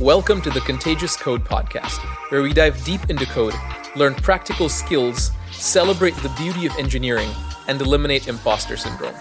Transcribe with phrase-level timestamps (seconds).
[0.00, 1.98] Welcome to the ConTejas Code Podcast,
[2.32, 3.54] where we dive deep into code,
[3.94, 7.30] learn practical skills, celebrate the beauty of engineering,
[7.68, 9.14] and eliminate imposter syndrome.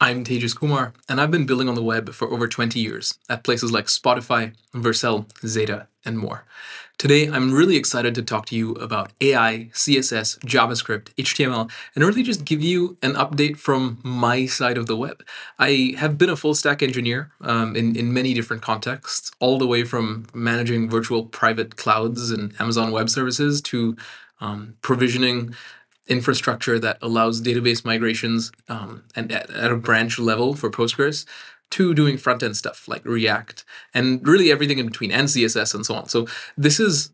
[0.00, 3.44] I'm Tejas Kumar, and I've been building on the web for over 20 years at
[3.44, 6.44] places like Spotify, Vercel, Xata, and more.
[7.02, 12.22] Today, I'm really excited to talk to you about AI, CSS, JavaScript, HTML, and really
[12.22, 15.24] just give you an update from my side of the web.
[15.58, 19.66] I have been a full stack engineer um, in, in many different contexts, all the
[19.66, 23.96] way from managing virtual private clouds and Amazon Web Services to
[24.40, 25.56] um, provisioning
[26.06, 31.24] infrastructure that allows database migrations um, and at, at, a branch level for Postgres
[31.72, 35.84] to doing front end stuff like React and really everything in between and CSS and
[35.84, 36.08] so on.
[36.08, 36.26] So
[36.56, 37.10] this is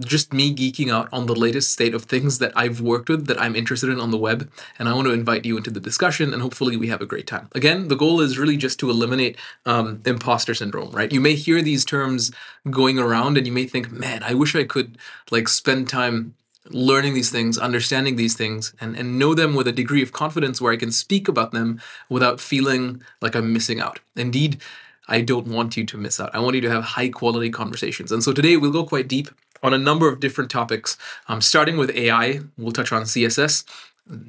[0.00, 3.40] just me geeking out on the latest state of things that I've worked with that
[3.40, 4.50] I'm interested in on the web.
[4.78, 7.26] And I want to invite you into the discussion and hopefully we have a great
[7.26, 7.48] time.
[7.54, 11.12] Again, the goal is really just to eliminate um, imposter syndrome, right?
[11.12, 12.32] You may hear these terms
[12.68, 14.98] going around and you may think, man, I wish I could
[15.30, 16.34] like spend time
[16.70, 20.60] learning these things, understanding these things, and, and know them with a degree of confidence
[20.60, 24.00] where I can speak about them without feeling like I'm missing out.
[24.14, 24.60] Indeed,
[25.08, 26.34] I don't want you to miss out.
[26.34, 28.10] I want you to have high quality conversations.
[28.10, 29.28] And so today we'll go quite deep
[29.62, 30.96] on a number of different topics,
[31.28, 32.40] um, starting with AI.
[32.58, 33.64] We'll touch on CSS,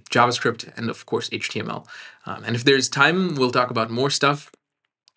[0.09, 1.85] JavaScript, and of course HTML.
[2.25, 4.51] Um, and if there's time, we'll talk about more stuff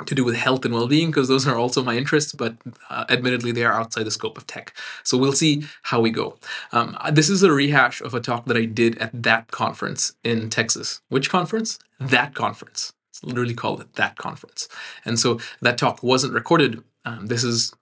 [0.06, 2.56] to do with health and well-being because those are also my interests but
[2.88, 4.74] uh, admittedly they are outside the scope of tech.
[5.02, 6.36] So we'll see how we go.
[6.72, 10.50] Um, this is a rehash of a talk that i did at that conference in
[10.50, 11.00] texas.
[11.08, 11.78] Which conference?
[11.98, 12.92] That conference.
[13.10, 14.68] It's literally called it that conference.
[15.04, 16.82] And so that talk wasn't recorded.
[17.04, 17.72] Um, this is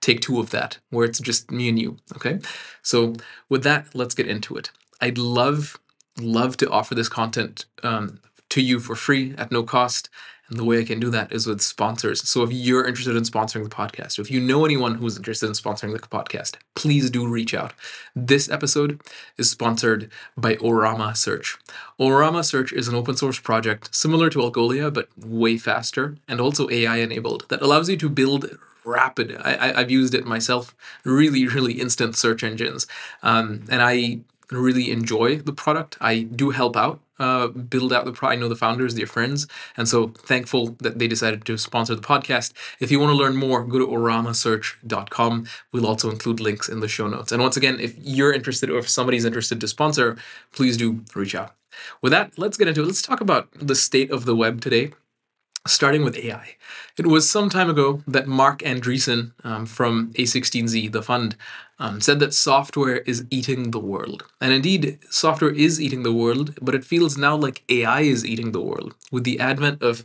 [0.00, 2.38] take two of that where it's just me and you okay?
[2.82, 3.14] So
[3.48, 4.70] with that let's get into it.
[5.00, 5.78] I'd love
[6.20, 10.08] love to offer this content um, to you for free at no cost
[10.48, 12.28] and the way I can do that is with sponsors.
[12.28, 15.46] So if you're interested in sponsoring the podcast, or if you know anyone who's interested
[15.46, 17.72] in sponsoring the podcast, please do reach out.
[18.14, 19.00] This episode
[19.38, 21.56] is sponsored by Orama Search.
[21.98, 26.68] Orama Search is an open source project similar to Algolia, but way faster and also
[26.70, 29.36] AI enabled that allows you to build rapid.
[29.42, 30.74] I, have used it myself.
[31.04, 32.86] Really, really instant search engines,
[33.22, 34.20] um, and I
[34.50, 35.96] really enjoy the product.
[36.00, 38.38] I do help out uh, build out the product.
[38.38, 42.02] I know the founders, they're friends, and so thankful that they decided to sponsor the
[42.02, 42.52] podcast.
[42.80, 45.46] If you want to learn more, go to oramasearch.com.
[45.72, 47.32] We'll also include links in the show notes.
[47.32, 50.16] And once again, if you're interested or if somebody's interested to sponsor,
[50.52, 51.54] please do reach out.
[52.00, 52.86] With that, let's get into it.
[52.86, 54.92] Let's talk about the state of the web today
[55.66, 56.56] starting with AI.
[56.98, 61.36] It was some time ago that Marc Andreessen um, from A16Z, the fund,
[61.78, 64.24] um, said that software is eating the world.
[64.40, 68.52] And indeed, software is eating the world, but it feels now like AI is eating
[68.52, 68.94] the world.
[69.10, 70.04] With the advent of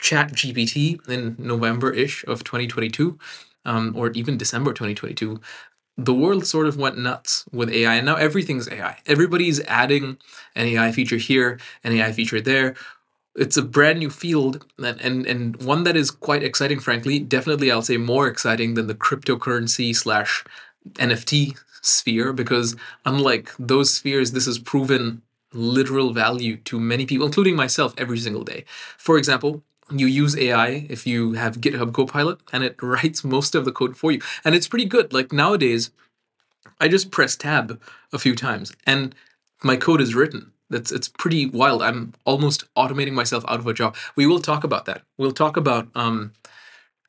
[0.00, 3.18] ChatGPT in November ish of 2022,
[3.64, 5.40] um, or even December 2022,
[5.96, 8.98] the world sort of went nuts with AI, and now everything's AI.
[9.06, 10.18] Everybody's adding
[10.56, 12.74] an AI feature here, an AI feature there,
[13.36, 17.70] it's a brand new field and, and and one that is quite exciting frankly definitely
[17.70, 20.44] i'll say more exciting than the cryptocurrency slash
[20.92, 25.22] nft sphere because unlike those spheres this has proven
[25.52, 28.64] literal value to many people including myself every single day
[28.98, 33.64] for example you use ai if you have github copilot and it writes most of
[33.64, 35.90] the code for you and it's pretty good like nowadays
[36.80, 37.80] i just press tab
[38.12, 39.14] a few times and
[39.62, 41.82] my code is written that's it's pretty wild.
[41.82, 43.96] I'm almost automating myself out of a job.
[44.16, 45.02] We will talk about that.
[45.18, 46.32] We'll talk about um,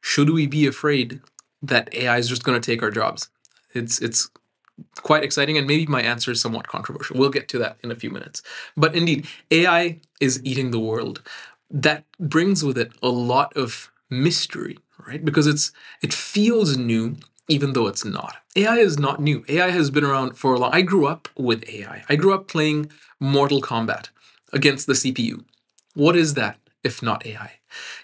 [0.02, 1.22] should we be afraid
[1.62, 3.30] that AI is just going to take our jobs?
[3.76, 4.30] It's it's
[5.02, 7.18] quite exciting, and maybe my answer is somewhat controversial.
[7.18, 8.42] We'll get to that in a few minutes.
[8.76, 11.22] But indeed, AI is eating the world.
[11.70, 14.78] That brings with it a lot of mystery,
[15.08, 15.24] right?
[15.24, 15.72] Because it's
[16.02, 18.38] it feels new even though it's not.
[18.56, 19.46] AI is not new.
[19.48, 20.72] AI has been around for a long.
[20.74, 22.04] I grew up with AI.
[22.10, 24.10] I grew up playing Mortal Kombat
[24.52, 25.44] against the CPU.
[25.94, 27.54] What is that if not AI?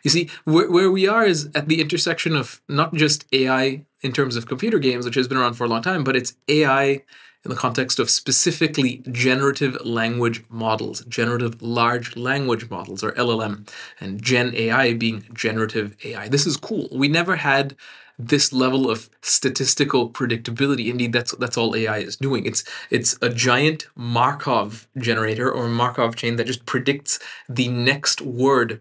[0.04, 4.12] You see, where, where we are is at the intersection of not just AI in
[4.12, 7.04] terms of computer games, which has been around for a long time, but it's AI
[7.44, 13.68] in the context of specifically generative language models, generative large language models, or LLM,
[14.00, 16.28] and Gen AI being generative AI.
[16.28, 16.88] This is cool.
[16.92, 17.76] We never had
[18.20, 20.90] this level of statistical predictability.
[20.90, 22.46] Indeed, that's that's all AI is doing.
[22.46, 27.18] It's it's a giant Markov generator or Markov chain that just predicts
[27.50, 28.80] the next word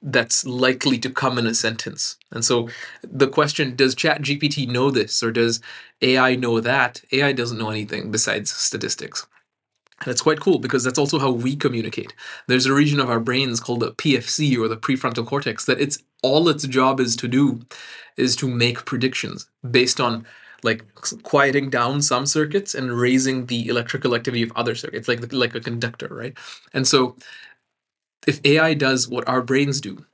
[0.00, 2.16] that's likely to come in a sentence.
[2.30, 2.68] And so
[3.02, 5.60] the question, does ChatGPT know this or does
[6.02, 7.02] AI know that?
[7.12, 9.26] AI doesn't know anything besides statistics.
[10.00, 12.14] And it's quite cool because that's also how we communicate.
[12.46, 15.98] There's a region of our brains called the PFC or the prefrontal cortex that it's
[16.22, 17.62] all its job is to do
[18.16, 20.24] is to make predictions based on
[20.62, 20.84] like
[21.22, 25.60] quieting down some circuits and raising the electrical activity of other circuits, like like a
[25.60, 26.36] conductor, right?
[26.72, 27.16] And so,
[28.26, 30.04] if AI does what our brains do,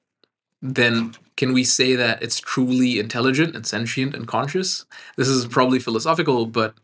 [0.63, 4.87] then can we say that it's truly intelligent and sentient and conscious?
[5.17, 6.75] This is probably philosophical, but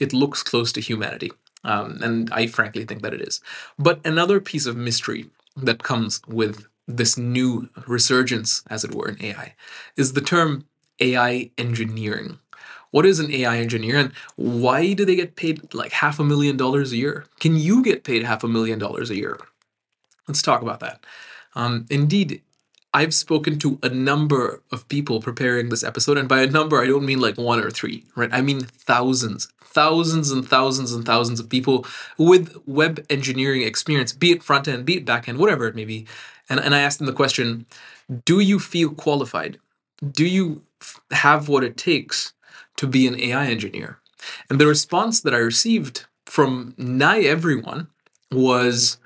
[0.00, 1.32] it looks close to humanity.
[1.62, 3.40] Um, and I frankly think that it is.
[3.78, 9.22] But another piece of mystery that comes with this new resurgence, as it were, in
[9.24, 9.54] AI
[9.96, 10.66] is the term
[11.00, 12.38] AI engineering.
[12.90, 16.56] What is an AI engineer and why do they get paid like half a million
[16.56, 17.24] dollars a year?
[17.40, 19.38] Can you get paid half a million dollars a year?
[20.28, 21.04] Let's talk about that.
[21.54, 22.42] Um, indeed,
[22.92, 26.86] I've spoken to a number of people preparing this episode, and by a number, I
[26.86, 28.30] don't mean like one or three, right?
[28.32, 31.84] I mean thousands, thousands and thousands and thousands of people
[32.16, 35.84] with web engineering experience, be it front end, be it back end, whatever it may
[35.84, 36.06] be.
[36.48, 37.66] And, and I asked them the question
[38.24, 39.58] Do you feel qualified?
[40.08, 40.62] Do you
[41.10, 42.32] have what it takes
[42.76, 43.98] to be an AI engineer?
[44.48, 47.88] And the response that I received from nigh everyone
[48.30, 48.98] was,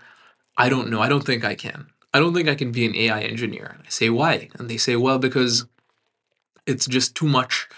[0.59, 1.01] I don't know.
[1.01, 1.87] I don't think I can.
[2.13, 3.77] I don't think I can be an AI engineer.
[3.81, 4.49] I say, why?
[4.59, 5.67] And they say, well, because
[6.67, 7.69] it's just too much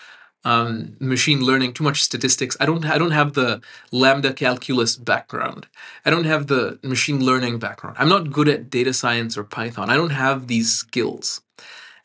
[0.44, 2.56] um, machine learning, too much statistics.
[2.58, 3.60] I don't, I don't have the
[3.92, 5.66] lambda calculus background.
[6.06, 7.96] I don't have the machine learning background.
[7.98, 9.90] I'm not good at data science or Python.
[9.90, 11.42] I don't have these skills.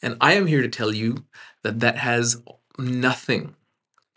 [0.01, 1.25] And I am here to tell you
[1.63, 2.41] that that has
[2.77, 3.55] nothing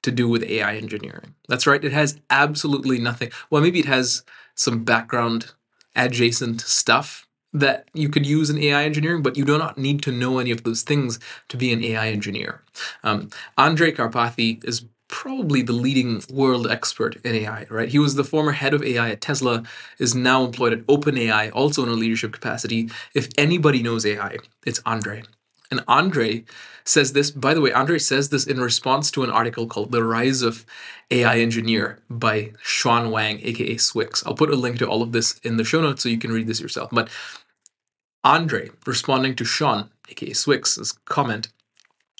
[0.02, 1.34] to do with AI engineering.
[1.49, 3.31] That's right, it has absolutely nothing.
[3.50, 5.52] Well, maybe it has some background
[5.99, 10.12] adjacent stuff that you could use in AI engineering, but you do not need to
[10.12, 12.62] know any of those things to be an AI engineer.
[13.05, 17.91] Um, Andrej Karpathy is probably the leading world expert in AI, right?
[17.91, 19.65] He was the former head of AI at Tesla,
[19.99, 22.91] is now employed at OpenAI, also in a leadership capacity.
[23.15, 25.27] If anybody knows AI, it's Andrej.
[25.70, 26.44] And Andrej
[26.85, 30.03] says this, by the way, Andrej says this in response to an article called The
[30.03, 30.65] Rise of
[31.11, 34.26] AI Engineer by Sean Wang, aka swyx.
[34.26, 36.32] I'll put a link to all of this in the show notes so you can
[36.32, 36.88] read this yourself.
[36.91, 37.11] But
[38.25, 41.49] Andrej, responding to Sean, aka swyx's comment,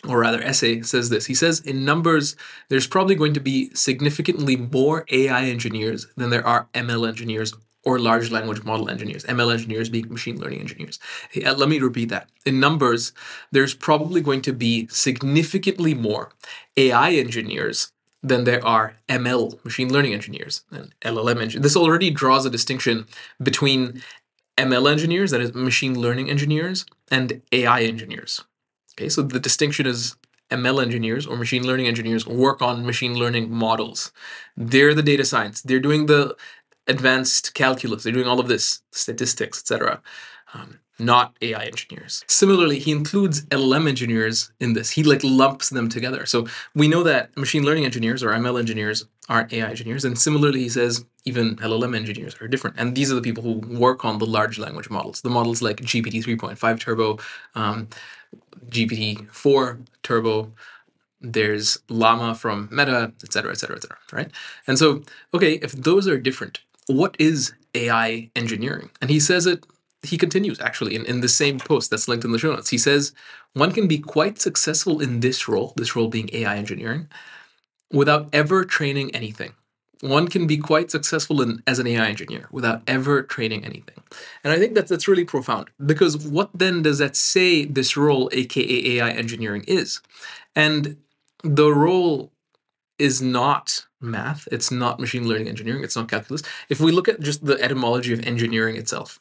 [0.07, 1.27] or rather essay, says this.
[1.27, 2.37] He says, in numbers,
[2.69, 7.55] there's probably going to be significantly more AI engineers than there are ML engineers
[7.89, 10.99] or large language model engineers, ML engineers being machine learning engineers.
[11.35, 12.29] Uh, let me repeat that.
[12.45, 13.13] In numbers,
[13.51, 16.31] there's probably going to be significantly more
[16.77, 17.93] AI engineers
[18.23, 21.63] than there are ML, machine learning engineers, and LLM engineers.
[21.63, 23.07] This already draws a distinction
[23.43, 24.03] between
[24.59, 28.45] ML engineers, that is, machine learning engineers, and AI engineers.
[28.93, 30.17] Okay, so the distinction is
[30.51, 34.13] ML engineers or machine learning engineers work on machine learning models.
[34.57, 35.61] They're the data science.
[35.63, 36.37] They're doing the
[36.89, 38.03] advanced calculus.
[38.03, 40.01] They're doing all of this, statistics, etc.
[40.55, 42.25] Um, not AI engineers.
[42.27, 44.91] Similarly, he includes LLM engineers in this.
[44.91, 46.27] He like lumps them together.
[46.27, 50.05] So we know that machine learning engineers or ML engineers aren't AI engineers.
[50.05, 52.77] And similarly, he says even LLM engineers are different.
[52.79, 55.77] And these are the people who work on the large language models, the models like
[55.77, 57.19] GPT 3.5 Turbo,
[57.55, 57.89] um,
[58.69, 60.53] GPT 4 Turbo,
[61.21, 64.31] there's Llama from Meta, et cetera, et cetera, et cetera, right?
[64.67, 65.03] And so,
[65.35, 68.91] okay, if those are different, what is AI engineering?
[69.01, 69.67] And he says it,
[70.03, 72.71] he continues actually in, in the same post that's linked in the show notes.
[72.71, 73.13] He says,
[73.53, 77.09] one can be quite successful in this role, this role being AI engineering,
[77.93, 79.53] without ever training anything.
[80.01, 83.97] One can be quite successful in, as an AI engineer without ever training anything.
[84.45, 88.31] And I think that that's really profound because what then does that say this role,
[88.33, 90.01] aka AI engineering, is?
[90.55, 90.99] And
[91.43, 92.31] the role
[92.99, 96.43] is not math, it's not machine learning engineering, it's not calculus.
[96.69, 99.19] If we look at just the etymology of engineering itself,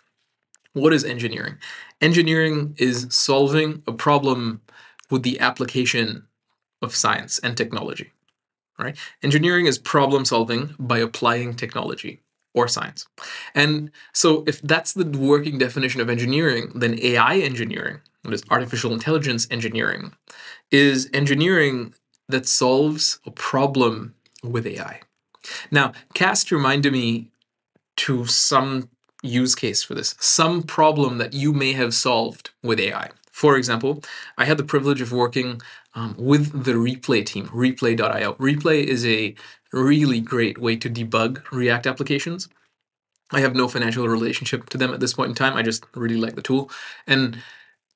[0.73, 1.57] what is engineering?
[2.01, 4.61] Engineering is solving a problem
[5.09, 6.27] with the application
[6.81, 8.11] of science and technology.
[8.77, 8.95] Right?
[9.23, 12.21] Engineering is problem solving by applying technology
[12.53, 13.07] or science.
[13.55, 18.93] And so if that's the working definition of engineering, then AI engineering, what is artificial
[18.93, 20.13] intelligence engineering,
[20.69, 21.93] is engineering
[22.29, 24.13] that solves a problem
[24.43, 25.01] with AI.
[25.71, 26.59] Now, cast to
[26.91, 27.31] me
[27.97, 28.89] to some
[29.23, 33.09] use case for this, some problem that you may have solved with AI.
[33.31, 34.03] For example,
[34.37, 35.61] I had the privilege of working
[35.93, 38.33] um, with the Replay team, replay.io.
[38.33, 39.35] Replay is a
[39.73, 42.49] really great way to debug React applications.
[43.31, 45.55] I have no financial relationship to them at this point in time.
[45.55, 46.71] I just really like the tool.
[47.05, 47.39] And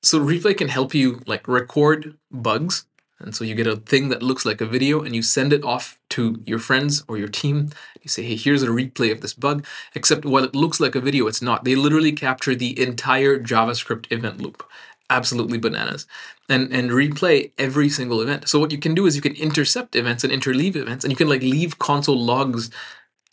[0.02, 2.86] so Replay can help you like record bugs
[3.22, 5.64] and so you get a thing that looks like a video and you send it
[5.64, 7.70] off to your friends or your team.
[8.02, 9.64] You say, hey, here's a replay of this bug,
[9.94, 11.64] except while it looks like a video, it's not.
[11.64, 14.64] They literally capture the entire JavaScript event loop.
[15.08, 16.06] Absolutely bananas.
[16.48, 18.48] And and replay every single event.
[18.48, 21.16] So what you can do is you can intercept events and interleave events, and you
[21.16, 22.70] can like leave console logs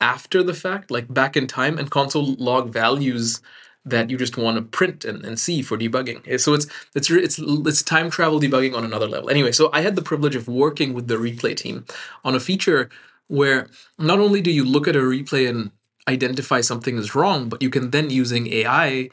[0.02, 3.42] after the fact, like back in time, and console log values
[3.90, 6.28] that you just want to print and, and see for debugging.
[6.28, 9.30] Eh, so it's it's it's it's time travel debugging on another level.
[9.30, 11.86] Anyway, so I had the privilege of working with the replay team
[12.24, 12.90] on a feature
[13.28, 13.68] where
[13.98, 15.72] not only do you look at a replay and
[16.08, 19.10] identify something is wrong, but you can then using AI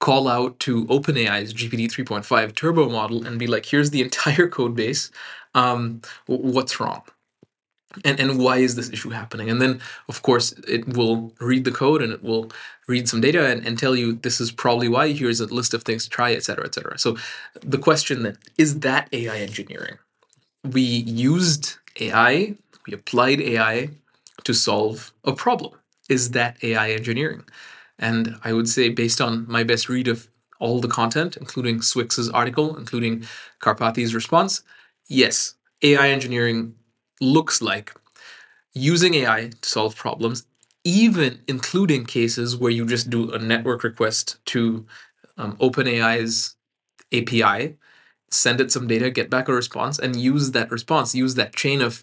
[0.00, 4.74] call out to OpenAI's GPT 3.5 turbo model and be like, here's the entire code
[4.74, 5.10] base.
[5.54, 7.02] Um, what's wrong?
[8.04, 9.50] And and why is this issue happening?
[9.50, 12.50] And then of course it will read the code and it will
[12.88, 15.82] read some data and, and tell you this is probably why here's a list of
[15.82, 17.16] things to try etc etc so
[17.60, 19.98] the question then is that ai engineering?
[20.64, 22.56] We used ai
[22.86, 23.90] we applied ai
[24.44, 25.74] to solve a problem.
[26.08, 27.44] Is that ai engineering?
[27.98, 32.28] And i would say based on my best read of all the content including swyx's
[32.30, 33.24] article including
[33.60, 34.62] karpathy's response
[35.08, 36.74] yes ai engineering
[37.22, 37.94] looks like
[38.74, 40.46] using AI to solve problems,
[40.84, 44.84] even including cases where you just do a network request to
[45.38, 46.56] um, OpenAI's
[47.12, 47.76] API,
[48.30, 51.80] send it some data, get back a response, and use that response, use that chain
[51.80, 52.02] of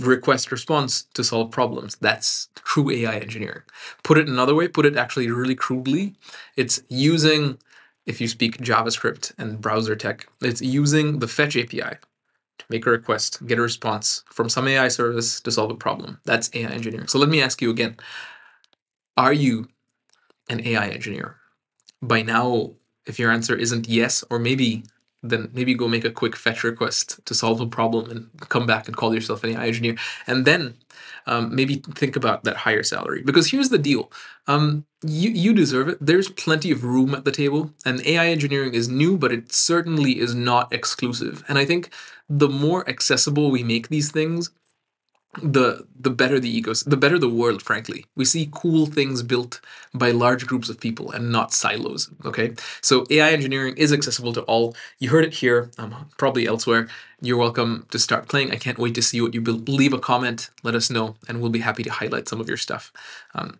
[0.00, 1.96] request response to solve problems.
[1.96, 3.62] That's true AI engineering.
[4.02, 6.14] Put it another way, put it actually really crudely,
[6.56, 7.58] it's using,
[8.06, 11.96] if you speak JavaScript and browser tech, it's using the fetch API
[12.68, 16.20] make a request, get a response from some AI service to solve a problem.
[16.24, 17.08] That's AI engineering.
[17.08, 17.96] So let me ask you again
[19.16, 19.68] Are you
[20.48, 21.36] an AI engineer?
[22.02, 22.72] By now,
[23.06, 24.84] if your answer isn't yes, or maybe
[25.22, 28.86] then maybe go make a quick fetch request to solve a problem and come back
[28.86, 29.96] and call yourself an AI engineer.
[30.26, 30.76] And then
[31.26, 33.22] um, maybe think about that higher salary.
[33.22, 34.12] Because here's the deal
[34.46, 35.98] um, you, you deserve it.
[36.00, 40.18] There's plenty of room at the table, and AI engineering is new, but it certainly
[40.18, 41.44] is not exclusive.
[41.48, 41.92] And I think
[42.28, 44.50] the more accessible we make these things,
[45.42, 48.04] the the better the ecos the better the world frankly.
[48.16, 49.60] We see cool things built
[49.94, 52.54] by large groups of people and not silos okay?
[52.80, 54.74] So ai engineering is accessible to all.
[54.98, 56.88] You heard it here um, probably elsewhere.
[57.20, 58.52] You're welcome to start playing.
[58.52, 60.50] I can't wait to see what you build leave a comment.
[60.62, 62.92] Let us know and we'll be happy to highlight some of your stuff.
[63.34, 63.58] Um,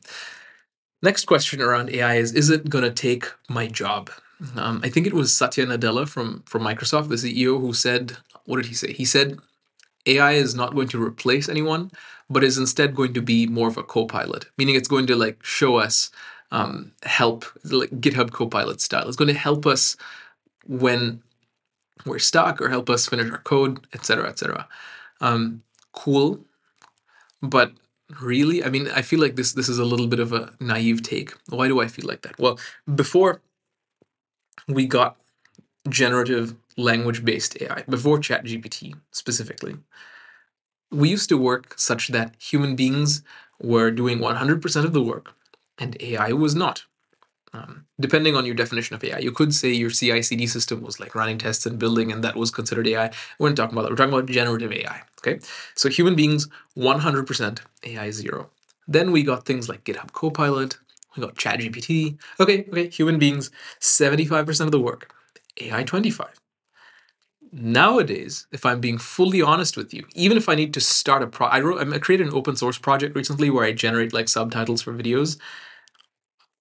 [1.02, 4.10] next question around ai is is it going to take my job?
[4.54, 8.56] Um, i think it was satya nadella from from microsoft the ceo who said what
[8.56, 9.38] did he say he said
[10.06, 11.90] AI is not going to replace anyone,
[12.30, 15.44] but is instead going to be more of a co-pilot, meaning it's going to like
[15.44, 16.10] show us
[16.50, 19.06] um, help, like GitHub Copilot style.
[19.06, 19.96] It's going to help us
[20.66, 21.22] when
[22.06, 24.66] we're stuck or help us finish our code, etc., etc.
[25.20, 25.62] Um,
[25.92, 26.40] cool,
[27.42, 27.72] but
[28.20, 31.02] really, I mean, I feel like this this is a little bit of a naive
[31.02, 31.34] take.
[31.50, 32.38] Why do I feel like that?
[32.38, 32.58] Well,
[32.94, 33.42] before
[34.66, 35.16] we got
[35.88, 39.76] generative language based AI, before ChatGPT specifically,
[40.90, 43.22] we used to work such that human beings
[43.60, 45.34] were doing 100% of the work
[45.76, 46.84] and AI was not.
[47.52, 51.00] Um, depending on your definition of AI, you could say your CI CD system was
[51.00, 53.10] like running tests and building, and that was considered AI.
[53.38, 53.90] We're not talking about that.
[53.90, 55.02] We're talking about generative AI.
[55.20, 55.40] Okay.
[55.74, 58.50] So human beings, 100%, AI zero.
[58.86, 60.78] Then we got things like GitHub Copilot,
[61.16, 62.18] we got ChatGPT.
[62.38, 65.12] Okay, okay, human beings, 75% of the work,
[65.60, 66.38] AI 25
[67.52, 71.26] nowadays, if I'm being fully honest with you, even if I need to start a
[71.26, 74.82] pro, I wrote, I created an open source project recently where I generate like subtitles
[74.82, 75.38] for videos.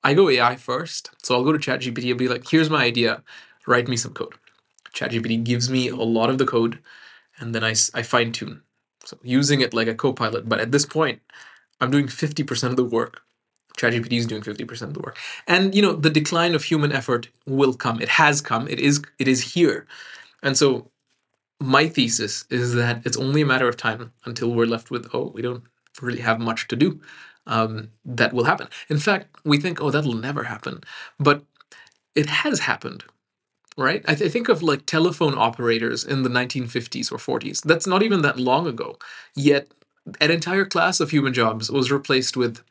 [0.04, 3.24] I go AI first, so I'll go to ChatGPT and be like, "Here's my idea,
[3.68, 4.36] write me some code."
[4.94, 6.80] ChatGPT gives me a lot of the code,
[7.40, 8.62] and then I I fine tune,
[9.06, 10.50] so using it like a copilot.
[10.50, 11.22] But at this point,
[11.82, 13.24] I'm doing fifty percent of the work.
[13.78, 15.18] ChatGPT is doing 50% of the work.
[15.48, 18.02] And you know, the decline of human effort will come.
[18.02, 18.68] It has come.
[18.68, 19.88] It is it is here.
[20.44, 20.92] And so
[21.60, 25.32] my thesis is that it's only a matter of time until we're left with, oh,
[25.34, 25.64] we don't
[26.02, 27.02] really have much to do.
[27.48, 28.68] Um, that will happen.
[28.90, 30.82] In fact, we think, oh, that'll never happen.
[31.20, 31.44] But
[32.14, 33.06] it has happened,
[33.78, 34.04] right?
[34.08, 37.62] I, th- I think of like telephone operators in the 1950s or 40s.
[37.62, 38.98] That's not even that long ago.
[39.36, 39.72] Yet,
[40.22, 42.62] an entire class of human jobs was replaced with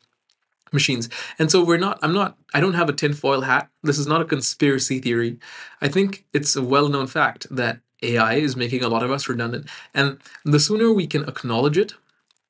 [0.72, 1.08] machines.
[1.38, 3.70] And so we're not, I'm not, I don't have a tinfoil hat.
[3.82, 5.38] This is not a conspiracy theory.
[5.80, 9.28] I think it's a well known fact that AI is making a lot of us
[9.28, 9.68] redundant.
[9.94, 11.94] And the sooner we can acknowledge it,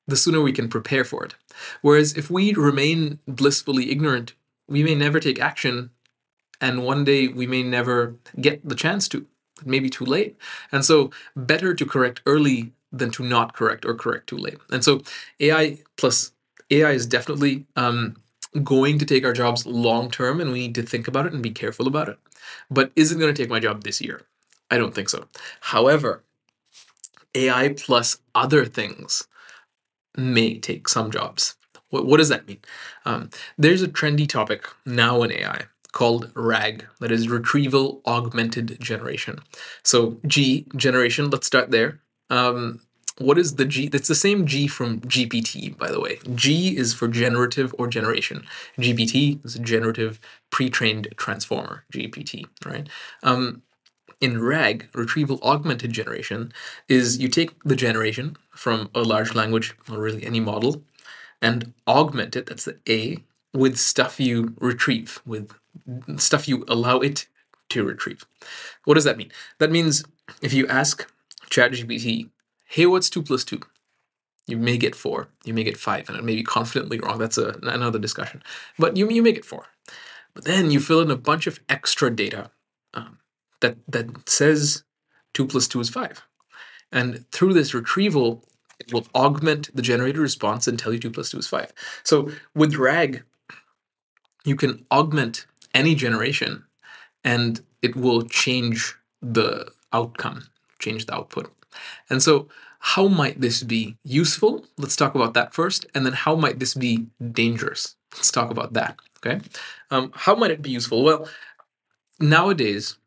[0.07, 1.35] the sooner we can prepare for it.
[1.81, 4.33] Whereas if we remain blissfully ignorant,
[4.67, 5.91] we may never take action.
[6.59, 9.25] And one day we may never get the chance to.
[9.61, 10.37] It may be too late.
[10.71, 14.57] And so, better to correct early than to not correct or correct too late.
[14.71, 15.01] And so
[15.39, 16.31] AI plus
[16.69, 18.15] AI is definitely um,
[18.63, 21.43] going to take our jobs long term, and we need to think about it and
[21.43, 22.19] be careful about it.
[22.69, 24.21] But is it going to take my job this year?
[24.69, 25.27] I don't think so.
[25.61, 26.23] However,
[27.35, 29.27] AI plus other things
[30.15, 31.55] may take some jobs.
[31.89, 32.59] What, what does that mean?
[33.05, 39.39] Um, there's a trendy topic now in AI called RAG, that is Retrieval Augmented Generation.
[39.83, 42.01] So, G, generation, let's start there.
[42.29, 42.81] Um,
[43.19, 43.87] what is the G?
[43.87, 46.19] That's the same G from GPT, by the way.
[46.35, 48.45] G is for generative or generation.
[48.77, 50.19] GPT is a generative
[50.49, 52.87] pre-trained transformer, GPT, right?
[53.23, 53.63] Um,
[54.19, 56.51] in RAG, retrieval augmented generation,
[56.87, 60.83] is you take the generation from a large language, or really any model,
[61.41, 65.51] and augment it, that's the A, with stuff you retrieve, with
[66.17, 67.27] stuff you allow it
[67.69, 68.25] to retrieve.
[68.85, 69.31] What does that mean?
[69.59, 70.03] That means
[70.41, 71.07] if you ask
[71.49, 72.29] ChatGPT,
[72.67, 73.59] hey, what's 2 plus 2?
[74.45, 77.17] You may get 4, you may get 5, and it may be confidently wrong.
[77.17, 78.41] That's a, another discussion.
[78.79, 79.65] But you, you may get 4.
[80.33, 82.51] But then you fill in a bunch of extra data
[82.93, 83.19] um,
[83.59, 84.83] that, that says
[85.33, 86.25] 2 plus 2 is 5.
[86.91, 88.43] And through this retrieval,
[88.79, 91.73] it will augment the generated response and tell you 2 plus 2 is 5.
[92.03, 93.23] So with RAG,
[94.45, 96.63] you can augment any generation
[97.23, 100.47] and it will change the outcome,
[100.79, 101.51] change the output.
[102.09, 102.47] And so,
[102.79, 104.65] how might this be useful?
[104.77, 105.85] Let's talk about that first.
[105.93, 107.95] And then, how might this be dangerous?
[108.15, 108.97] Let's talk about that.
[109.17, 109.41] Okay.
[109.91, 111.03] Um, how might it be useful?
[111.03, 111.27] Well,
[112.19, 112.97] nowadays,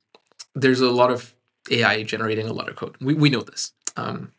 [0.55, 1.35] there's a lot of
[1.71, 2.97] AI generating a lot of code.
[3.01, 3.73] We, we know this.
[3.97, 4.33] Um,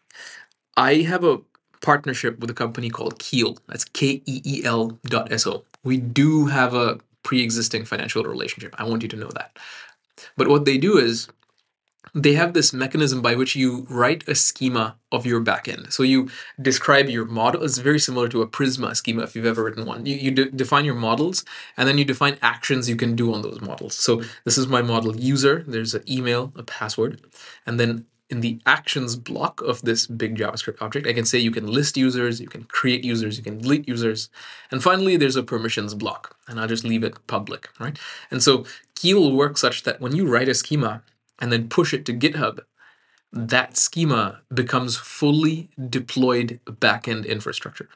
[0.78, 1.40] I have a
[1.82, 3.58] partnership with a company called Keel.
[3.68, 5.66] That's K E E L dot S O.
[5.84, 8.76] We do have a pre existing financial relationship.
[8.78, 9.58] I want you to know that.
[10.38, 11.28] But what they do is
[12.14, 15.94] they have this mechanism by which you write a schema of your backend.
[15.94, 16.30] So you
[16.62, 17.64] describe your model.
[17.64, 20.06] It's very similar to a Prisma schema if you've ever written one.
[20.06, 21.46] You, you de- define your models
[21.78, 23.96] and then you define actions you can do on those models.
[23.96, 25.64] So this is my model user.
[25.66, 27.22] There's an email, a password,
[27.66, 31.52] and then in the actions block of this big JavaScript object, I can say you
[31.52, 34.30] can list users, you can create users, you can delete users.
[34.72, 38.00] And finally, there's a permissions block, and I'll just leave it public, right?
[38.32, 41.04] And so Keel will work such that when you write a schema,
[41.42, 42.60] and then push it to GitHub,
[43.34, 47.90] that schema becomes fully deployed backend infrastructure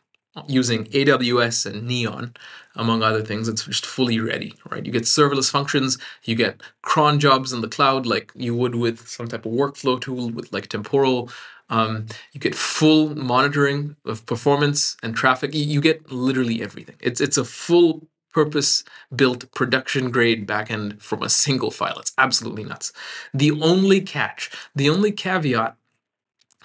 [0.47, 2.33] using AWS and Neon,
[2.75, 3.47] among other things.
[3.47, 4.85] It's just fully ready, right?
[4.85, 9.07] You get serverless functions, you get cron jobs in the cloud like you would with
[9.07, 11.29] some type of workflow tool with like temporal.
[11.69, 15.55] Um, you get full monitoring of performance and traffic.
[15.55, 16.95] You, get literally everything.
[16.99, 18.83] It's it's a full purpose
[19.15, 21.97] built production grade backend from a single file.
[21.99, 22.91] It's absolutely nuts.
[23.33, 25.77] The only catch, the only caveat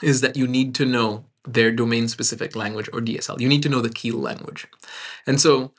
[0.02, 3.40] is that you need to know their domain specific language or DSL.
[3.40, 4.66] You need to know the Keel language.
[5.28, 5.70] And so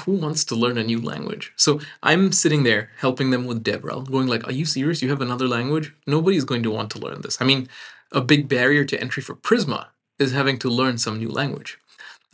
[0.00, 1.54] who wants to learn a new language?
[1.56, 5.00] So I'm sitting there helping them with DevRel, going like, are you serious?
[5.00, 5.94] You have another language?
[6.06, 7.40] Nobody's going to want to learn this.
[7.40, 7.68] I mean,
[8.12, 9.86] a big barrier to entry for Prisma
[10.18, 11.78] is having to learn some new language.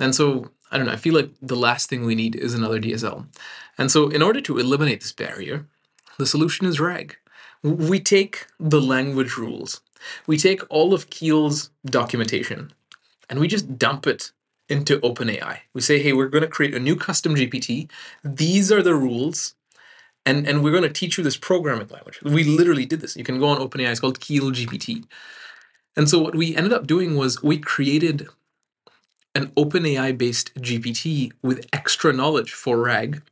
[0.00, 2.80] And so I don't know, I feel like the last thing we need is another
[2.80, 3.26] DSL.
[3.78, 5.66] And so, in order to eliminate this barrier,
[6.18, 7.16] the solution is RAG.
[7.62, 9.82] We take the language rules,
[10.26, 12.72] we take all of Keel's documentation,
[13.28, 14.32] and we just dump it
[14.68, 15.58] into OpenAI.
[15.74, 17.90] We say, hey, we're going to create a new custom GPT.
[18.24, 19.54] These are the rules.
[20.24, 22.20] And, and we're going to teach you this programming language.
[22.22, 23.16] We literally did this.
[23.16, 25.04] You can go on OpenAI, it's called Keel GPT.
[25.96, 28.28] And so what we ended up doing was we created
[29.34, 33.22] an OpenAI based GPT with extra knowledge for RAG,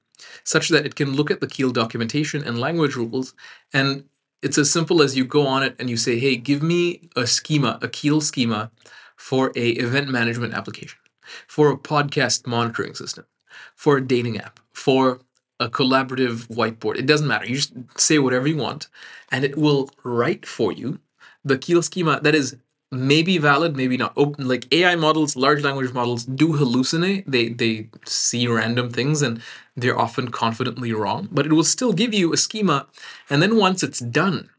[0.44, 3.34] such that it can look at the Keel documentation and language rules.
[3.72, 4.04] And
[4.42, 7.26] it's as simple as you go on it and you say, hey, give me a
[7.26, 8.70] schema, a Keel schema
[9.16, 10.98] for a event management application,
[11.46, 13.26] for a podcast monitoring system,
[13.74, 15.20] for a dating app, for
[15.58, 16.96] a collaborative whiteboard.
[16.96, 17.46] It doesn't matter.
[17.46, 18.88] You just say whatever you want,
[19.30, 21.00] and it will write for you
[21.44, 22.56] the Keel schema that is
[22.90, 24.12] maybe valid, maybe not.
[24.16, 27.24] Open like AI models, large language models do hallucinate.
[27.26, 29.42] They they see random things and
[29.76, 32.86] they're often confidently wrong, but it will still give you a schema.
[33.28, 34.50] And then once it's done,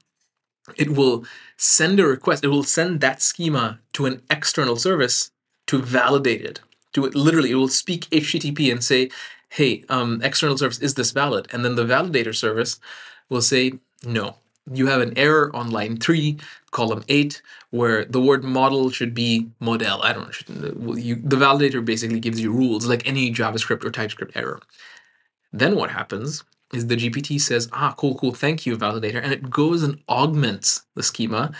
[0.77, 1.25] it will
[1.57, 2.43] send a request.
[2.43, 5.31] It will send that schema to an external service
[5.67, 6.59] to validate it.
[6.93, 9.09] To it literally, it will speak HTTP and say,
[9.49, 12.79] "Hey, um, external service, is this valid?" And then the validator service
[13.29, 14.37] will say, "No,
[14.73, 16.37] you have an error on line three,
[16.71, 20.01] column eight, where the word model should be model.
[20.01, 20.95] I don't know.
[20.95, 24.59] You, the validator basically gives you rules like any JavaScript or TypeScript error.
[25.51, 29.21] Then what happens is the GPT says, ah, cool, cool, thank you, validator.
[29.21, 31.51] And it goes and augments the schema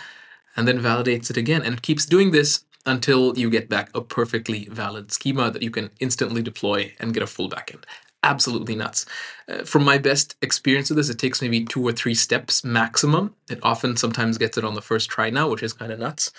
[0.56, 4.00] and then validates it again and it keeps doing this until you get back a
[4.00, 7.84] perfectly valid schema that you can instantly deploy and get a full backend.
[8.24, 9.04] Absolutely nuts.
[9.48, 13.34] Uh, from my best experience with this, it takes maybe two or three steps maximum.
[13.50, 16.32] It often sometimes gets it on the first try now, which is kind of nuts.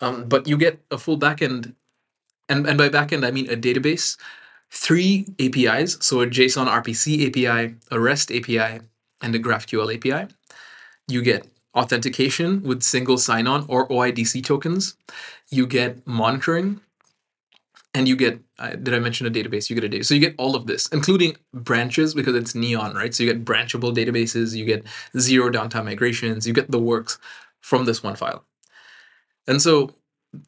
[0.00, 1.74] Um, but you get a full backend,
[2.48, 4.18] and, and by backend, I mean a database,
[4.70, 8.80] three APIs, so a JSON RPC API, a REST API,
[9.22, 10.32] and a GraphQL API.
[11.08, 14.96] You get authentication with single sign on or OIDC tokens.
[15.50, 16.80] You get monitoring,
[17.94, 19.68] and you get uh, did I mention a database?
[19.68, 20.04] You get a data.
[20.04, 23.14] So you get all of this, including branches because it's neon, right?
[23.14, 24.84] So you get branchable databases, you get
[25.18, 27.18] zero downtime migrations, you get the works
[27.60, 28.44] from this one file.
[29.46, 29.90] And so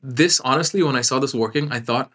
[0.03, 2.13] this honestly, when I saw this working, I thought,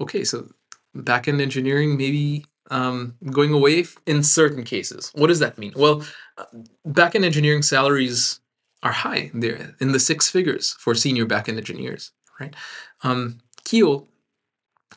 [0.00, 0.48] okay, so
[0.96, 5.10] backend engineering maybe um, going away in certain cases.
[5.14, 5.72] What does that mean?
[5.76, 6.04] Well,
[6.38, 6.44] uh,
[6.86, 8.40] backend engineering salaries
[8.82, 9.30] are high.
[9.34, 12.54] They're in the six figures for senior backend engineers, right?
[13.02, 14.06] Um, Keel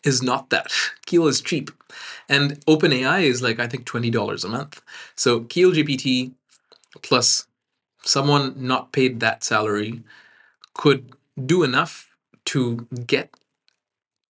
[0.04, 0.72] is not that.
[1.06, 1.72] Keel is cheap.
[2.30, 4.82] And OpenAI is like, I think, $20 a month.
[5.16, 6.34] So Keel GPT
[7.02, 7.48] plus
[8.04, 10.04] someone not paid that salary
[10.74, 11.14] could
[11.46, 13.34] do enough to get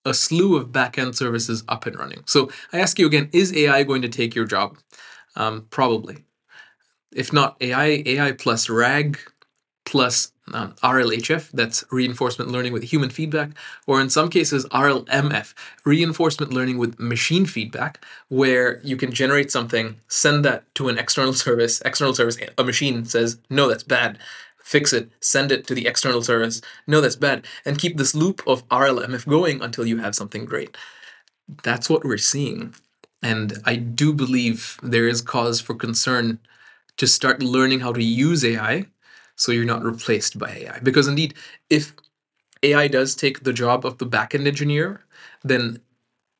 [0.05, 2.23] a slew of backend services up and running.
[2.25, 4.77] So I ask you again, is AI going to take your job?
[5.35, 6.25] Um, probably.
[7.11, 9.19] If not AI, AI plus RAG
[9.85, 13.51] plus um, RLHF, that's reinforcement learning with human feedback,
[13.85, 15.53] or in some cases RLMF,
[15.85, 21.33] reinforcement learning with machine feedback, where you can generate something, send that to an external
[21.45, 24.19] service, external service, a machine says, no, that's bad
[24.67, 26.61] fix it, send it to the external service.
[26.85, 27.45] No, that's bad.
[27.63, 30.75] And keep this loop of RLMF going until you have something great.
[31.63, 32.75] That's what we're seeing.
[33.23, 36.39] And I do believe there is cause for concern
[36.97, 38.87] to start learning how to use AI
[39.37, 40.79] so you're not replaced by AI.
[40.79, 41.33] Because indeed,
[41.69, 41.93] if
[42.63, 45.05] AI does take the job of the backend engineer,
[45.43, 45.79] then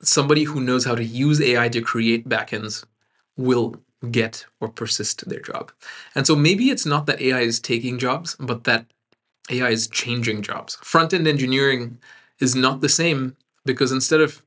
[0.02, 2.84] somebody who knows how to use AI to create backends
[3.38, 3.76] will
[4.12, 5.72] get or persist their job.
[6.16, 8.86] And so maybe it's not that AI is taking jobs, but that
[9.50, 10.76] AI is changing jobs.
[10.82, 12.00] Front end engineering
[12.40, 14.44] is not the same because instead of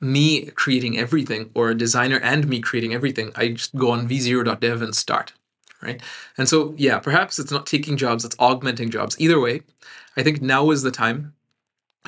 [0.00, 4.82] me creating everything or a designer and me creating everything, I just go on v0.dev
[4.82, 5.32] and start.
[5.82, 6.00] Right.
[6.38, 9.20] And so, yeah, perhaps it's not taking jobs, it's augmenting jobs.
[9.20, 9.60] Either way,
[10.16, 11.34] I think now is the time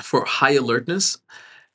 [0.01, 1.19] for high alertness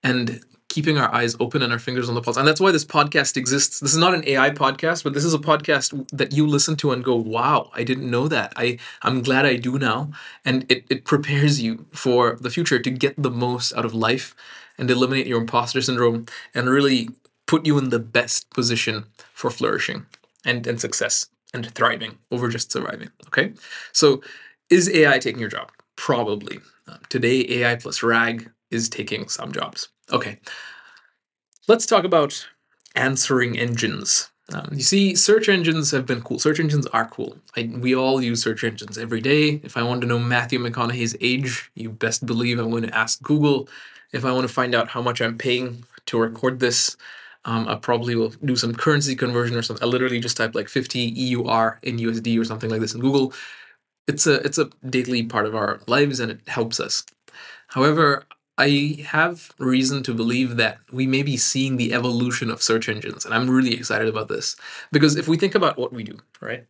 [0.02, 0.40] and
[0.72, 2.38] keeping our eyes open and our fingers on the pulse.
[2.38, 3.80] And that's why this podcast exists.
[3.80, 6.92] This is not an AI podcast, but this is a podcast that you listen to
[6.92, 8.54] and go, wow, I didn't know that.
[8.56, 10.10] I, I'm glad I do now.
[10.46, 14.34] And it, it prepares you for the future to get the most out of life
[14.78, 16.24] and eliminate your imposter syndrome
[16.54, 17.10] and really
[17.46, 20.06] put you in the best position for flourishing
[20.42, 23.10] and, and success and thriving over just surviving.
[23.26, 23.52] Okay.
[23.92, 24.22] So
[24.70, 25.70] is AI taking your job?
[25.96, 26.60] Probably.
[26.88, 29.88] Um, today, AI plus RAG is taking some jobs.
[30.10, 30.38] Okay,
[31.68, 32.46] let's talk about
[32.96, 34.30] answering engines.
[34.52, 36.38] Um, you see, search engines have been cool.
[36.38, 37.36] Search engines are cool.
[37.56, 39.60] I, we all use search engines every day.
[39.62, 43.22] If I want to know Matthew McConaughey's age, you best believe I'm going to ask
[43.22, 43.68] Google.
[44.12, 46.96] If I want to find out how much I'm paying to record this,
[47.44, 49.82] um, I probably will do some currency conversion or something.
[49.82, 53.32] I literally just type like 50 EUR in USD or something like this in Google.
[54.06, 57.04] It's a it's a daily part of our lives and it helps us.
[57.68, 58.24] However,
[58.58, 63.24] I have reason to believe that we may be seeing the evolution of search engines,
[63.24, 64.56] and I'm really excited about this
[64.92, 66.66] because if we think about what we do, right?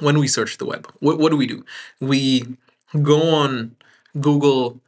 [0.00, 1.64] When we search the web, what, what do we do?
[2.00, 2.56] We
[3.02, 3.76] go on
[4.20, 4.80] Google,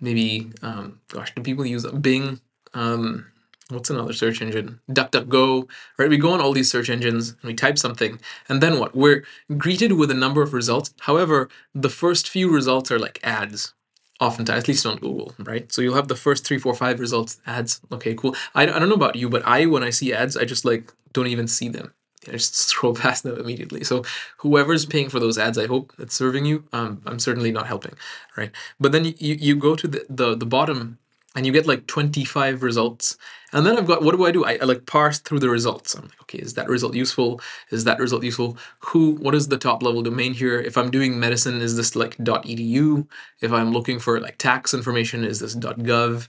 [0.00, 2.40] maybe, um, gosh, do people use Bing?
[2.74, 3.26] Um,
[3.68, 4.80] what's another search engine?
[4.90, 6.10] DuckDuckGo, right?
[6.10, 8.94] We go on all these search engines and we type something, and then what?
[8.94, 9.24] We're
[9.56, 10.94] greeted with a number of results.
[11.00, 13.74] However, the first few results are like ads,
[14.20, 15.72] oftentimes, at least on Google, right?
[15.72, 17.80] So you'll have the first three, four, five results, ads.
[17.92, 18.34] Okay, cool.
[18.54, 20.92] I, I don't know about you, but I, when I see ads, I just like
[21.12, 21.92] don't even see them.
[22.28, 23.84] I just scroll past them immediately.
[23.84, 24.04] So
[24.38, 26.64] whoever's paying for those ads, I hope it's serving you.
[26.72, 27.94] Um, I'm certainly not helping,
[28.36, 28.52] right?
[28.78, 30.98] But then you, you go to the, the, the bottom
[31.36, 33.16] and you get like 25 results.
[33.52, 34.44] And then i've got what do i do?
[34.44, 35.94] I, I, like parse through the results.
[35.94, 37.40] I'm like okay is that result useful?
[37.70, 38.58] Is that result useful?
[38.80, 40.58] Who what is the top level domain here?
[40.58, 43.06] If i'm doing medicine is this like edu
[43.40, 45.54] if i'm looking for like tax information is this.
[45.54, 46.28] gov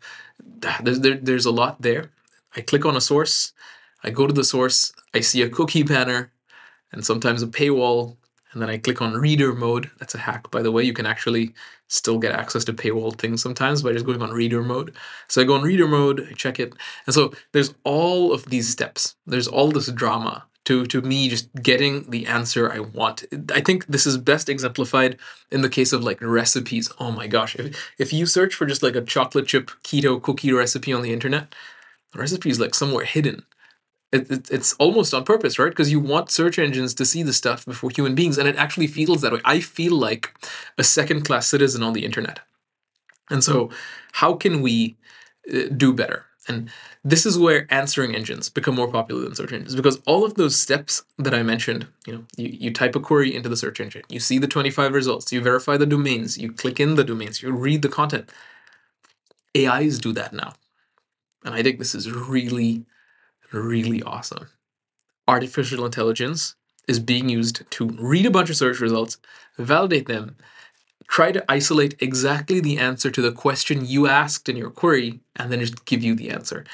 [0.83, 2.11] there's, there, there's a lot there.
[2.55, 3.53] I click on a source.
[4.03, 4.93] I go to the source.
[5.13, 6.31] I see a cookie banner
[6.91, 8.17] and sometimes a paywall
[8.57, 9.91] and then I click on reader mode.
[9.99, 10.81] That's a hack, by the way.
[10.81, 11.53] You can actually
[11.89, 14.95] still get access to paywall things sometimes by just going on reader mode.
[15.27, 16.73] So I go on reader mode, I check it.
[17.05, 19.13] And so there's all of these steps.
[19.27, 23.25] There's all this drama to to me just getting the answer I want.
[23.53, 25.19] I think this is best exemplified
[25.51, 26.91] in the case of like recipes.
[26.99, 30.51] Oh my gosh, if if you search for just like a chocolate chip keto cookie
[30.51, 31.53] recipe on the internet,
[32.11, 33.45] the recipe is like somewhere hidden.
[34.11, 35.69] It, it, it's almost on purpose, right?
[35.69, 38.87] Because you want search engines to see the stuff before human beings, and it actually
[38.87, 39.41] feels that way.
[39.43, 40.33] I feel like
[40.77, 42.39] a second class citizen on the internet.
[43.29, 43.69] And so,
[44.13, 44.95] how can we
[45.53, 46.27] uh, do better?
[46.47, 46.69] And
[47.03, 50.57] this is where answering engines become more popular than search engines because all of those
[50.57, 54.03] steps that I mentioned, you know, you, you type a query into the search engine,
[54.09, 57.51] you see the 25 results, you verify the domains, you click in the domains, you
[57.51, 58.29] read the content.
[59.57, 60.53] AIs do that now.
[61.43, 62.85] And I think this is really,
[63.51, 64.49] really awesome.
[65.27, 66.55] Artificial intelligence
[66.87, 69.17] is being used to read a bunch of search results,
[69.57, 70.35] validate them,
[71.07, 75.51] try to isolate exactly the answer to the question you asked in your query, and
[75.51, 76.65] then just give you the answer.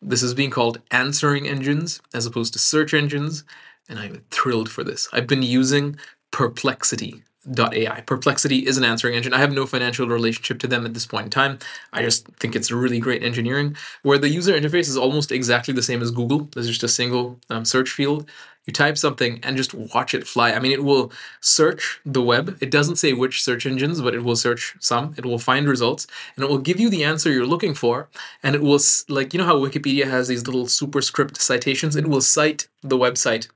[0.00, 3.44] This is being called answering engines as opposed to search engines,
[3.88, 5.08] and I'm thrilled for this.
[5.12, 5.96] I've been using
[6.30, 8.00] Perplexity AI.
[8.02, 9.32] Perplexity is an answering engine.
[9.32, 11.58] I have no financial relationship to them at this point in time.
[11.92, 15.82] I just think it's really great engineering, where the user interface is almost exactly the
[15.82, 16.48] same as Google.
[16.52, 18.28] There's just a single um, search field.
[18.66, 20.52] You type something and just watch it fly.
[20.52, 22.58] I mean, it will search the web.
[22.60, 25.14] It doesn't say which search engines, but it will search some.
[25.16, 28.10] It will find results and it will give you the answer you're looking for.
[28.42, 31.96] And it will, like, you know how Wikipedia has these little superscript citations?
[31.96, 33.48] It will cite the website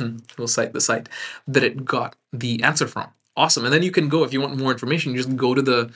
[0.00, 1.08] it will cite the site
[1.46, 3.64] that it got the answer from awesome.
[3.64, 5.90] And then you can go, if you want more information, you just go to the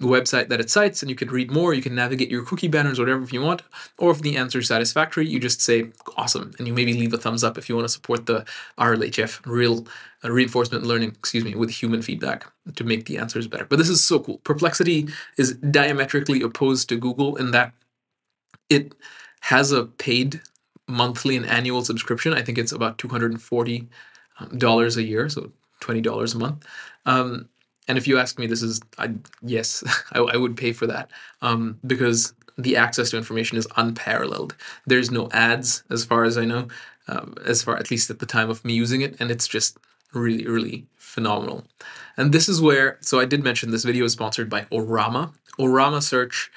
[0.00, 1.74] website that it cites and you can read more.
[1.74, 3.62] You can navigate your cookie banners, whatever if you want.
[3.98, 6.52] Or if the answer is satisfactory, you just say awesome.
[6.58, 8.44] And you maybe leave a thumbs up if you want to support the
[8.78, 9.86] RLHF, real
[10.24, 13.66] uh, reinforcement learning, excuse me, with human feedback to make the answers better.
[13.66, 14.38] But this is so cool.
[14.38, 17.74] Perplexity is diametrically opposed to Google in that
[18.70, 18.94] it
[19.42, 20.40] has a paid
[20.88, 22.32] monthly and annual subscription.
[22.32, 23.88] I think it's about 240
[24.38, 25.28] um, dollars a year.
[25.28, 26.66] So $20 a month.
[27.06, 27.48] Um,
[27.88, 31.10] and if you ask me, this is, I, yes, I, I would pay for that
[31.40, 34.56] um, because the access to information is unparalleled.
[34.86, 36.68] There's no ads, as far as I know,
[37.08, 39.78] um, as far at least at the time of me using it, and it's just
[40.14, 41.64] really, really phenomenal.
[42.16, 45.32] And this is where, so I did mention this video is sponsored by Orama.
[45.58, 46.50] Orama Search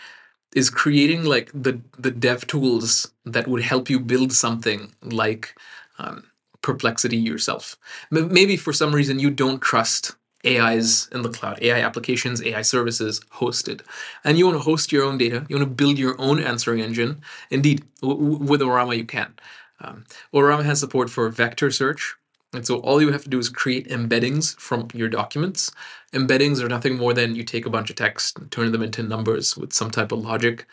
[0.55, 5.53] is creating like the the dev tools that would help you build something like
[5.99, 6.23] um,
[6.65, 7.77] perplexity yourself.
[8.09, 13.21] Maybe for some reason you don't trust AIs in the cloud, AI applications, AI services
[13.33, 13.81] hosted,
[14.23, 15.45] and you want to host your own data.
[15.47, 17.21] You want to build your own answering engine.
[17.51, 19.35] Indeed, w- with Orama you can.
[19.79, 22.15] Um, Orama has support for vector search,
[22.51, 25.71] and so all you have to do is create embeddings from your documents.
[26.13, 29.55] Embeddings are nothing more than you take a bunch of text, turn them into numbers
[29.55, 30.65] with some type of logic,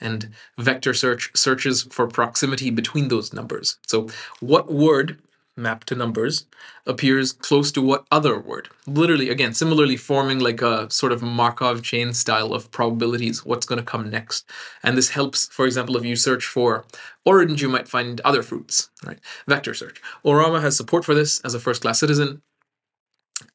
[0.00, 3.78] and vector search searches for proximity between those numbers.
[3.86, 4.08] So,
[4.40, 5.18] what word
[5.56, 6.46] mapped to numbers
[6.86, 11.82] appears close to what other word literally again similarly forming like a sort of markov
[11.82, 14.44] chain style of probabilities what's going to come next
[14.82, 16.84] and this helps for example if you search for
[17.24, 21.54] orange you might find other fruits right vector search orama has support for this as
[21.54, 22.42] a first class citizen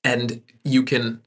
[0.03, 1.21] and you can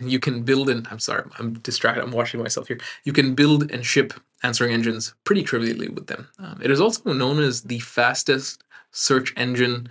[0.00, 2.02] you can build and I'm sorry, I'm distracted.
[2.02, 2.78] I'm watching myself here.
[3.04, 6.28] You can build and ship answering engines pretty trivially with them.
[6.38, 9.88] Um, it is also known as the fastest search engine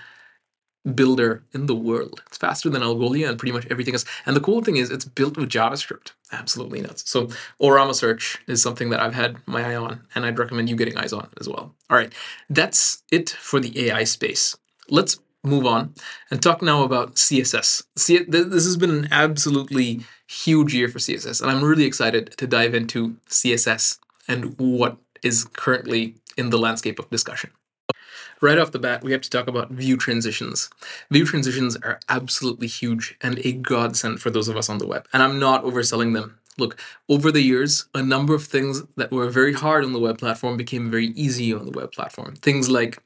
[0.95, 2.23] builder in the world.
[2.27, 4.05] It's faster than Algolia and pretty much everything else.
[4.25, 6.11] And the cool thing is it's built with JavaScript.
[6.31, 7.09] Absolutely nuts.
[7.09, 7.27] So
[7.61, 10.97] Orama Search is something that I've had my eye on and I'd recommend you getting
[10.97, 11.75] eyes on as well.
[11.89, 12.13] All right,
[12.49, 14.55] that's it for the AI space.
[14.89, 15.93] Let's move on
[16.29, 17.83] and talk now about CSS.
[17.95, 22.47] See, this has been an absolutely huge year for CSS and I'm really excited to
[22.47, 27.51] dive into CSS and what is currently in the landscape of discussion.
[28.41, 30.69] Right off the bat, we have to talk about view transitions.
[31.11, 35.07] View transitions are absolutely huge and a godsend for those of us on the web.
[35.11, 36.39] And I'm not overselling them.
[36.57, 40.17] Look, over the years, a number of things that were very hard on the web
[40.17, 42.35] platform became very easy on the web platform.
[42.35, 43.01] Things like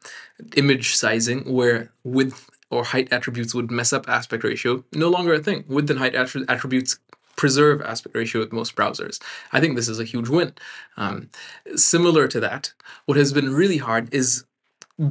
[0.56, 5.40] image sizing, where width or height attributes would mess up aspect ratio, no longer a
[5.40, 5.64] thing.
[5.68, 7.00] Width and height attributes
[7.36, 9.22] preserve aspect ratio with most browsers.
[9.52, 10.54] I think this is a huge win.
[10.98, 11.30] Um,
[11.76, 12.74] similar to that,
[13.06, 14.46] what has been really hard is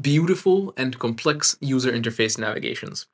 [0.00, 3.06] beautiful and complex user interface navigations.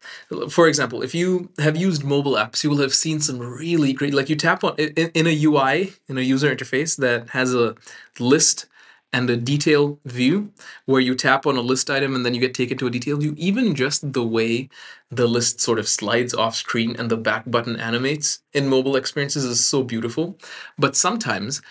[0.50, 4.12] For example, if you have used mobile apps, you will have seen some really great,
[4.12, 7.74] like you tap on in, in a UI, in a user interface that has a
[8.18, 8.66] list
[9.12, 10.52] and a detail view
[10.84, 13.16] where you tap on a list item and then you get taken to a detail
[13.16, 13.34] view.
[13.38, 14.68] Even just the way
[15.10, 19.44] the list sort of slides off screen and the back button animates in mobile experiences
[19.44, 20.36] is so beautiful.
[20.78, 21.62] But sometimes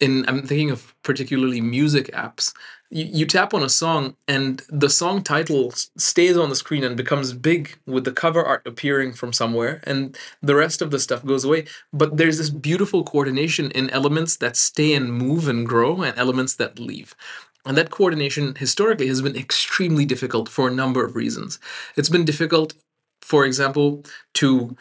[0.00, 2.52] in I'm thinking of particularly music apps,
[2.90, 6.96] you, you tap on a song and the song title stays on the screen and
[6.96, 11.24] becomes big with the cover art appearing from somewhere and the rest of the stuff
[11.24, 11.66] goes away.
[11.92, 16.54] But there's this beautiful coordination in elements that stay and move and grow and elements
[16.56, 17.14] that leave.
[17.64, 21.58] And that coordination historically has been extremely difficult for a number of reasons.
[21.96, 22.74] It's been difficult
[23.26, 24.76] for example to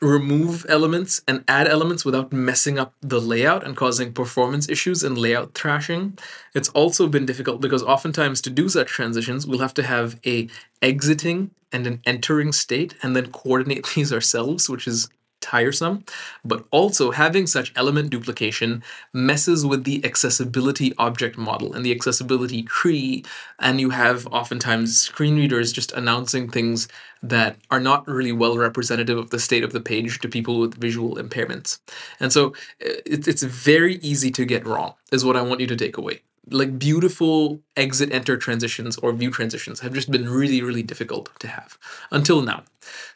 [0.00, 5.18] remove elements and add elements without messing up the layout and causing performance issues and
[5.18, 6.18] layout thrashing.
[6.54, 10.48] It's also been difficult because oftentimes to do such transitions, we'll have to have a
[10.80, 15.08] exiting and an entering state and then coordinate these ourselves, which is
[15.40, 16.04] tiresome,
[16.44, 22.62] but also having such element duplication messes with the accessibility object model and the accessibility
[22.62, 23.24] tree,
[23.58, 26.88] and you have oftentimes screen readers just announcing things
[27.22, 30.80] that are not really well representative of the state of the page to people with
[30.80, 31.78] visual impairments.
[32.18, 32.48] And so
[32.84, 36.22] uh, it's very easy to get wrong, is what I want you to take away
[36.48, 41.48] like beautiful exit enter transitions or view transitions have just been really really difficult to
[41.48, 41.78] have
[42.10, 42.62] until now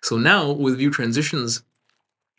[0.03, 1.63] so now with view transitions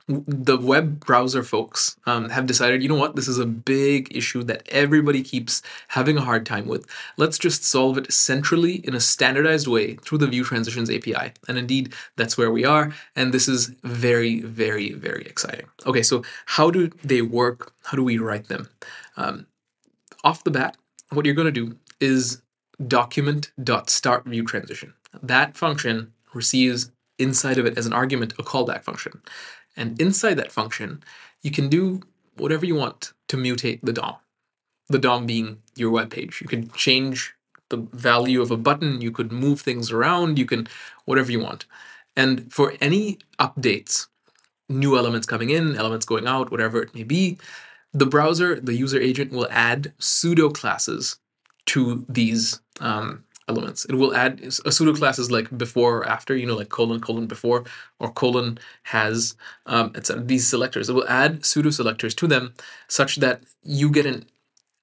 [0.08, 4.44] the web browser folks um, have decided, you know what, this is a big issue
[4.44, 6.86] that everybody keeps having a hard time with.
[7.18, 11.34] Let's just solve it centrally in a standardized way through the View Transitions API.
[11.48, 12.94] And indeed, that's where we are.
[13.16, 15.66] And this is very, very, very exciting.
[15.88, 17.74] Okay, so how do they work?
[17.84, 18.70] How do we write them?
[19.18, 19.48] Um,
[20.24, 20.78] off the bat,
[21.10, 22.42] what you're going to do is
[22.88, 24.94] document.start view transition.
[25.24, 29.22] That function receives inside of it as an argument a callback function.
[29.76, 31.04] And inside that function,
[31.42, 32.02] you can do
[32.38, 34.16] whatever you want to mutate the DOM.
[34.90, 36.42] The DOM being your web page.
[36.42, 37.34] You can change
[37.70, 40.68] the value of a button, you could move things around, you can
[41.06, 41.66] whatever you want.
[42.16, 44.08] And for any updates,
[44.70, 47.38] new elements coming in, elements going out, whatever it may be,
[47.94, 51.18] the browser, the user agent will add pseudo classes
[51.68, 53.86] to these um, elements.
[53.86, 57.00] It will add a pseudo class is like before or after, you know, like colon,
[57.00, 57.64] colon before,
[58.00, 60.24] or colon has, um, etc.
[60.24, 60.90] These selectors.
[60.90, 62.54] It will add pseudo selectors to them
[62.88, 64.26] such that you get an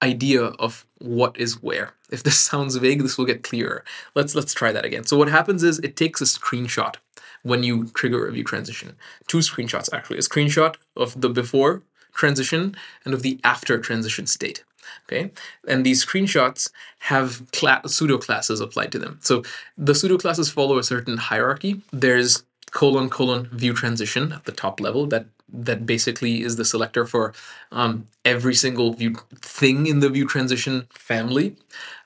[0.03, 1.95] idea of what is where.
[2.11, 3.85] If this sounds vague, this will get clearer.
[4.15, 5.05] Let's let's try that again.
[5.05, 6.97] So what happens is it takes a screenshot
[7.43, 8.97] when you trigger a view transition.
[9.27, 10.19] Two screenshots actually.
[10.19, 11.83] A screenshot of the before
[12.15, 14.65] transition and of the after transition state.
[15.07, 15.33] Okay,
[15.69, 17.43] and these screenshots have
[17.87, 19.19] pseudo classes applied to them.
[19.21, 19.43] So
[19.77, 21.83] the pseudo classes follow a certain hierarchy.
[21.93, 27.05] There's colon colon view transition at the top level that that basically is the selector
[27.05, 27.35] for
[27.71, 31.57] um, every single view thing in the view transition family.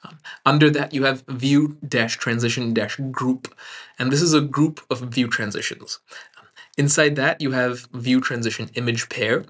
[0.02, 3.54] Um, under that, you have view dash transition dash group,
[3.98, 6.00] and this is a group of view transitions.
[6.76, 9.44] Inside that, you have view transition image pair,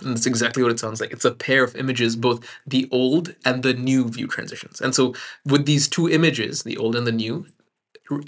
[0.00, 1.12] and that's exactly what it sounds like.
[1.12, 4.80] It's a pair of images, both the old and the new view transitions.
[4.80, 7.46] And so, with these two images, the old and the new,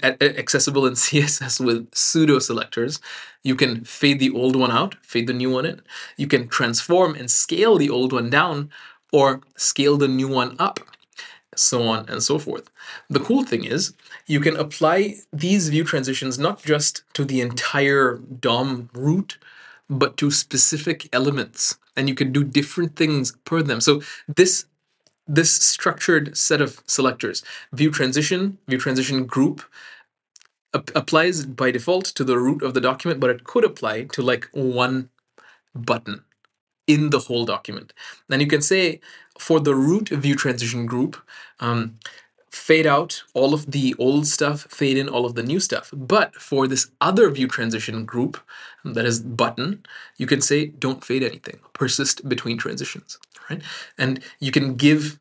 [0.01, 2.99] accessible in CSS with pseudo selectors,
[3.43, 5.81] you can fade the old one out, fade the new one in.
[6.15, 8.69] You can transform and scale the old one down
[9.11, 10.79] or scale the new one up,
[11.55, 12.69] so on and so forth.
[13.09, 13.93] The cool thing is,
[14.25, 19.37] you can apply these view transitions not just to the entire DOM root
[19.89, 23.81] but to specific elements and you can do different things per them.
[23.81, 24.65] So this
[25.27, 29.61] this structured set of selectors view transition view transition group
[30.73, 34.21] ap- applies by default to the root of the document but it could apply to
[34.21, 35.09] like one
[35.75, 36.23] button
[36.87, 37.93] in the whole document.
[38.29, 39.01] And you can say
[39.37, 41.17] for the root view transition group
[41.59, 41.99] um,
[42.57, 45.91] fade out all of the old stuff, fade in all of the new stuff.
[45.93, 48.39] But for this other view transition group,
[48.83, 49.83] um, that is button,
[50.17, 53.17] you can say don't fade anything, persist between transitions,
[53.49, 53.61] right?
[53.97, 55.19] And you can give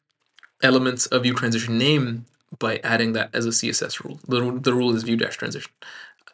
[0.62, 2.26] elements of view transition name
[2.58, 4.18] by adding that as a CSS rule.
[4.26, 5.72] The, the rule is view dash transition,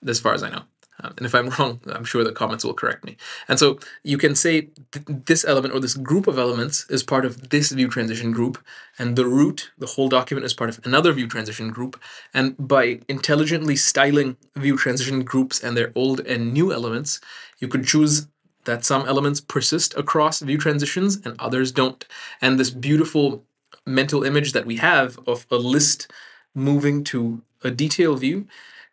[0.07, 0.63] as far as I know.
[1.03, 3.17] Um, and if I'm wrong, I'm sure the comments will correct me.
[3.49, 7.25] And so you can say th- this element or this group of elements is part
[7.25, 8.63] of this view transition group,
[8.99, 12.01] and the root, the whole document, is part of another view transition group.
[12.33, 17.21] And by intelligently styling view transition groups and their old and new elements,
[17.59, 18.27] you could choose
[18.65, 22.05] that some elements persist across view transitions and others don't.
[22.41, 23.45] And this beautiful
[23.85, 26.11] mental image that we have of a list
[26.55, 28.47] moving to a detail view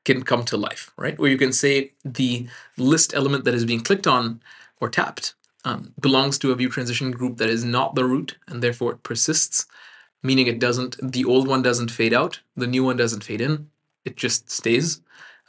[0.10, 1.18] can come to life, right?
[1.20, 2.48] Where you can say the
[2.78, 4.42] list element that is being clicked on
[4.82, 5.36] or tapped
[5.66, 9.04] um, belongs to a view transition group that is not the root and therefore it
[9.04, 9.68] persists,
[10.24, 13.70] meaning it doesn't, the old one doesn't fade out, the new one doesn't fade in,
[14.04, 15.02] it just stays.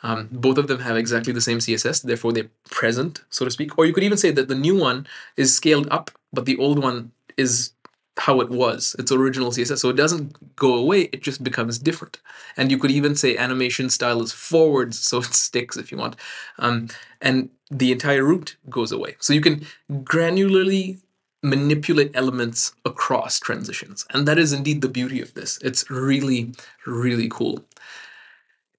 [0.03, 3.79] Um, both of them have exactly the same CSS, therefore they're present, so to speak.
[3.79, 5.07] Or you could even say that the new one
[5.37, 7.73] is scaled up, but the old one is
[8.17, 9.79] how it was, its original CSS.
[9.79, 12.21] So it doesn't go away, it just becomes different.
[12.57, 16.17] And you could even say animation style is forwards, so it sticks if you want.
[16.59, 16.89] Um,
[17.21, 19.17] and the entire root goes away.
[19.21, 21.01] So you can granularly
[21.43, 24.05] manipulate elements across transitions.
[24.11, 25.59] And that is indeed the beauty of this.
[25.63, 26.53] It's really,
[26.87, 27.65] really cool.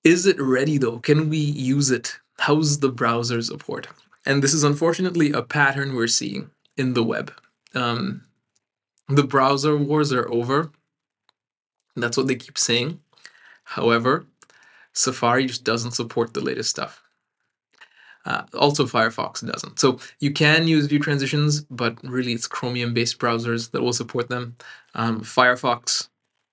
[0.03, 0.99] Is it ready though?
[0.99, 2.19] Can we use it?
[2.39, 3.87] How's the browser support?
[4.25, 7.33] And this is unfortunately a pattern we're seeing in the web.
[7.73, 8.23] Um,
[9.15, 10.71] the browser wars are over.
[11.95, 12.99] That's what they keep saying.
[13.63, 14.25] However,
[14.93, 17.01] Safari just doesn't support the latest stuff.
[18.25, 19.79] Uh, also, Firefox doesn't.
[19.79, 24.55] So you can use view transitions, but really it's Chromium-based browsers that will support them.
[24.93, 26.09] Um, Firefox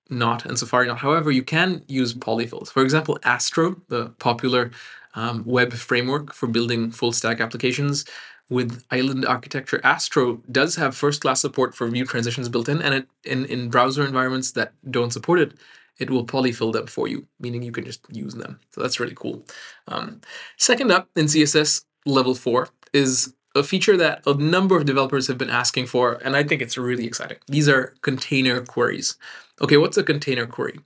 [0.09, 0.97] not, and Safari not.
[0.97, 2.69] However, you can use polyfills.
[2.69, 4.71] For example, Astro, the popular
[5.13, 8.05] um, web framework for building full-stack applications,
[8.49, 13.07] with island architecture, Astro does have first-class support for view transitions built in, and it,
[13.23, 15.53] in, in browser environments that don't support it,
[15.99, 18.59] it will polyfill them for you, meaning you can just use them.
[18.71, 19.45] So that's really cool.
[19.87, 20.21] Um,
[20.57, 25.37] second up in CSS level four is a feature that a number of developers have
[25.37, 27.37] been asking for, and I think it's really exciting.
[27.47, 29.17] These are container queries.
[29.61, 30.79] Okay, what's a container query?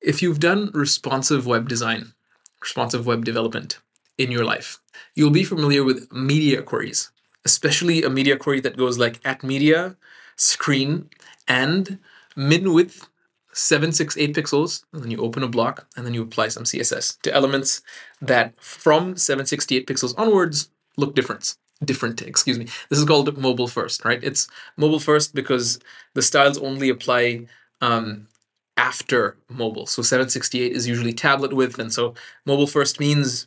[0.00, 2.12] If you've done responsive web design,
[2.60, 3.78] responsive web development,
[4.18, 4.78] in your life.
[5.14, 7.10] You'll be familiar with media queries,
[7.44, 9.96] especially a media query that goes like at media,
[10.36, 11.08] screen,
[11.48, 11.98] and
[12.36, 13.08] min width
[13.54, 17.32] 768 pixels, and then you open a block, and then you apply some CSS to
[17.32, 17.82] elements
[18.20, 21.54] that from 768 pixels onwards look different.
[21.84, 22.66] Different, excuse me.
[22.88, 24.22] This is called mobile first, right?
[24.22, 25.78] It's mobile first because
[26.14, 27.46] the styles only apply
[27.80, 28.28] um,
[28.76, 29.86] after mobile.
[29.86, 32.14] So 768 is usually tablet width, and so
[32.46, 33.46] mobile first means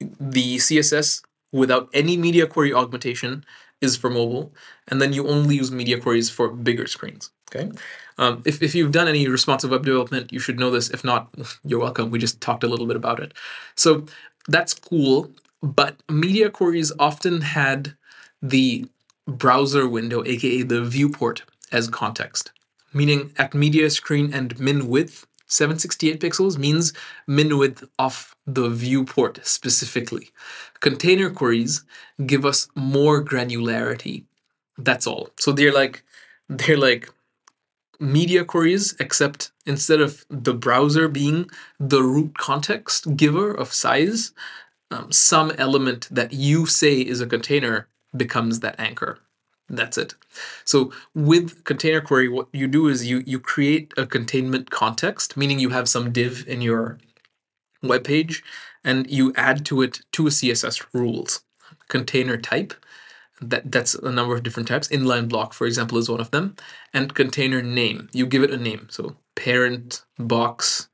[0.00, 1.22] the CSS
[1.52, 3.44] without any media query augmentation
[3.80, 4.52] is for mobile,
[4.88, 7.30] and then you only use media queries for bigger screens.
[7.54, 7.70] Okay.
[8.18, 10.90] Um, if, if you've done any responsive web development, you should know this.
[10.90, 11.32] If not,
[11.64, 12.10] you're welcome.
[12.10, 13.34] We just talked a little bit about it.
[13.74, 14.06] So
[14.48, 15.30] that's cool,
[15.62, 17.96] but media queries often had
[18.42, 18.86] the
[19.26, 21.42] browser window, aka the viewport,
[21.72, 22.52] as context,
[22.92, 26.92] meaning at media screen and min width 768 pixels means
[27.26, 30.30] min width of the viewport specifically.
[30.80, 31.84] Container queries
[32.26, 34.24] give us more granularity.
[34.78, 35.30] That's all.
[35.38, 36.04] So they're like
[36.48, 37.10] they're like
[37.98, 44.32] media queries, except instead of the browser being the root context giver of size,
[44.90, 49.18] um, some element that you say is a container becomes that anchor.
[49.68, 50.14] That's it.
[50.64, 55.58] So with container query, what you do is you you create a containment context, meaning
[55.58, 56.98] you have some div in your
[57.82, 58.44] web page,
[58.84, 61.42] and you add to it two CSS rules.
[61.88, 62.74] Container type,
[63.40, 64.88] that that's a number of different types.
[64.88, 66.56] Inline block, for example, is one of them,
[66.94, 68.08] and container name.
[68.12, 70.88] You give it a name, so parent box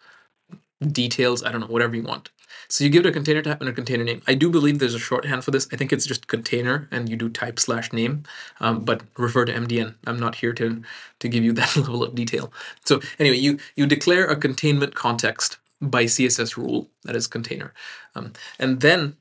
[0.81, 1.43] details.
[1.43, 2.31] I don't know, whatever you want.
[2.73, 4.23] So you give it a container type and a container name.
[4.27, 5.69] I do believe there's a shorthand for this.
[5.75, 8.23] I think it's just container and you do type slash name,
[8.61, 9.95] um, but refer to MDN.
[10.07, 10.83] I'm not here to,
[11.19, 12.51] to give you that level of detail.
[12.87, 17.75] So anyway, you, you declare a containment context by CSS rule, that is container.
[18.15, 19.17] Um, and then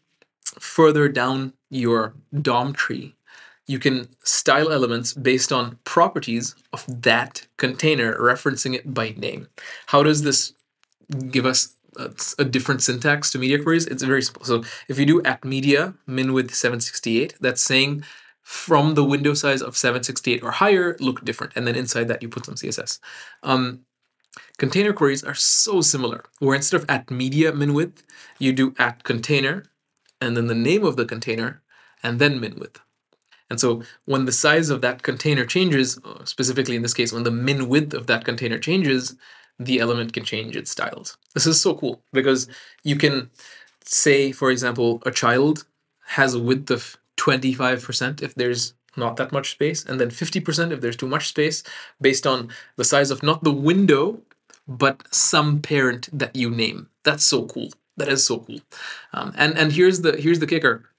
[0.58, 3.16] further down your DOM tree,
[3.68, 9.50] you can style elements based on properties of that container, referencing it by name.
[9.88, 10.54] How does this
[11.30, 13.86] give us a different syntax to media queries.
[13.88, 14.46] It's very simple.
[14.46, 18.04] So if you do at media min width 768, that's saying
[18.42, 21.54] from the window size of 768 or higher, look different.
[21.56, 23.00] And then inside that, you put some CSS.
[23.44, 23.82] Um,
[24.58, 28.04] container queries are so similar, where instead of at media min width,
[28.40, 29.66] you do at container,
[30.20, 31.62] and then the name of the container,
[32.04, 32.80] and then min width.
[33.50, 37.24] And so when the size of that container changes, uh, specifically in this case, when
[37.24, 39.16] the min width of that container changes,
[39.66, 41.18] the element can change its styles.
[41.34, 42.48] This is so cool because
[42.84, 43.30] you can
[43.84, 45.66] say, for example, a child
[46.08, 50.82] has a width of 25% if there's not that much space, and then 50% if
[50.82, 51.64] there's too much space,
[52.02, 54.22] based on the size of not the window,
[54.68, 56.90] but some parent that you name.
[57.04, 57.70] That's so cool.
[57.98, 58.60] That is so cool.
[59.14, 60.90] Um, and and here's the here's the kicker.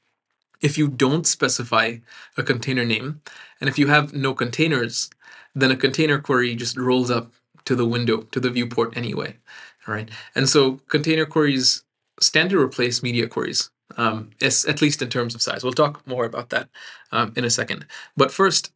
[0.61, 1.97] If you don't specify
[2.37, 3.21] a container name,
[3.61, 5.11] and if you have no containers,
[5.55, 7.33] then a container query just rolls up
[7.65, 9.37] to the window, to the viewport anyway.
[9.87, 10.09] All right.
[10.35, 11.85] And so container queries
[12.21, 15.65] stand to replace media queries, um, at least in terms of size.
[15.65, 16.69] We'll talk more about that
[17.11, 17.87] um, in a second.
[18.17, 18.73] But first,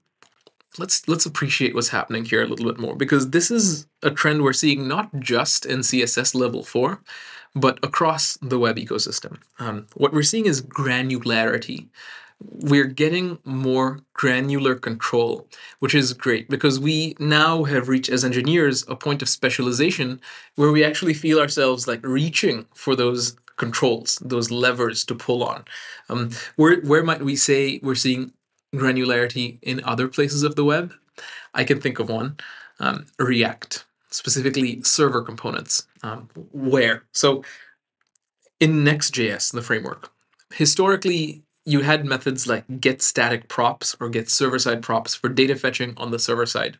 [0.79, 4.43] let's let's appreciate what's happening here a little bit more because this is a trend
[4.43, 7.01] we're seeing not just in CSS level four,
[7.55, 9.39] but across the web ecosystem.
[9.59, 11.89] Um, what we're seeing is granularity.
[12.41, 18.85] We're getting more granular control, which is great because we now have reached, as engineers,
[18.89, 20.21] a point of specialization
[20.55, 25.65] where we actually feel ourselves like reaching for those controls, those levers to pull on.
[26.11, 28.33] Um, where, where might we say we're seeing
[28.75, 30.93] granularity in other places of the web?
[31.55, 32.37] I can think of one
[32.81, 35.87] um, React, specifically server components.
[36.03, 37.05] Um, where?
[37.13, 37.43] So
[38.61, 40.11] in Next.js, the framework,
[40.53, 45.57] historically, you had methods like get static props or get server side props for data
[45.57, 46.79] fetching on the server side.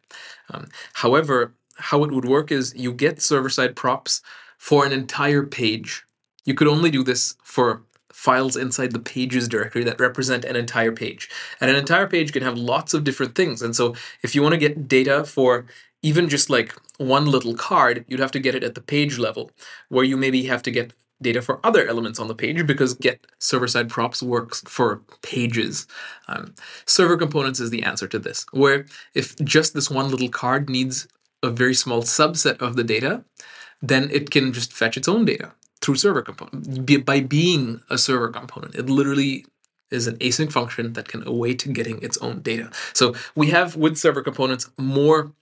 [0.49, 4.23] Um, however, how it would work is you get server side props
[4.57, 6.05] for an entire page.
[6.45, 7.83] You could only do this for
[8.13, 11.29] files inside the pages directory that represent an entire page.
[11.61, 13.61] And an entire page can have lots of different things.
[13.61, 15.67] And so if you want to get data for
[16.01, 19.51] even just like one little card, you'd have to get it at the page level,
[19.89, 23.27] where you maybe have to get data for other elements on the page because get
[23.39, 25.87] server side props works for pages.
[26.29, 26.55] Um,
[26.85, 31.09] server components is the answer to this, where if just this one little card needs
[31.43, 33.25] a very small subset of the data,
[33.81, 38.29] then it can just fetch its own data through server component by being a server
[38.29, 38.75] component.
[38.75, 39.47] It literally
[39.91, 42.71] is an async function that can await getting its own data.
[42.93, 45.33] So we have with server components more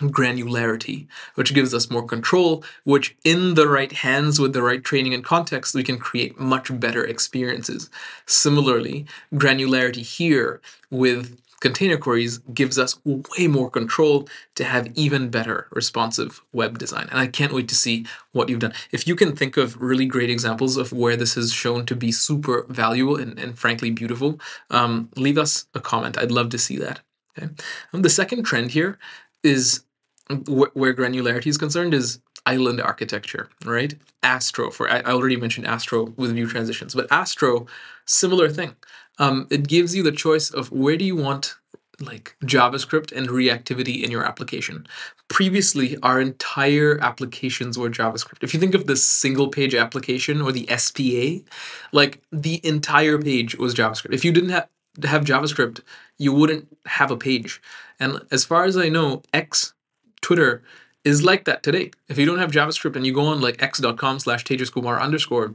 [0.00, 5.14] granularity, which gives us more control, which in the right hands with the right training
[5.14, 7.90] and context, we can create much better experiences.
[8.26, 15.66] Similarly, granularity here with container queries gives us way more control to have even better
[15.70, 17.08] responsive web design.
[17.10, 18.74] And I can't wait to see what you've done.
[18.92, 22.12] If you can think of really great examples of where this has shown to be
[22.12, 24.38] super valuable and, and frankly beautiful,
[24.70, 26.18] um, leave us a comment.
[26.18, 27.00] I'd love to see that.
[27.36, 27.48] Okay.
[27.92, 28.98] Um, the second trend here
[29.44, 29.84] is
[30.28, 33.94] wh- where granularity is concerned is island architecture, right?
[34.22, 37.66] Astro for I already mentioned Astro with view transitions, but Astro,
[38.06, 38.76] similar thing.
[39.18, 41.56] Um, it gives you the choice of where do you want
[42.00, 44.86] like JavaScript and reactivity in your application.
[45.28, 48.42] Previously, our entire applications were JavaScript.
[48.42, 51.44] If you think of the single page application or the SPA,
[51.92, 54.12] like the entire page was JavaScript.
[54.12, 54.68] If you didn't have
[55.04, 55.80] have JavaScript,
[56.18, 57.60] you wouldn't have a page.
[58.00, 59.74] And as far as I know, X
[60.20, 60.62] Twitter
[61.04, 61.90] is like that today.
[62.08, 65.54] If you don't have JavaScript and you go on like x.com slash tejaskumar underscore,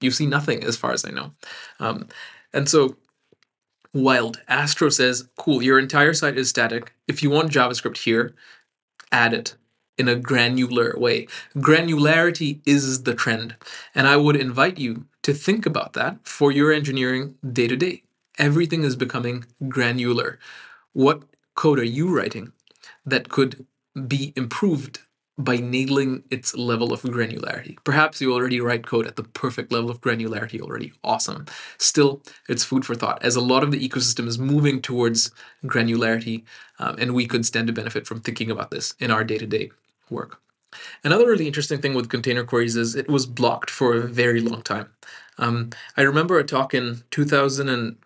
[0.00, 1.32] you see nothing as far as I know.
[1.78, 2.08] Um,
[2.52, 2.96] and so
[3.92, 4.40] wild.
[4.48, 6.94] Astro says, cool, your entire site is static.
[7.06, 8.34] If you want JavaScript here,
[9.12, 9.56] add it
[9.96, 11.26] in a granular way.
[11.56, 13.56] Granularity is the trend.
[13.94, 18.04] And I would invite you to think about that for your engineering day to day.
[18.38, 20.38] Everything is becoming granular.
[20.92, 21.24] What
[21.58, 22.52] code are you writing
[23.04, 23.66] that could
[24.06, 25.00] be improved
[25.36, 27.76] by nailing its level of granularity.
[27.82, 30.92] Perhaps you already write code at the perfect level of granularity already.
[31.02, 31.46] Awesome.
[31.76, 35.32] Still, it's food for thought, as a lot of the ecosystem is moving towards
[35.64, 36.44] granularity,
[36.78, 39.46] um, and we could stand to benefit from thinking about this in our day to
[39.46, 39.72] day
[40.10, 40.40] work.
[41.02, 44.62] Another really interesting thing with container queries is it was blocked for a very long
[44.62, 44.90] time.
[45.38, 47.96] Um, I remember a talk in 2000 and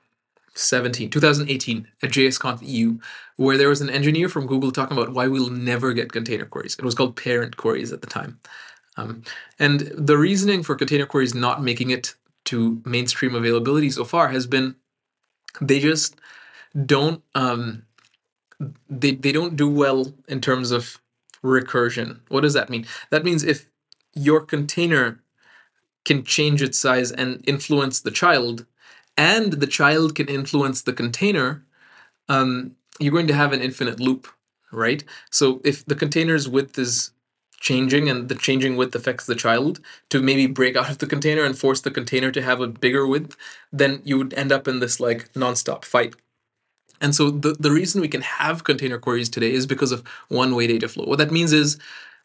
[0.54, 2.98] 17, 2018 at JSConf EU,
[3.36, 6.76] where there was an engineer from Google talking about why we'll never get container queries.
[6.78, 8.38] It was called parent queries at the time.
[8.96, 9.22] Um,
[9.58, 14.46] and the reasoning for container queries not making it to mainstream availability so far has
[14.46, 14.76] been
[15.60, 16.16] they just
[16.86, 17.84] don't um,
[18.88, 20.98] they, they don't do well in terms of
[21.42, 22.20] recursion.
[22.28, 22.86] What does that mean?
[23.10, 23.70] That means if
[24.14, 25.20] your container
[26.04, 28.66] can change its size and influence the child,
[29.16, 31.64] and the child can influence the container,
[32.28, 34.28] um, you're going to have an infinite loop,
[34.70, 35.04] right?
[35.30, 37.12] So if the container's width is
[37.60, 41.44] changing and the changing width affects the child to maybe break out of the container
[41.44, 43.36] and force the container to have a bigger width,
[43.72, 46.14] then you would end up in this like nonstop fight.
[47.00, 50.66] And so the, the reason we can have container queries today is because of one-way
[50.68, 51.04] data flow.
[51.04, 51.78] What that means is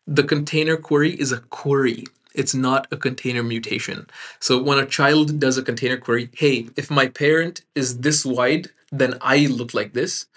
[0.06, 2.06] the container query is a query.
[2.38, 4.08] It's not a container mutation.
[4.40, 8.70] So when a child does a container query, hey, if my parent is this wide,
[8.92, 10.28] then I look like this,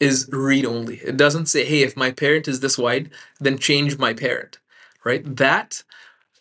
[0.00, 0.96] is read only.
[0.96, 4.58] It doesn't say, hey, if my parent is this wide, then change my parent,
[5.04, 5.22] right?
[5.36, 5.84] That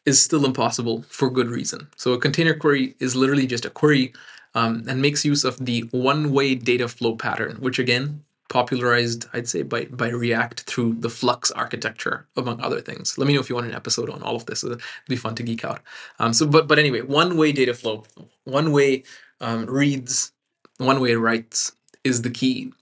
[0.06, 1.88] is still impossible for good reason.
[1.96, 4.14] So a container query is literally just a query
[4.56, 9.64] um, and makes use of the one-way data flow pattern, which again popularized, I'd say,
[9.64, 13.18] by by React through the Flux architecture, among other things.
[13.18, 14.64] Let me know if you want an episode on all of this.
[14.64, 15.80] It'd be fun to geek out.
[16.20, 18.04] Um, so, but but anyway, one way data flow,
[18.44, 19.04] one way
[19.40, 20.34] um, reads,
[20.78, 21.72] one way writes
[22.04, 22.74] is the key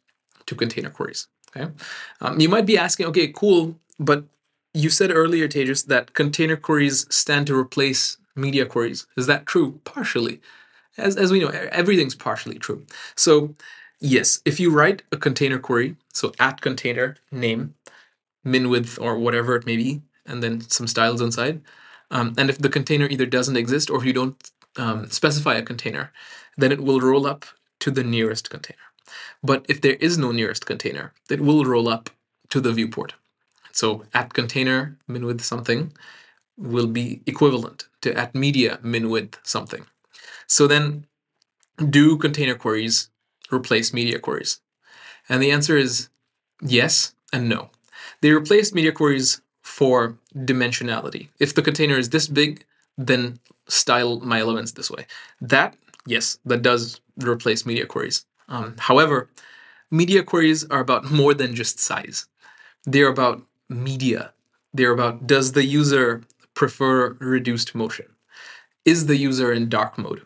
[0.47, 1.27] to container queries.
[1.49, 1.71] Okay,
[2.21, 4.23] um, you might be asking, okay, cool, but
[4.73, 9.07] you said earlier, Tejas, that container queries stand to replace media queries.
[9.17, 9.79] Is that true?
[9.83, 10.41] Partially.
[10.97, 11.49] as, as we know,
[11.81, 12.85] everything's partially true.
[13.15, 13.55] So
[13.99, 17.75] yes, if you write a container query, so at container name,
[18.43, 21.61] min width or whatever it may be, and then some styles inside,
[22.11, 25.61] um, and if the container either doesn't exist or if you don't um, specify a
[25.61, 26.11] container,
[26.57, 27.45] then it will roll up
[27.79, 28.77] to the nearest container.
[29.43, 32.09] But if there is no nearest container, it will roll up
[32.49, 33.13] to the viewport.
[33.71, 35.93] So at container min width something
[36.57, 39.85] will be equivalent to at media min width something.
[40.47, 41.05] So then
[41.89, 43.08] do container queries
[43.51, 44.59] replace media queries?
[45.27, 46.09] And the answer is
[46.61, 47.69] yes and no.
[48.21, 51.29] They replace media queries for dimensionality.
[51.39, 52.65] If the container is this big,
[52.97, 55.05] then style my elements this way.
[55.39, 55.75] That,
[56.05, 58.25] yes, that does replace media queries.
[58.47, 59.29] Um, however,
[59.91, 62.27] media queries are about more than just size.
[62.85, 64.33] They're about media.
[64.73, 66.23] They're about does the user
[66.53, 68.07] prefer reduced motion?
[68.85, 70.23] Is the user in dark mode?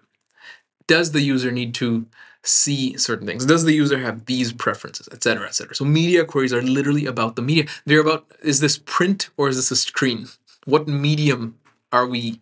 [0.87, 2.07] Does the user need to
[2.43, 3.45] see certain things?
[3.45, 5.75] Does the user have these preferences, etc., etc.?
[5.75, 7.65] So media queries are literally about the media.
[7.85, 10.27] They're about is this print or is this a screen?
[10.65, 11.57] What medium
[11.91, 12.41] are we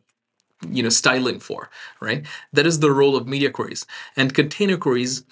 [0.69, 3.85] you know styling for right that is the role of media queries
[4.15, 5.23] and container queries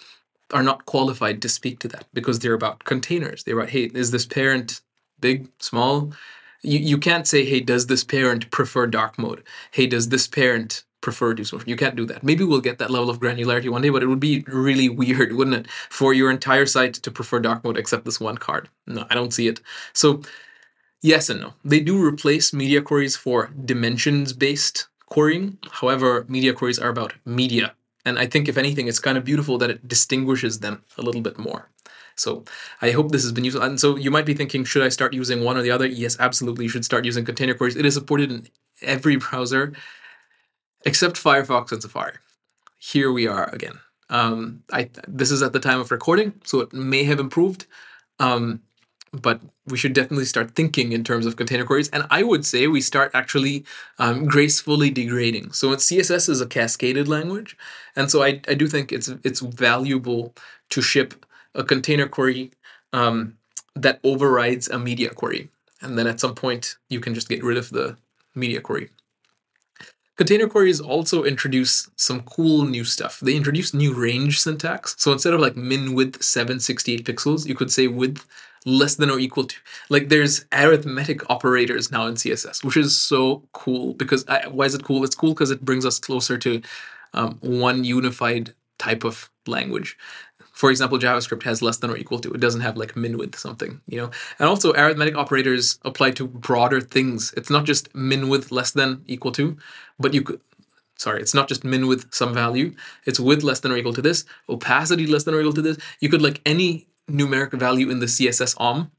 [0.52, 4.12] are not qualified to speak to that because they're about containers they're about hey is
[4.12, 4.82] this parent
[5.20, 6.12] big small
[6.62, 10.84] you, you can't say hey does this parent prefer dark mode hey does this parent
[11.02, 13.82] prefer do so you can't do that maybe we'll get that level of granularity one
[13.82, 17.40] day but it would be really weird wouldn't it for your entire site to prefer
[17.40, 19.62] dark mode except this one card no i don't see it
[19.94, 20.22] so
[21.02, 25.58] yes and no they do replace media queries for dimensions based querying.
[25.72, 27.74] However, media queries are about media.
[28.06, 31.22] And I think, if anything, it's kind of beautiful that it distinguishes them a little
[31.22, 31.70] bit more.
[32.16, 32.44] So
[32.82, 33.64] I hope this has been useful.
[33.64, 35.86] And so you might be thinking, should I start using one or the other?
[35.86, 36.66] Yes, absolutely.
[36.66, 37.76] You should start using container queries.
[37.76, 38.48] It is supported in
[38.82, 39.74] every browser
[40.86, 42.14] except Firefox and Safari.
[42.78, 43.80] Here we are again.
[44.10, 47.66] Um, I this is at the time of recording, so it may have improved.
[48.20, 48.62] Um,
[49.12, 51.90] but we should definitely start thinking in terms of container queries.
[51.90, 53.66] And I would say we start actually
[53.98, 55.52] um, gracefully degrading.
[55.54, 57.58] So CSS is a cascaded language,
[57.96, 60.34] and so I, I do think it's it's valuable
[60.70, 61.26] to ship
[61.56, 62.52] a container query
[62.94, 63.38] um,
[63.76, 65.50] that overrides a media query,
[65.82, 67.98] and then at some point you can just get rid of the
[68.36, 68.90] media query.
[70.20, 73.22] Container queries also introduce some cool new stuff.
[73.22, 74.94] They introduce new range syntax.
[74.98, 78.28] So instead of like min width 768 pixels, you could say width
[78.66, 79.56] less than or equal to.
[79.88, 84.76] Like there's arithmetic operators now in CSS, which is so cool because I, why is
[84.76, 85.06] it cool?
[85.06, 86.62] It's cool because it brings us closer to
[87.14, 89.98] um, one unified type of language.
[90.60, 92.34] For example, JavaScript has less than or equal to.
[92.34, 94.12] It doesn't have like min width something, you know.
[94.40, 97.34] And also arithmetic operators apply to broader things.
[97.38, 99.56] It's not just min width less than equal to,
[99.98, 100.42] but you could
[100.98, 102.76] sorry, it's not just min with some value.
[103.06, 105.78] It's width less than or equal to this, opacity less than or equal to this.
[106.02, 108.92] You could like any numeric value in the CSS OM,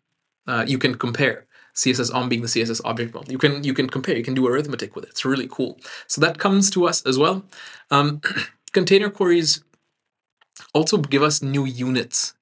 [0.46, 1.46] uh, you can compare.
[1.74, 3.30] CSS OM being the CSS object model.
[3.30, 4.16] You can you can compare.
[4.16, 5.10] You can do arithmetic with it.
[5.10, 5.78] It's really cool.
[6.06, 7.44] So that comes to us as well.
[7.90, 8.22] Um,
[8.72, 9.62] container queries
[10.74, 12.34] also give us new units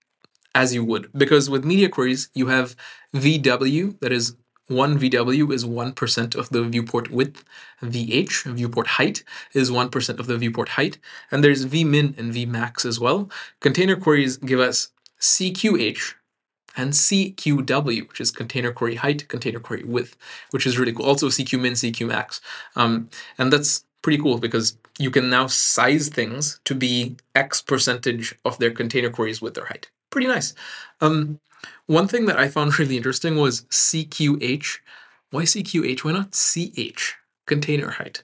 [0.54, 2.74] as you would because with media queries you have
[3.14, 4.36] VW that is
[4.68, 7.42] one VW is 1% of the viewport width.
[7.82, 10.98] VH, viewport height, is 1% of the viewport height.
[11.30, 13.30] And there's Vmin and Vmax as well.
[13.60, 14.90] Container queries give us
[15.20, 16.14] CQH
[16.76, 20.16] and CQW, which is container query height, container query width,
[20.50, 21.06] which is really cool.
[21.06, 22.40] Also CQmin, CQmax.
[22.76, 23.08] Um,
[23.38, 28.58] and that's pretty cool because you can now size things to be X percentage of
[28.58, 29.90] their container queries with their height.
[30.10, 30.54] Pretty nice.
[31.00, 31.40] Um,
[31.86, 34.78] one thing that I found really interesting was CQH.
[35.30, 36.04] Why CQH?
[36.04, 37.16] Why not CH?
[37.46, 38.22] Container height.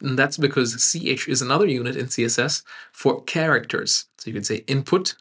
[0.00, 4.06] And that's because CH is another unit in CSS for characters.
[4.18, 5.16] So you could say input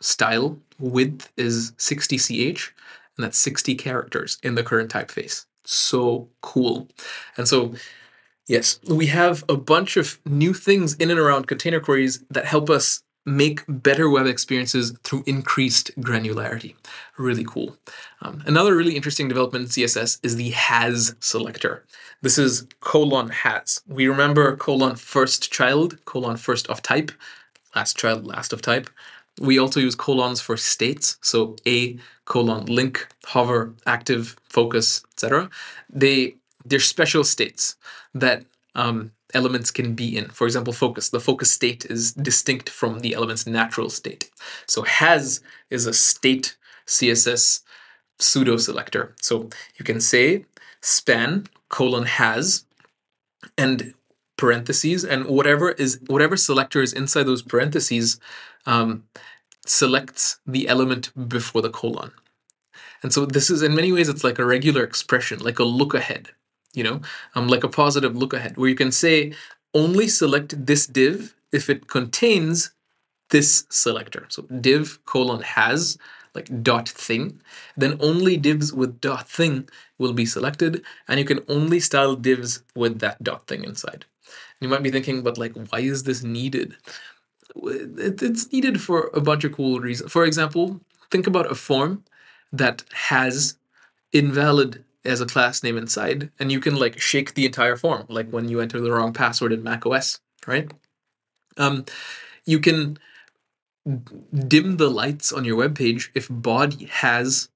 [0.00, 2.18] style width is 60
[2.54, 2.74] ch,
[3.16, 5.46] and that's 60 characters in the current typeface.
[5.64, 6.88] So cool.
[7.36, 7.74] And so,
[8.48, 12.68] yes, we have a bunch of new things in and around container queries that help
[12.68, 16.74] us make better web experiences through increased granularity.
[17.18, 17.76] Really cool.
[18.22, 21.84] Um, another really interesting development in CSS is the has selector.
[22.22, 23.82] This is colon has.
[23.86, 27.12] We remember colon first child, colon first of type,
[27.76, 28.88] last child, last of type.
[29.40, 35.48] We also use colons for states, so a colon link, hover, active, focus, etc.
[35.90, 36.37] They
[36.68, 37.76] they're special states
[38.14, 38.44] that
[38.74, 40.28] um, elements can be in.
[40.28, 41.10] For example, focus.
[41.10, 44.30] The focus state is distinct from the element's natural state.
[44.66, 45.40] So has
[45.70, 46.56] is a state
[46.86, 47.62] CSS
[48.18, 49.14] pseudo selector.
[49.20, 50.44] So you can say
[50.80, 52.64] span colon has,
[53.56, 53.94] and
[54.36, 58.18] parentheses, and whatever is whatever selector is inside those parentheses
[58.66, 59.04] um,
[59.66, 62.12] selects the element before the colon.
[63.02, 65.94] And so this is in many ways it's like a regular expression, like a look
[65.94, 66.30] ahead,
[66.74, 67.00] you know,
[67.34, 69.32] um, like a positive look ahead, where you can say
[69.74, 72.72] only select this div if it contains
[73.30, 74.26] this selector.
[74.28, 75.98] So div colon has
[76.34, 77.40] like dot thing,
[77.76, 82.62] then only divs with dot thing will be selected, and you can only style divs
[82.74, 84.04] with that dot thing inside.
[84.60, 86.76] You might be thinking, but like, why is this needed?
[87.56, 90.12] It's needed for a bunch of cool reasons.
[90.12, 92.04] For example, think about a form
[92.52, 93.56] that has
[94.12, 98.30] invalid as a class name inside, and you can like shake the entire form, like
[98.30, 100.70] when you enter the wrong password in Mac OS, right?
[101.56, 101.84] Um,
[102.44, 102.98] you can
[104.46, 107.48] dim the lights on your web page if body has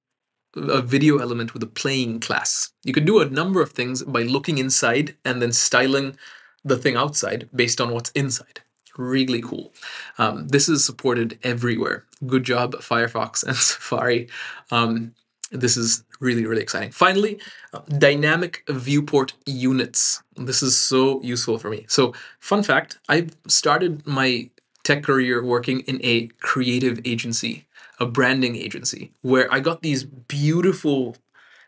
[0.55, 2.71] a video element with a playing class.
[2.83, 6.17] You can do a number of things by looking inside and then styling
[6.63, 8.61] the thing outside based on what's inside.
[8.97, 9.73] Really cool.
[10.19, 12.05] Um, this is supported everywhere.
[12.27, 14.29] Good job, Firefox and Safari.
[14.69, 15.15] Um,
[15.51, 16.91] this is really, really exciting.
[16.91, 17.39] Finally,
[17.73, 20.23] uh, dynamic viewport units.
[20.35, 21.85] This is so useful for me.
[21.87, 24.49] So, fun fact I started my
[24.83, 27.65] tech career working in a creative agency,
[27.99, 31.17] a branding agency, where I got these beautiful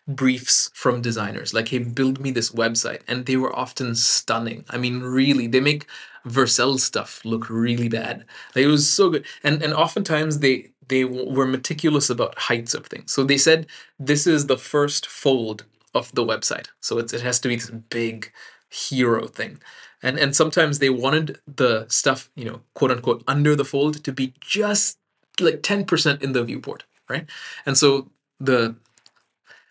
[0.08, 4.78] briefs from designers like hey build me this website and they were often stunning i
[4.78, 5.88] mean really they make
[6.28, 8.24] vercel stuff look really bad
[8.56, 12.86] like, it was so good and and oftentimes they they were meticulous about heights of
[12.86, 13.68] things so they said
[14.00, 18.32] this is the first fold of the website so it has to be this big
[18.70, 19.60] hero thing
[20.04, 24.12] and and sometimes they wanted the stuff you know quote unquote under the fold to
[24.12, 24.98] be just
[25.40, 27.26] like 10% in the viewport right
[27.66, 28.10] and so
[28.40, 28.76] the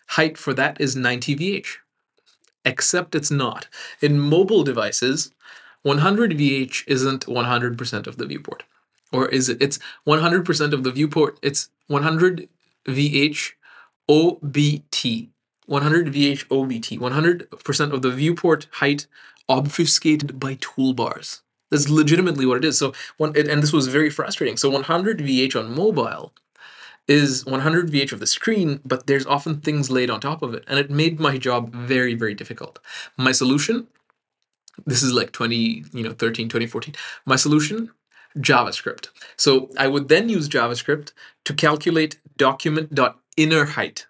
[0.09, 1.67] height for that is 90 VH.
[2.63, 3.67] Except it's not.
[4.01, 5.31] In mobile devices,
[5.83, 8.63] 100 VH isn't 100% of the viewport.
[9.11, 9.61] Or is it?
[9.61, 11.39] It's 100% of the viewport.
[11.41, 12.49] It's 100
[12.87, 13.51] VH
[14.09, 15.29] OBT.
[15.67, 16.99] 100 VH OBT.
[16.99, 19.07] 100% of the viewport height
[19.47, 21.41] obfuscated by toolbars.
[21.71, 22.77] That's legitimately what it is.
[22.77, 24.57] So, one, and this was very frustrating.
[24.57, 26.33] So, 100 VH on mobile
[27.07, 30.63] is 100 VH of the screen, but there's often things laid on top of it.
[30.67, 32.79] And it made my job very, very difficult.
[33.17, 33.87] My solution,
[34.85, 36.95] this is like 20, you know, 13, 2014.
[37.25, 37.91] My solution,
[38.37, 39.09] JavaScript.
[39.37, 41.11] So I would then use JavaScript
[41.45, 44.07] to calculate document.inner height.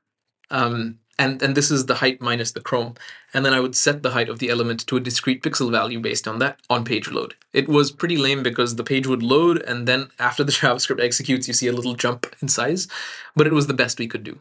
[0.49, 2.95] Um, and, and this is the height minus the chrome.
[3.33, 5.99] And then I would set the height of the element to a discrete pixel value
[5.99, 7.35] based on that on page load.
[7.53, 11.47] It was pretty lame because the page would load and then after the JavaScript executes,
[11.47, 12.87] you see a little jump in size,
[13.35, 14.39] but it was the best we could do.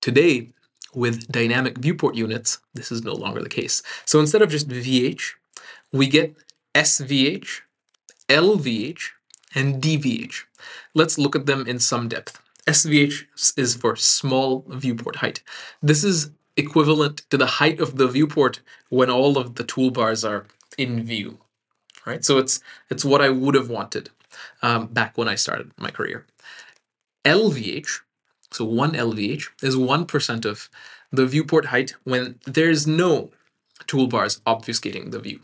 [0.00, 0.52] Today,
[0.94, 3.82] with dynamic viewport units, this is no longer the case.
[4.04, 5.32] So instead of just VH,
[5.92, 6.34] we get
[6.74, 7.60] SVH,
[8.28, 9.00] LVH,
[9.54, 10.44] and DVH.
[10.94, 12.40] Let's look at them in some depth.
[12.66, 13.24] SVH
[13.56, 15.42] is for small viewport height.
[15.82, 18.60] This is equivalent to the height of the viewport
[18.90, 21.38] when all of the toolbars are in view,
[22.04, 22.24] right?
[22.24, 22.60] So it's
[22.90, 24.10] it's what I would have wanted
[24.60, 26.26] um, back when I started my career.
[27.24, 28.00] LVH,
[28.52, 30.68] so one LVH is one percent of
[31.10, 33.30] the viewport height when there's no
[33.86, 35.40] toolbars obfuscating the view.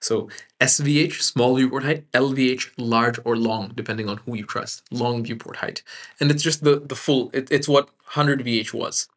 [0.00, 0.28] So
[0.60, 5.56] SVH, small viewport height, LVH, large or long, depending on who you trust, long viewport
[5.56, 5.82] height.
[6.20, 9.08] And it's just the, the full, it, it's what 100 VH was.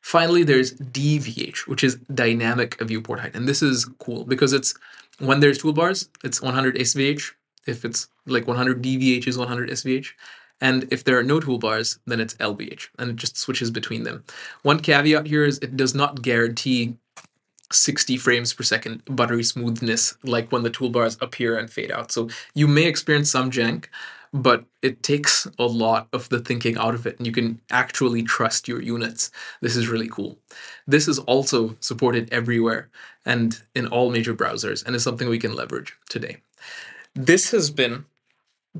[0.00, 3.34] Finally, there's DVH, which is dynamic viewport height.
[3.34, 4.74] And this is cool because it's
[5.18, 7.32] when there's toolbars, it's 100 SVH.
[7.66, 10.08] If it's like 100 DVH is 100 SVH.
[10.60, 14.24] And if there are no toolbars, then it's LVH, and it just switches between them.
[14.62, 16.96] One caveat here is it does not guarantee
[17.70, 22.10] 60 frames per second buttery smoothness like when the toolbars appear and fade out.
[22.12, 23.86] So you may experience some jank,
[24.32, 28.22] but it takes a lot of the thinking out of it and you can actually
[28.22, 29.30] trust your units.
[29.60, 30.38] This is really cool.
[30.86, 32.88] This is also supported everywhere
[33.24, 36.38] and in all major browsers and is something we can leverage today.
[37.14, 38.04] This has been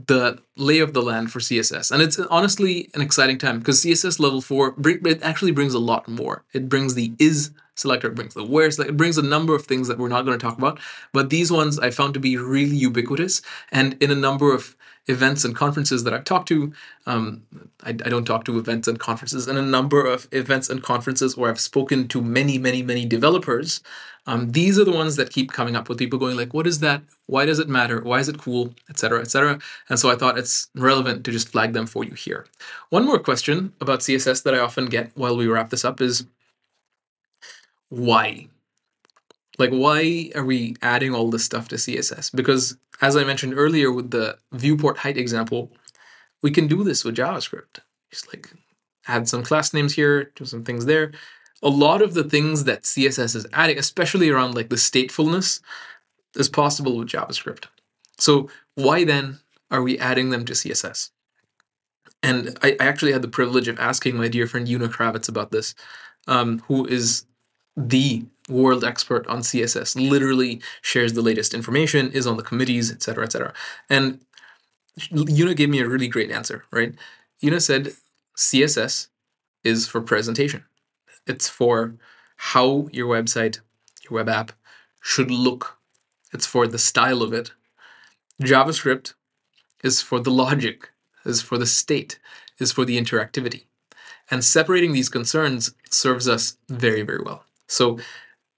[0.06, 1.90] the lay of the land for CSS.
[1.90, 6.06] And it's honestly an exciting time because CSS level 4 it actually brings a lot
[6.08, 6.44] more.
[6.52, 9.66] It brings the is selector, it brings the where selector, it brings a number of
[9.66, 10.78] things that we're not going to talk about.
[11.12, 14.76] But these ones I found to be really ubiquitous and in a number of
[15.08, 16.72] events and conferences that I've talked to.
[17.06, 17.42] Um,
[17.82, 21.36] I, I, don't talk to events and conferences, and a number of events and conferences
[21.36, 23.80] where I've spoken to many, many, many developers.
[24.26, 26.80] Um, these are the ones that keep coming up with people going like, "What is
[26.80, 27.02] that?
[27.26, 28.02] Why does it matter?
[28.02, 29.18] Why is it cool?" Etc.
[29.18, 29.58] Etc.
[29.88, 32.44] And so I thought it's relevant to just flag them for you here.
[32.90, 36.26] One more question about CSS that I often get while we wrap this up is
[37.90, 38.48] why
[39.58, 42.34] Like, why are we adding all this stuff to CSS?
[42.34, 45.72] Because, as I mentioned earlier with the viewport height example,
[46.42, 47.80] we can do this with JavaScript.
[48.10, 48.50] Just like
[49.08, 51.12] add some class names here, do some things there.
[51.62, 55.60] A lot of the things that CSS is adding, especially around like the statefulness,
[56.36, 57.66] is possible with JavaScript.
[58.18, 61.10] So why then are we adding them to CSS?
[62.22, 65.50] And I, I actually had the privilege of asking my dear friend Una Kravets about
[65.50, 65.74] this,
[66.28, 67.24] um, who is
[67.78, 73.24] the world expert on CSS, literally shares the latest information, is on the committees, etc.,
[73.24, 73.52] etc.
[73.88, 74.20] And
[75.12, 76.94] Una gave me a really great answer, right?
[77.42, 77.92] Una said
[78.36, 79.08] CSS
[79.62, 80.64] is for presentation.
[81.26, 81.94] It's for
[82.36, 83.60] how your website,
[84.02, 84.52] your web app
[85.00, 85.78] should look.
[86.32, 87.52] It's for the style of it.
[88.42, 89.14] JavaScript
[89.84, 90.90] is for the logic,
[91.24, 92.18] is for the state,
[92.58, 93.64] is for the interactivity.
[94.30, 97.44] And separating these concerns serves us very, very well.
[97.68, 97.98] So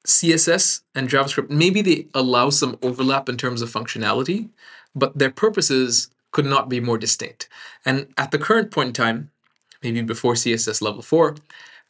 [0.07, 4.49] CSS and JavaScript, maybe they allow some overlap in terms of functionality,
[4.95, 7.49] but their purposes could not be more distinct.
[7.85, 9.31] And at the current point in time,
[9.83, 11.37] maybe before CSS level 4,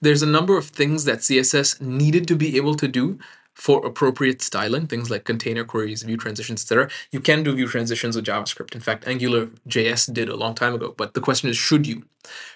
[0.01, 3.18] there's a number of things that CSS needed to be able to do
[3.55, 6.89] for appropriate styling, things like container queries, view transitions, etc.
[7.11, 8.75] You can do view transitions with JavaScript.
[8.75, 10.95] In fact, Angular JS did a long time ago.
[10.97, 12.05] But the question is, should you?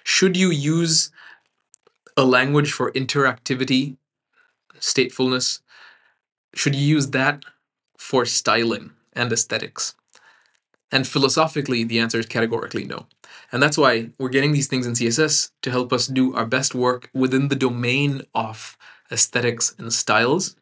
[0.02, 1.10] Should you use
[2.16, 3.96] a language for interactivity,
[4.84, 5.60] statefulness?
[6.54, 7.44] Should you use that
[7.98, 9.94] for styling and aesthetics?
[10.92, 13.06] And philosophically, the answer is categorically no.
[13.50, 16.74] And that's why we're getting these things in CSS to help us do our best
[16.74, 18.76] work within the domain of
[19.10, 20.56] aesthetics and styles.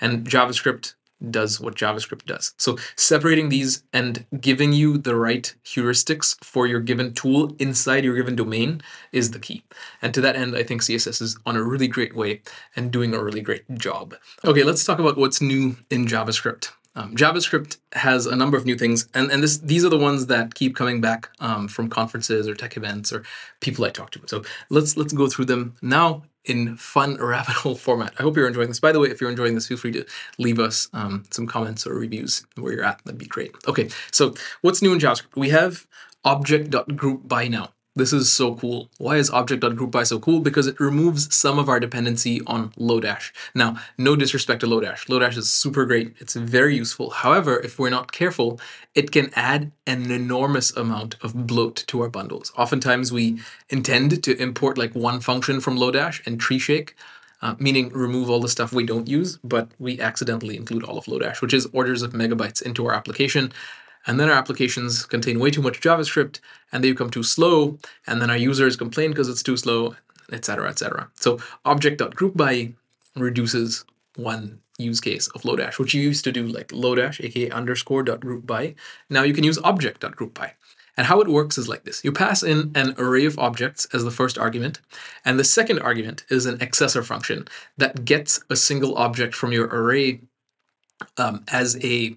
[0.00, 0.94] And JavaScript
[1.30, 2.54] does what JavaScript does.
[2.58, 8.14] So separating these and giving you the right heuristics for your given tool inside your
[8.14, 9.62] given domain is the key.
[10.02, 12.42] And to that end, I think CSS is on a really great way
[12.74, 14.14] and doing a really great job.
[14.44, 16.70] Okay, let's talk about what's new in JavaScript.
[16.96, 20.28] Um, JavaScript has a number of new things, and, and this these are the ones
[20.28, 23.22] that keep coming back um, from conferences or tech events or
[23.60, 24.20] people I talk to.
[24.26, 28.14] So let's let's go through them now in fun rabbit hole format.
[28.18, 28.80] I hope you're enjoying this.
[28.80, 30.04] By the way, if you're enjoying this, feel free to
[30.38, 33.04] leave us um, some comments or reviews where you're at.
[33.04, 33.54] That'd be great.
[33.66, 35.36] Okay, so what's new in JavaScript?
[35.36, 35.86] We have
[36.24, 37.70] object.group by now.
[37.96, 38.90] This is so cool.
[38.98, 40.40] Why is object.groupby so cool?
[40.40, 43.32] Because it removes some of our dependency on Lodash.
[43.54, 45.06] Now, no disrespect to Lodash.
[45.06, 46.14] Lodash is super great.
[46.18, 47.08] It's very useful.
[47.08, 48.60] However, if we're not careful,
[48.94, 52.52] it can add an enormous amount of bloat to our bundles.
[52.58, 53.40] Oftentimes we
[53.70, 56.94] intend to import like one function from Lodash and tree shake,
[57.40, 61.06] uh, meaning remove all the stuff we don't use, but we accidentally include all of
[61.06, 63.52] Lodash, which is orders of megabytes into our application
[64.06, 66.40] and then our applications contain way too much JavaScript
[66.72, 69.96] and they become too slow, and then our users complain because it's too slow,
[70.32, 71.10] etc., etc.
[71.14, 72.74] So object.groupby
[73.16, 73.84] reduces
[74.16, 78.20] one use case of Lodash, which you used to do like Lodash, aka underscore dot
[78.20, 78.74] group by.
[79.08, 80.54] Now you can use object dot group by.
[80.98, 82.02] And how it works is like this.
[82.02, 84.80] You pass in an array of objects as the first argument,
[85.26, 87.46] and the second argument is an accessor function
[87.76, 90.20] that gets a single object from your array
[91.18, 92.16] um, as a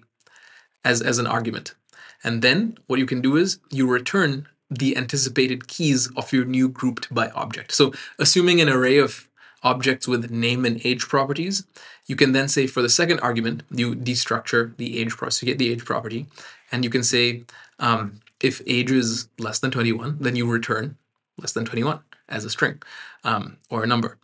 [0.82, 1.74] as, as an argument.
[2.22, 6.68] And then what you can do is you return the anticipated keys of your new
[6.68, 7.72] grouped by object.
[7.72, 9.28] So assuming an array of
[9.62, 11.66] objects with name and age properties,
[12.06, 15.70] you can then say for the second argument, you destructure the age property, get the
[15.70, 16.26] age property,
[16.72, 17.44] and you can say
[17.78, 20.96] um, if age is less than 21, then you return
[21.36, 22.80] less than 21 as a string
[23.24, 24.18] um, or a number.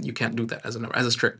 [0.00, 1.34] You can't do that as a number, as a string.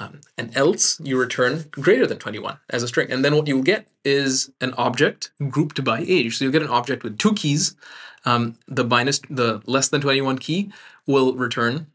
[0.00, 3.12] Um, and else you return greater than 21 as a string.
[3.12, 6.38] And then what you'll get is an object grouped by age.
[6.38, 7.76] So you'll get an object with two keys.
[8.24, 10.72] Um, the minus the less than 21 key
[11.06, 11.86] will return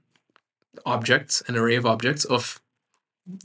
[0.86, 2.62] objects, an array of objects of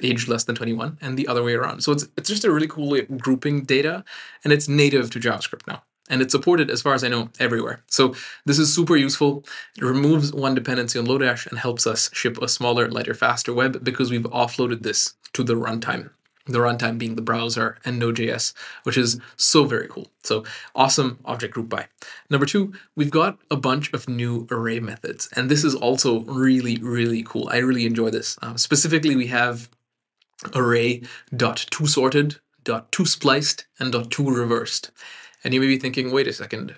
[0.02, 1.82] age less than 21 and the other way around.
[1.82, 4.04] So it's, it's just a really cool way of grouping data
[4.44, 7.82] and it's native to JavaScript now and it's supported as far as I know everywhere.
[7.86, 9.44] So this is super useful.
[9.78, 13.82] It removes one dependency on Lodash and helps us ship a smaller, lighter, faster web
[13.82, 16.11] because we've offloaded this to the runtime.
[16.46, 20.11] The runtime being the browser and Node.js, which is so very cool.
[20.24, 20.42] So
[20.74, 21.86] awesome object group by.
[22.28, 26.76] Number two, we've got a bunch of new array methods, and this is also really,
[26.78, 27.48] really cool.
[27.52, 28.36] I really enjoy this.
[28.42, 29.68] Um, specifically, we have
[30.54, 31.02] array
[31.36, 32.40] dot toSorted,
[32.90, 34.90] two spliced, and dot toReversed.
[35.43, 36.76] And you may be thinking, wait a second,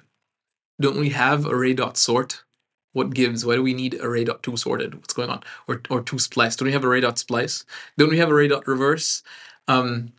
[0.81, 2.45] don't we have array.sort?
[2.93, 3.45] What gives?
[3.45, 4.95] Why do we need array.to sorted?
[4.95, 5.43] What's going on?
[5.67, 6.57] Or, or to splice?
[6.57, 7.65] Don't we have array.splice?
[7.97, 9.23] Don't we have array.reverse?
[9.67, 10.13] Um,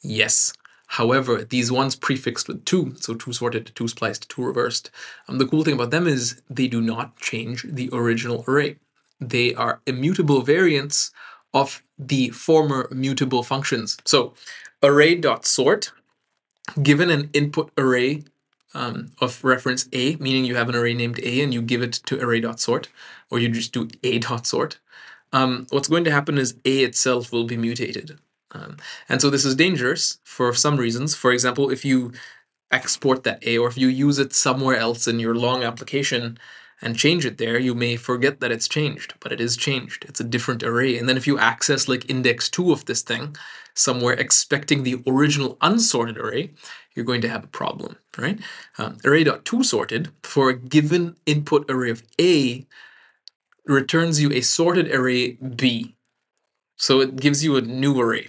[0.00, 0.54] yes.
[0.86, 4.90] However, these ones prefixed with two, so toSorted, two spliced, toReversed,
[5.28, 8.76] um, the cool thing about them is they do not change the original array.
[9.20, 11.10] They are immutable variants
[11.52, 13.98] of the former mutable functions.
[14.04, 14.34] So
[14.82, 15.92] array.sort,
[16.82, 18.24] given an input array
[18.74, 21.94] um, of reference A, meaning you have an array named A and you give it
[22.06, 22.88] to array.sort,
[23.30, 24.78] or you just do A.sort,
[25.32, 28.18] um, what's going to happen is A itself will be mutated.
[28.52, 28.76] Um,
[29.08, 31.14] and so this is dangerous for some reasons.
[31.14, 32.12] For example, if you
[32.70, 36.38] export that A or if you use it somewhere else in your long application
[36.82, 40.04] and change it there, you may forget that it's changed, but it is changed.
[40.08, 40.98] It's a different array.
[40.98, 43.36] And then if you access like index 2 of this thing
[43.74, 46.52] somewhere expecting the original unsorted array,
[46.94, 48.38] you're going to have a problem, right?
[48.78, 52.66] Um, array.toSorted for a given input array of A
[53.66, 55.96] returns you a sorted array B.
[56.76, 58.28] So it gives you a new array,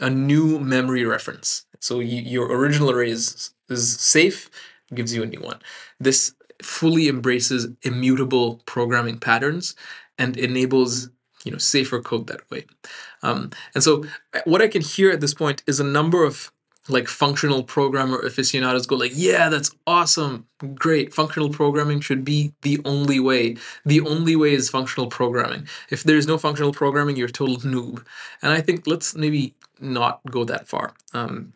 [0.00, 1.66] a new memory reference.
[1.80, 4.50] So you, your original array is, is safe,
[4.94, 5.60] gives you a new one.
[5.98, 9.74] This fully embraces immutable programming patterns
[10.18, 11.10] and enables
[11.44, 12.66] you know safer code that way.
[13.22, 14.04] Um, and so
[14.44, 16.50] what I can hear at this point is a number of
[16.88, 20.46] like functional programmer aficionados go like yeah that's awesome.
[20.74, 21.14] Great.
[21.14, 23.56] Functional programming should be the only way.
[23.86, 25.66] The only way is functional programming.
[25.90, 28.04] If there's no functional programming you're a total noob.
[28.42, 31.52] And i think let's maybe not go that far um,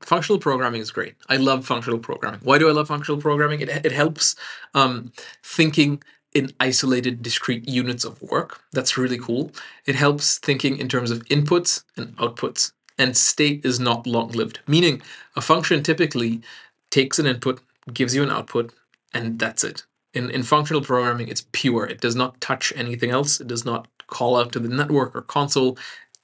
[0.00, 3.68] functional programming is great i love functional programming why do i love functional programming it,
[3.68, 4.36] it helps
[4.74, 5.12] um,
[5.42, 6.02] thinking
[6.34, 9.50] in isolated discrete units of work that's really cool
[9.86, 14.58] it helps thinking in terms of inputs and outputs and state is not long lived.
[14.66, 15.00] Meaning,
[15.36, 16.42] a function typically
[16.90, 17.60] takes an input,
[17.92, 18.74] gives you an output,
[19.14, 19.84] and that's it.
[20.12, 21.86] In, in functional programming, it's pure.
[21.86, 23.40] It does not touch anything else.
[23.40, 25.78] It does not call out to the network or console.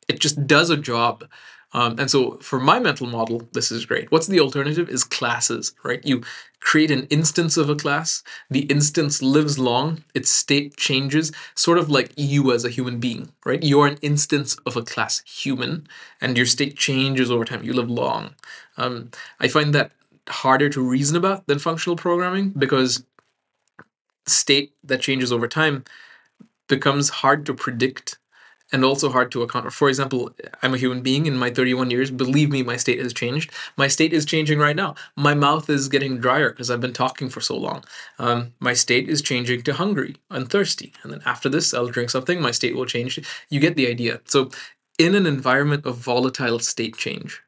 [0.08, 1.24] It just does a job
[1.74, 4.10] um, and so for my mental model, this is great.
[4.12, 6.00] What's the alternative is classes, right?
[6.06, 6.22] You
[6.60, 8.22] create an instance of a class.
[8.48, 10.04] The instance lives long.
[10.14, 13.62] Its state changes, sort of like you as a human being, right?
[13.62, 15.88] You're an instance of a class human,
[16.20, 17.64] and your state changes over time.
[17.64, 18.36] You live long.
[18.76, 19.90] Um, I find that
[20.28, 23.04] harder to reason about than functional programming because
[24.26, 25.84] state that changes over time
[26.68, 28.18] becomes hard to predict
[28.74, 29.70] and also hard to account for.
[29.70, 32.10] For example, I'm a human being in my 31 years.
[32.10, 33.52] Believe me, my state has changed.
[33.76, 34.96] My state is changing right now.
[35.14, 37.84] My mouth is getting drier because I've been talking for so long.
[38.18, 40.92] Um, my state is changing to hungry and thirsty.
[41.04, 42.40] And then after this, I'll drink something.
[42.40, 43.20] My state will change.
[43.48, 44.20] You get the idea.
[44.24, 44.50] So,
[44.98, 47.42] in an environment of volatile state change,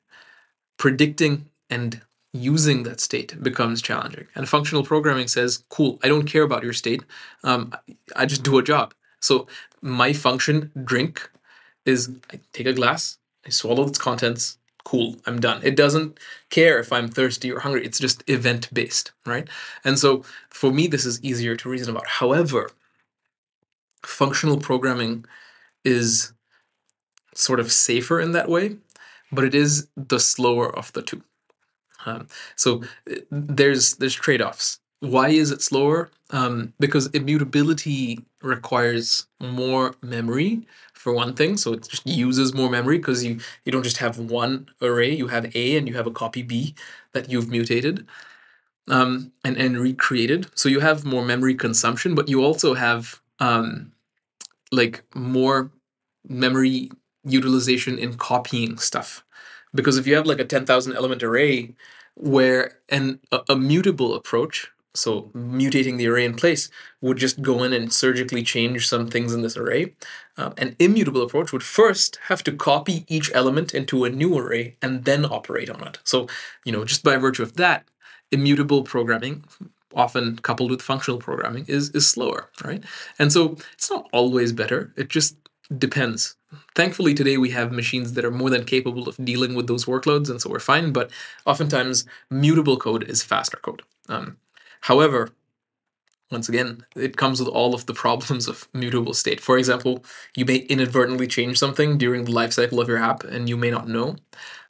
[0.76, 2.02] predicting and
[2.32, 4.28] using that state becomes challenging.
[4.36, 7.02] And functional programming says, cool, I don't care about your state.
[7.42, 7.74] Um,
[8.14, 8.94] I just do a job.
[9.20, 9.48] So
[9.82, 11.30] my function drink
[11.84, 15.60] is I take a glass, I swallow its contents, cool, I'm done.
[15.64, 16.18] It doesn't
[16.50, 17.84] care if I'm thirsty or hungry.
[17.84, 19.48] It's just event based, right?
[19.84, 22.06] And so for me, this is easier to reason about.
[22.06, 22.70] However,
[24.04, 25.24] functional programming
[25.84, 26.32] is
[27.34, 28.76] sort of safer in that way,
[29.32, 31.22] but it is the slower of the two.
[32.06, 32.82] Um, so
[33.30, 34.78] there's there's trade offs.
[35.00, 36.10] Why is it slower?
[36.30, 42.98] Um, because immutability requires more memory for one thing, so it just uses more memory
[42.98, 46.10] because you you don't just have one array, you have A and you have a
[46.10, 46.74] copy B
[47.12, 48.06] that you've mutated
[48.88, 50.48] um, and and recreated.
[50.54, 53.92] So you have more memory consumption, but you also have um,
[54.72, 55.70] like more
[56.28, 56.90] memory
[57.24, 59.24] utilization in copying stuff.
[59.74, 61.74] Because if you have like a ten thousand element array
[62.14, 66.70] where an a, a mutable approach so mutating the array in place
[67.00, 69.94] would just go in and surgically change some things in this array.
[70.36, 74.76] Um, an immutable approach would first have to copy each element into a new array
[74.82, 75.98] and then operate on it.
[76.04, 76.26] So,
[76.64, 77.86] you know, just by virtue of that,
[78.30, 79.44] immutable programming,
[79.94, 82.84] often coupled with functional programming, is, is slower, right?
[83.18, 84.92] And so it's not always better.
[84.96, 85.36] It just
[85.78, 86.36] depends.
[86.74, 90.30] Thankfully, today we have machines that are more than capable of dealing with those workloads,
[90.30, 90.92] and so we're fine.
[90.92, 91.10] But
[91.44, 93.82] oftentimes, mutable code is faster code.
[94.08, 94.36] Um,
[94.86, 95.30] However,
[96.30, 99.40] once again, it comes with all of the problems of mutable state.
[99.40, 100.04] For example,
[100.36, 103.88] you may inadvertently change something during the lifecycle of your app and you may not
[103.88, 104.14] know.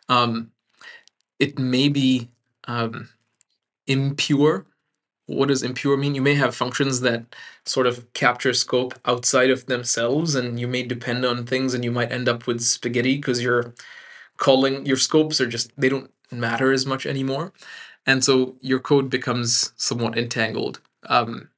[0.09, 0.53] Um,
[1.39, 2.31] it may be
[2.65, 3.11] um,
[3.87, 4.65] impure.
[5.27, 6.15] What does impure mean?
[6.15, 7.37] You may have functions that
[7.67, 11.91] sort of capture scope outside of themselves, and you may depend on things, and you
[11.91, 13.75] might end up with spaghetti because you're
[14.39, 17.53] calling your scopes are just they don't matter as much anymore
[18.07, 21.49] and so your code becomes somewhat entangled um,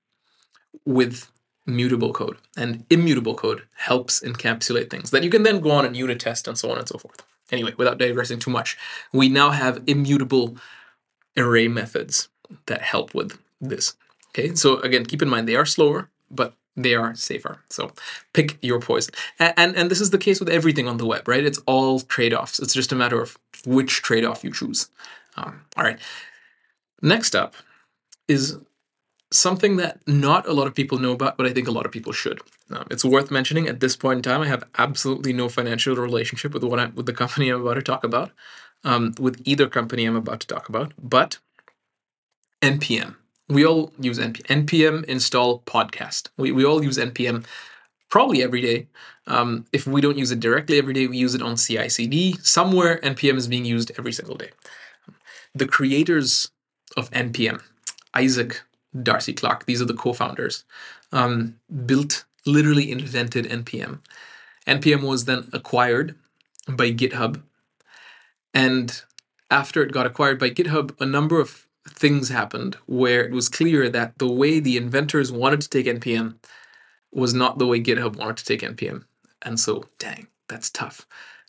[0.84, 1.30] with
[1.66, 5.96] mutable code and immutable code helps encapsulate things that you can then go on and
[5.96, 8.76] unit test and so on and so forth anyway without digressing too much
[9.12, 10.56] we now have immutable
[11.36, 12.28] array methods
[12.66, 13.94] that help with this
[14.30, 17.58] okay so again keep in mind they are slower but they are safer.
[17.68, 17.92] So
[18.32, 19.12] pick your poison.
[19.38, 21.44] And, and, and this is the case with everything on the web, right?
[21.44, 22.60] It's all trade offs.
[22.60, 23.36] It's just a matter of
[23.66, 24.88] which trade off you choose.
[25.36, 25.98] Um, all right.
[27.02, 27.54] Next up
[28.26, 28.58] is
[29.30, 31.92] something that not a lot of people know about, but I think a lot of
[31.92, 32.40] people should.
[32.70, 34.40] Um, it's worth mentioning at this point in time.
[34.40, 37.82] I have absolutely no financial relationship with what I, with the company I'm about to
[37.82, 38.30] talk about,
[38.84, 40.92] um, with either company I'm about to talk about.
[40.98, 41.38] But
[42.62, 43.16] npm,
[43.48, 44.64] we all use npm.
[44.64, 46.28] npm install podcast.
[46.36, 47.44] We we all use npm
[48.08, 48.88] probably every day.
[49.26, 52.38] Um, if we don't use it directly every day, we use it on CI/CD.
[52.42, 54.50] Somewhere npm is being used every single day.
[55.54, 56.50] The creators
[56.96, 57.62] of npm,
[58.14, 58.62] Isaac
[59.02, 60.64] Darcy Clark, these are the co founders,
[61.12, 64.00] um, built, literally invented NPM.
[64.66, 66.14] NPM was then acquired
[66.68, 67.42] by GitHub.
[68.54, 69.02] And
[69.50, 73.88] after it got acquired by GitHub, a number of things happened where it was clear
[73.88, 76.36] that the way the inventors wanted to take NPM
[77.12, 79.04] was not the way GitHub wanted to take NPM.
[79.42, 81.06] And so, dang, that's tough.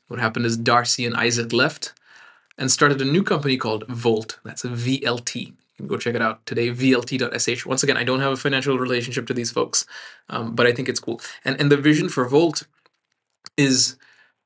[0.07, 1.93] What happened is Darcy and Isaac left
[2.59, 4.37] and started a new company called Volt.
[4.43, 7.65] That's a VLT You can go check it out today, vlt.sh.
[7.65, 9.85] Once again, I don't have a financial relationship to these folks,
[10.29, 11.21] um, but I think it's cool.
[11.43, 12.67] And, and the vision for Volt
[13.57, 13.95] is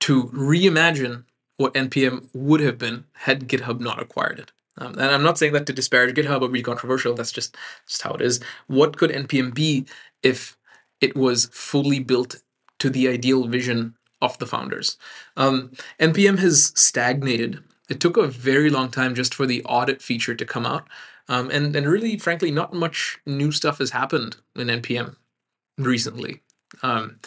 [0.02, 1.26] to reimagine
[1.58, 4.52] what NPM would have been had GitHub not acquired it.
[4.78, 7.14] Um, and I'm not saying that to disparage GitHub or be controversial.
[7.14, 7.56] That's just
[7.88, 8.40] just how it is.
[8.68, 9.86] What could NPM be
[10.24, 10.58] if
[11.00, 12.42] it was fully built
[12.80, 14.98] to the ideal vision of the founders?
[15.38, 17.64] Um, NPM has stagnated.
[17.90, 20.88] It took a very long time just for the audit feature to come out.
[21.30, 25.16] Um, and and really, frankly, not much new stuff has happened in npm
[25.78, 26.42] recently.
[26.82, 27.20] Um,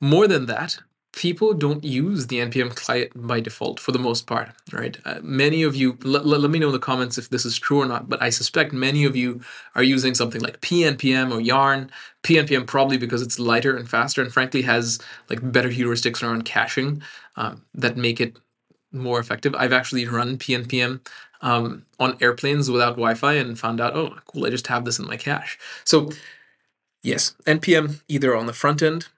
[0.00, 0.78] more than that,
[1.12, 4.96] people don't use the npm client by default for the most part, right?
[5.04, 7.58] Uh, many of you, l- l- let me know in the comments if this is
[7.58, 9.40] true or not, but I suspect many of you
[9.74, 11.90] are using something like pnpm or yarn.
[12.22, 14.98] pnpm probably because it's lighter and faster, and frankly has
[15.28, 17.02] like better heuristics around caching
[17.36, 18.38] um, that make it
[18.92, 19.54] more effective.
[19.54, 21.00] I've actually run pnpm
[21.40, 25.06] um, on airplanes without Wi-Fi and found out, oh, cool, I just have this in
[25.06, 25.58] my cache.
[25.84, 26.10] So
[27.02, 29.08] yes, npm either on the front end,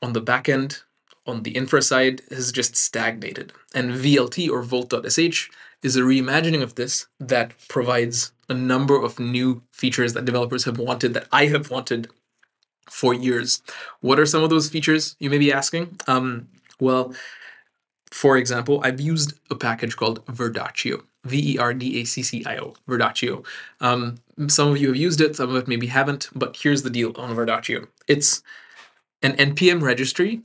[0.00, 0.82] on the back end,
[1.26, 3.52] on the infra side has just stagnated.
[3.74, 5.50] And VLT or Volt.sh
[5.82, 10.78] is a reimagining of this that provides a number of new features that developers have
[10.78, 12.08] wanted, that I have wanted
[12.90, 13.62] for years.
[14.00, 15.98] What are some of those features, you may be asking?
[16.06, 16.48] Um,
[16.80, 17.14] well,
[18.12, 21.02] for example, I've used a package called Verdaccio.
[21.24, 23.44] V E R D A C C I O, Verdaccio.
[23.80, 26.90] Um, some of you have used it, some of it maybe haven't, but here's the
[26.90, 28.42] deal on Verdaccio it's
[29.22, 30.42] an NPM registry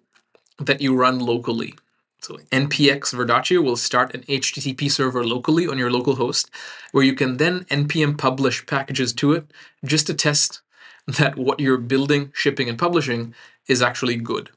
[0.59, 1.74] that you run locally.
[2.22, 6.49] So npx Verdaccio will start an HTTP server locally on your local host,
[6.91, 9.51] where you can then npm publish packages to it
[9.86, 10.61] just to test
[11.07, 13.34] that what you're building, shipping, and publishing
[13.68, 14.49] is actually good,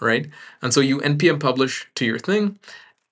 [0.00, 0.28] right?
[0.62, 2.58] And so you npm publish to your thing,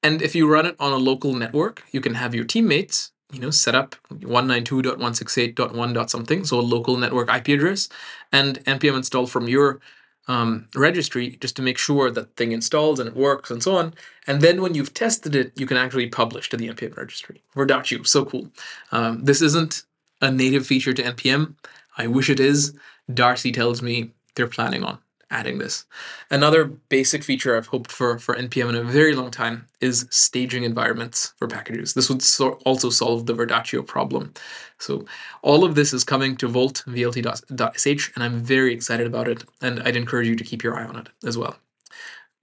[0.03, 3.39] and if you run it on a local network, you can have your teammates, you
[3.39, 6.11] know, set up 192.168.1.
[6.11, 7.89] something, so a local network IP address,
[8.33, 9.81] and npm install from your
[10.29, 13.95] um, registry just to make sure that thing installs and it works and so on.
[14.27, 17.43] And then when you've tested it, you can actually publish to the npm registry.
[17.57, 18.49] Verdaccio, so cool.
[18.93, 19.83] Um, this isn't
[20.21, 21.55] a native feature to npm.
[21.99, 22.77] I wish it is.
[23.13, 24.99] Darcy tells me they're planning on
[25.33, 25.85] adding this.
[26.31, 30.63] Another basic feature I've hoped for for NPM in a very long time is staging
[30.63, 31.95] environments for packages.
[31.95, 34.35] This would so also solve the Verdaccio problem.
[34.79, 35.07] So
[35.43, 39.45] all of this is coming to Volt VLT.sh, and I'm very excited about it.
[39.61, 41.57] And I'd encourage you to keep your eye on it as well.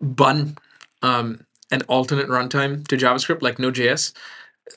[0.02, 0.58] Bun,
[1.02, 4.14] um, an alternate runtime to JavaScript like Node.js,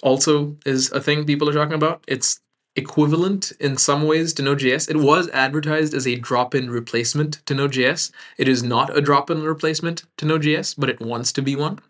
[0.03, 2.05] also is a thing people are talking about.
[2.07, 2.41] It's
[2.75, 4.89] equivalent in some ways to Node.js.
[4.89, 8.11] It was advertised as a drop-in replacement to Node.js.
[8.39, 11.81] It is not a drop-in replacement to Node.js, but it wants to be one.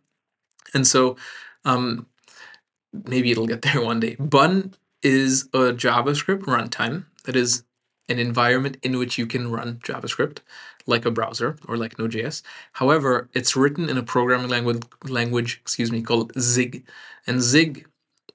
[0.75, 1.17] And so
[1.65, 2.07] um,
[2.93, 4.17] maybe it'll get there one day.
[4.19, 7.65] Bun is a JavaScript runtime that is
[8.09, 10.39] an environment in which you can run JavaScript
[10.87, 12.43] like a browser or like Node.js.
[12.73, 16.85] However, it's written in a programming language language, excuse me, called Zig.
[17.27, 17.87] And Zig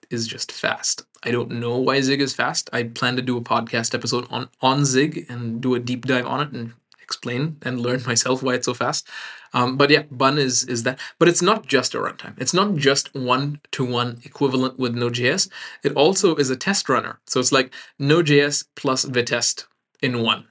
[0.09, 1.05] is just fast.
[1.23, 2.69] I don't know why Zig is fast.
[2.73, 6.25] I plan to do a podcast episode on on Zig and do a deep dive
[6.25, 9.07] on it and explain and learn myself why it's so fast.
[9.53, 10.99] Um, but yeah, Bun is is that.
[11.19, 12.35] But it's not just a runtime.
[12.37, 15.49] It's not just one to one equivalent with Node.js.
[15.83, 17.19] It also is a test runner.
[17.25, 19.65] So it's like Node.js plus Vitest
[20.01, 20.45] in one.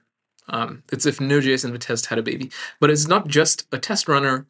[0.49, 2.51] Um, it's if Node.js and Vitest had a baby.
[2.81, 4.47] But it's not just a test runner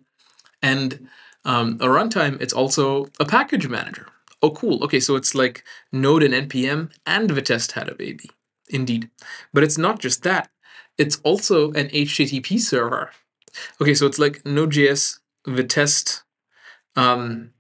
[0.62, 1.08] and
[1.44, 2.40] um, a runtime.
[2.40, 4.08] It's also a package manager
[4.46, 4.84] oh, cool.
[4.84, 8.30] Okay, so it's like Node and NPM and Vitest had a baby.
[8.68, 9.10] Indeed.
[9.52, 10.50] But it's not just that.
[10.98, 13.10] it's also an HTTP server.
[13.80, 16.22] Okay, so it's like Node.js, Vitest,
[16.96, 17.52] um,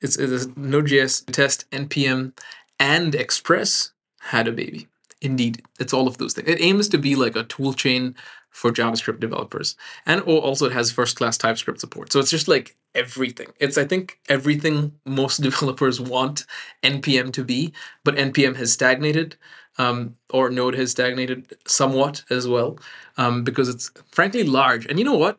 [0.00, 2.32] it's, it's Node.js, Vitest, NPM,
[2.78, 4.88] and Express had a baby.
[5.20, 6.48] Indeed, it's all of those things.
[6.48, 8.16] It aims to be like a tool chain
[8.52, 9.74] for JavaScript developers.
[10.06, 12.12] And also it has first class TypeScript support.
[12.12, 13.48] So it's just like everything.
[13.58, 16.46] It's, I think, everything most developers want
[16.84, 17.72] NPM to be,
[18.04, 19.36] but NPM has stagnated.
[19.78, 22.78] Um, or Node has stagnated somewhat as well
[23.16, 24.84] um, because it's frankly large.
[24.84, 25.38] And you know what?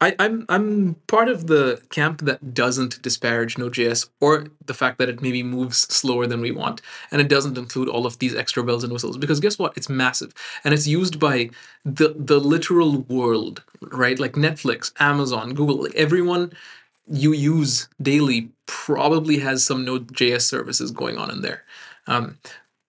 [0.00, 5.08] I, I'm I'm part of the camp that doesn't disparage Node.js or the fact that
[5.10, 6.80] it maybe moves slower than we want,
[7.10, 9.18] and it doesn't include all of these extra bells and whistles.
[9.18, 9.76] Because guess what?
[9.76, 10.32] It's massive,
[10.64, 11.50] and it's used by
[11.84, 14.18] the the literal world, right?
[14.18, 16.52] Like Netflix, Amazon, Google, like everyone
[17.06, 21.62] you use daily probably has some Node.js services going on in there.
[22.06, 22.38] Um,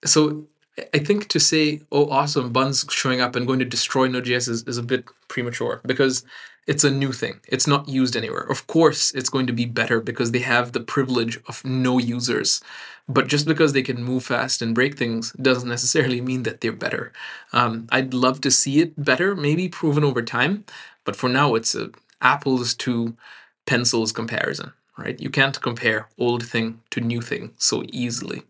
[0.04, 0.46] so
[0.92, 4.62] I think to say, oh, awesome, Bun's showing up and going to destroy Node.js is,
[4.64, 6.24] is a bit premature because
[6.66, 7.40] it's a new thing.
[7.48, 8.42] It's not used anywhere.
[8.42, 12.60] Of course, it's going to be better because they have the privilege of no users.
[13.08, 16.72] But just because they can move fast and break things doesn't necessarily mean that they're
[16.72, 17.12] better.
[17.52, 20.64] Um, I'd love to see it better, maybe proven over time.
[21.04, 21.90] But for now, it's a
[22.20, 23.16] apples to
[23.64, 25.20] pencils comparison, right?
[25.20, 28.42] You can't compare old thing to new thing so easily.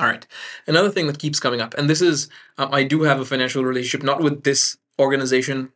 [0.00, 0.26] All right.
[0.66, 3.64] Another thing that keeps coming up, and this is, um, I do have a financial
[3.64, 5.72] relationship, not with this organization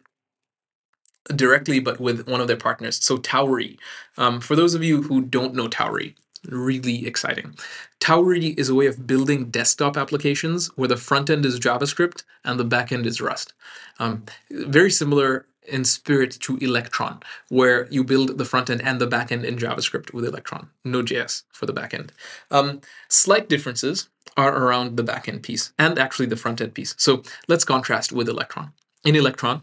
[1.35, 3.03] directly, but with one of their partners.
[3.03, 3.79] So Tauri.
[4.17, 6.15] Um, for those of you who don't know Tauri,
[6.49, 7.55] really exciting.
[8.01, 12.59] Tauri is a way of building desktop applications where the front end is JavaScript and
[12.59, 13.55] the back end is Rust.
[13.99, 19.07] Um, very similar in spirit to Electron, where you build the front end and the
[19.07, 22.13] back end in JavaScript with Electron, Node.js for the back end.
[22.51, 26.95] Um, slight differences are around the back end piece and actually the front end piece.
[26.99, 28.73] So let's contrast with Electron.
[29.05, 29.63] In Electron,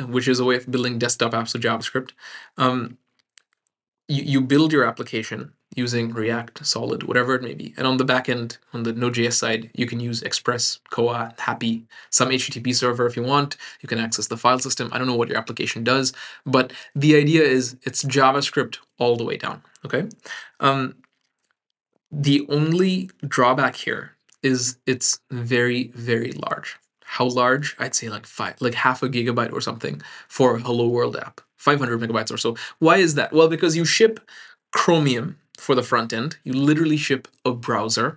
[0.00, 2.10] which is a way of building desktop apps with JavaScript,
[2.56, 2.98] um,
[4.06, 7.72] you, you build your application using React, Solid, whatever it may be.
[7.76, 11.84] And on the back end, on the Node.js side, you can use Express, Koa, Hapi,
[12.10, 13.56] some HTTP server if you want.
[13.80, 14.90] You can access the file system.
[14.92, 16.12] I don't know what your application does,
[16.44, 19.62] but the idea is it's JavaScript all the way down.
[19.86, 20.08] Okay.
[20.60, 20.96] Um,
[22.10, 26.76] the only drawback here is it's very, very large.
[27.04, 27.74] How large?
[27.78, 31.40] I'd say like five, like half a gigabyte or something for a Hello World app,
[31.56, 32.56] 500 megabytes or so.
[32.78, 33.32] Why is that?
[33.32, 34.20] Well, because you ship
[34.72, 36.38] Chromium for the front end.
[36.44, 38.16] You literally ship a browser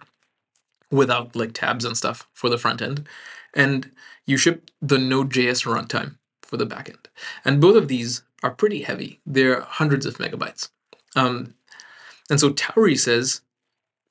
[0.90, 3.08] without like tabs and stuff for the front end.
[3.54, 3.92] And
[4.26, 7.06] you ship the Node.js runtime for the backend.
[7.44, 9.20] And both of these are pretty heavy.
[9.26, 10.70] They're hundreds of megabytes.
[11.16, 11.56] Um,
[12.30, 13.42] and so Tauri says,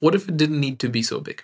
[0.00, 1.42] what if it didn't need to be so big?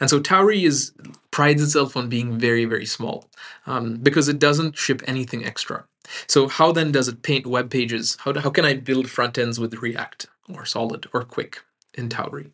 [0.00, 0.92] And so Tauri is
[1.30, 3.28] prides itself on being very, very small
[3.66, 5.84] um, because it doesn't ship anything extra.
[6.28, 8.16] So how then does it paint web pages?
[8.20, 11.56] How, do, how can I build front ends with React or Solid or Qwik
[11.94, 12.50] in Tauri?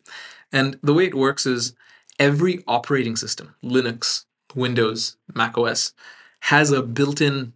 [0.51, 1.73] And the way it works is
[2.19, 4.25] every operating system, Linux,
[4.55, 5.93] Windows, Mac OS,
[6.41, 7.53] has a built-in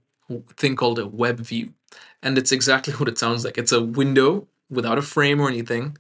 [0.56, 1.74] thing called a web view.
[2.22, 3.58] And it's exactly what it sounds like.
[3.58, 5.98] It's a window without a frame or anything,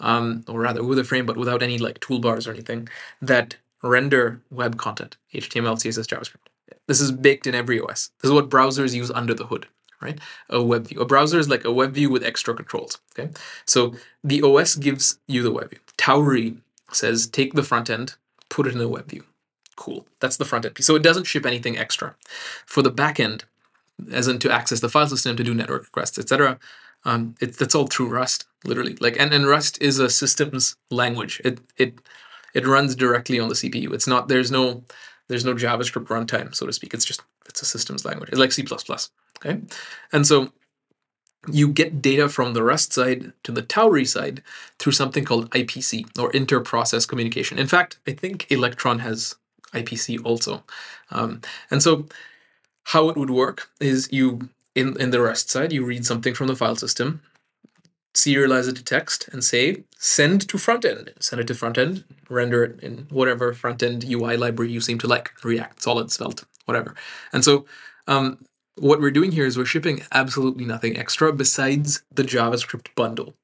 [0.00, 2.88] um, or rather with a frame, but without any like toolbars or anything,
[3.20, 6.48] that render web content, HTML, CSS, JavaScript.
[6.86, 8.10] This is baked in every OS.
[8.20, 9.66] This is what browsers use under the hood,
[10.00, 10.18] right?
[10.48, 11.00] A web view.
[11.00, 13.30] A browser is like a web view with extra controls, okay?
[13.66, 15.80] So the OS gives you the web view.
[15.96, 16.58] Tauri
[16.92, 18.16] says take the front end,
[18.48, 19.24] put it in a web view.
[19.76, 20.06] Cool.
[20.20, 20.86] That's the front end piece.
[20.86, 22.14] So it doesn't ship anything extra.
[22.66, 23.44] For the back end,
[24.12, 26.58] as in to access the file system, to do network requests, etc.,
[27.04, 28.96] um, it, that's all through Rust, literally.
[29.00, 31.40] Like, and, and Rust is a systems language.
[31.44, 32.00] It it
[32.54, 33.92] it runs directly on the CPU.
[33.92, 34.26] It's not.
[34.28, 34.82] There's no
[35.28, 36.92] there's no JavaScript runtime, so to speak.
[36.94, 38.30] It's just it's a systems language.
[38.30, 38.64] It's like C++.
[39.38, 39.60] Okay,
[40.12, 40.52] and so
[41.50, 44.42] you get data from the Rust side to the Tauri side
[44.78, 47.58] through something called IPC or inter-process communication.
[47.58, 49.36] In fact, I think Electron has
[49.72, 50.64] IPC also,
[51.10, 52.06] um, and so
[52.84, 56.48] how it would work is you in in the Rust side you read something from
[56.48, 57.22] the file system
[58.18, 61.12] serialize it to text and say send to front end.
[61.20, 64.98] Send it to front end, render it in whatever front end UI library you seem
[64.98, 66.94] to like, React, Solid, Svelte, whatever.
[67.32, 67.64] And so
[68.06, 68.44] um,
[68.76, 73.34] what we're doing here is we're shipping absolutely nothing extra besides the JavaScript bundle.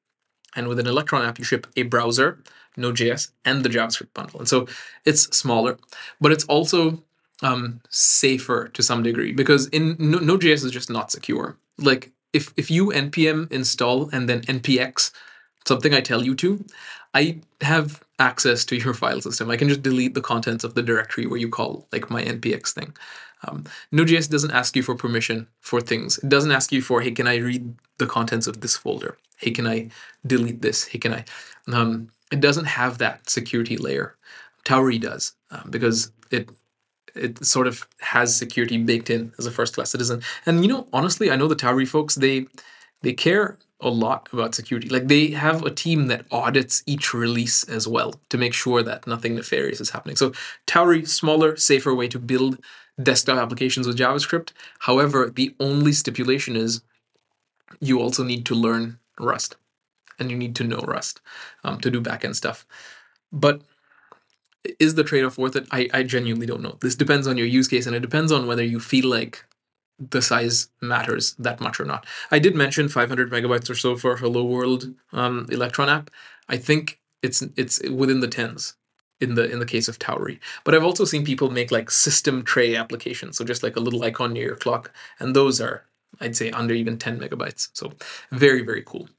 [0.55, 2.39] And with an Electron app, you ship a browser,
[2.77, 4.39] Node.js, and the JavaScript bundle.
[4.39, 4.67] And so
[5.03, 5.77] it's smaller,
[6.21, 7.03] but it's also
[7.41, 11.57] um, safer to some degree because in Node.js is just not secure.
[11.77, 15.11] Like if if you npm install and then npx
[15.65, 16.63] something I tell you to,
[17.13, 19.49] I have access to your file system.
[19.49, 22.71] I can just delete the contents of the directory where you call like my npx
[22.71, 22.95] thing.
[23.47, 26.17] Um, Node.js doesn't ask you for permission for things.
[26.19, 29.17] It doesn't ask you for, hey, can I read the contents of this folder?
[29.37, 29.89] Hey, can I
[30.25, 30.85] delete this?
[30.87, 31.25] Hey, can I?
[31.71, 34.15] Um, it doesn't have that security layer.
[34.63, 36.49] Tauri does um, because it
[37.13, 40.21] it sort of has security baked in as a first class citizen.
[40.45, 42.47] And you know, honestly, I know the Tauri folks they
[43.05, 44.89] they care a lot about security.
[44.89, 49.05] Like they have a team that audits each release as well to make sure that
[49.05, 50.15] nothing nefarious is happening.
[50.15, 50.31] So
[50.65, 52.57] Tauri, smaller, safer way to build
[53.01, 54.53] desktop applications with JavaScript.
[54.79, 56.81] However, the only stipulation is
[57.79, 59.55] you also need to learn Rust
[60.17, 61.21] and you need to know Rust
[61.63, 62.65] um, to do backend stuff.
[63.31, 63.61] But
[64.79, 65.67] is the trade-off worth it?
[65.71, 66.77] I, I genuinely don't know.
[66.81, 69.45] This depends on your use case and it depends on whether you feel like
[69.99, 72.05] the size matters that much or not.
[72.31, 76.09] I did mention 500 megabytes or so for a Hello World um, Electron app.
[76.49, 78.75] I think it's it's within the tens
[79.19, 80.39] in the in the case of Tauri.
[80.63, 84.03] But I've also seen people make like system tray applications, so just like a little
[84.03, 85.85] icon near your clock, and those are
[86.19, 87.69] I'd say under even 10 megabytes.
[87.73, 87.93] So
[88.31, 89.09] very very cool.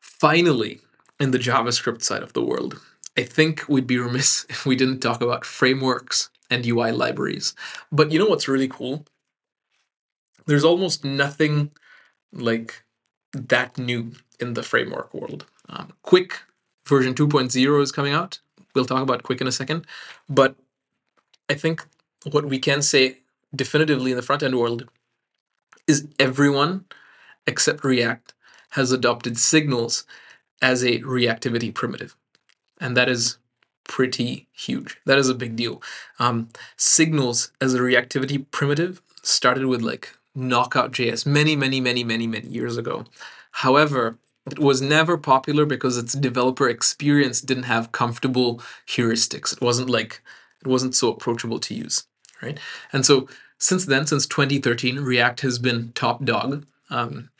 [0.00, 0.80] Finally,
[1.18, 2.80] in the JavaScript side of the world,
[3.16, 7.54] I think we'd be remiss if we didn't talk about frameworks and UI libraries.
[7.90, 9.06] But you know what's really cool?
[10.46, 11.70] There's almost nothing
[12.32, 12.84] like
[13.32, 15.46] that new in the framework world.
[15.68, 16.32] Um, Qwik
[16.86, 18.40] version 2.0 is coming out.
[18.74, 19.86] We'll talk about Qwik in a second.
[20.28, 20.56] But
[21.48, 21.86] I think
[22.30, 23.18] what we can say
[23.54, 24.88] definitively in the front end world
[25.86, 26.86] is everyone
[27.46, 28.34] except React
[28.70, 30.04] has adopted signals
[30.60, 32.16] as a reactivity primitive.
[32.80, 33.38] And that is
[33.84, 34.98] pretty huge.
[35.04, 35.82] That is a big deal.
[36.18, 42.48] Um, signals as a reactivity primitive started with like Knockout.js many, many, many, many, many
[42.48, 43.04] years ago.
[43.52, 44.18] However,
[44.50, 49.52] it was never popular because its developer experience didn't have comfortable heuristics.
[49.52, 50.22] It wasn't like
[50.60, 52.06] it wasn't so approachable to use,
[52.42, 52.58] right?
[52.92, 53.28] And so
[53.58, 56.66] since then, since 2013, React has been top dog.
[56.90, 57.30] Um,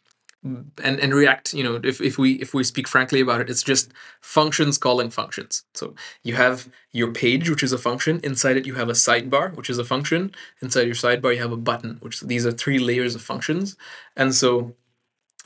[0.45, 3.62] and and react you know if, if we if we speak frankly about it it's
[3.62, 5.65] just functions calling functions.
[5.75, 8.21] So you have your page which is a function.
[8.23, 10.33] Inside it you have a sidebar which is a function.
[10.61, 13.77] Inside your sidebar you have a button which these are three layers of functions.
[14.16, 14.75] And so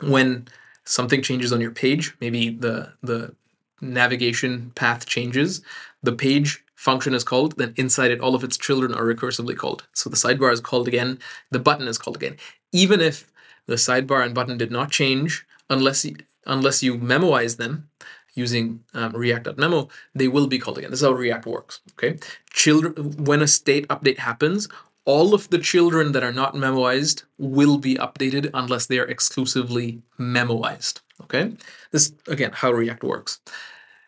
[0.01, 0.49] when
[0.85, 3.35] something changes on your page maybe the the
[3.81, 5.63] navigation path changes
[6.03, 9.87] the page function is called then inside it all of its children are recursively called.
[9.93, 11.21] So the sidebar is called again.
[11.53, 12.37] The button is called again.
[12.73, 13.31] Even if
[13.69, 16.17] the sidebar and button did not change unless you,
[16.47, 17.89] unless you memoize them
[18.35, 20.91] using um, react.memo, they will be called again.
[20.91, 21.81] This is how React works.
[21.93, 22.19] Okay,
[22.51, 23.25] children.
[23.25, 24.69] When a state update happens,
[25.05, 30.03] all of the children that are not memoized will be updated unless they are exclusively
[30.19, 31.01] memoized.
[31.23, 31.53] Okay,
[31.91, 33.41] this again how React works.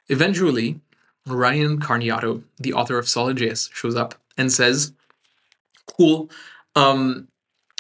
[0.09, 0.81] Eventually,
[1.27, 4.93] Ryan Carniato, the author of SolidJS, shows up and says,
[5.87, 6.31] "Cool,
[6.75, 7.29] um,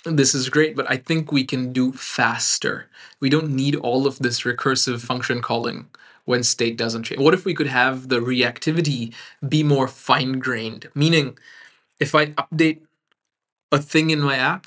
[0.04, 2.88] this is great, but I think we can do faster.
[3.20, 5.88] We don't need all of this recursive function calling
[6.24, 7.20] when state doesn't change.
[7.20, 9.12] What if we could have the reactivity
[9.46, 10.88] be more fine grained?
[10.94, 11.38] Meaning,
[11.98, 12.80] if I update
[13.72, 14.66] a thing in my app,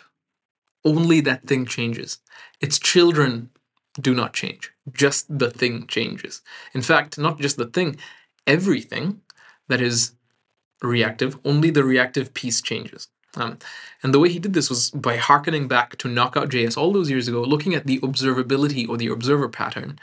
[0.86, 2.20] only that thing changes.
[2.60, 3.50] Its children
[4.00, 6.42] do not change, just the thing changes.
[6.74, 7.98] In fact, not just the thing,
[8.48, 9.22] everything
[9.68, 10.14] that is
[10.82, 13.08] reactive, only the reactive piece changes.
[13.36, 13.58] Um,
[14.02, 17.28] and the way he did this was by harkening back to Knockout.js all those years
[17.28, 20.00] ago, looking at the observability or the observer pattern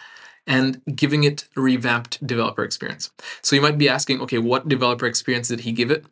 [0.46, 3.10] and giving it a revamped developer experience.
[3.42, 6.04] So you might be asking, okay, what developer experience did he give it?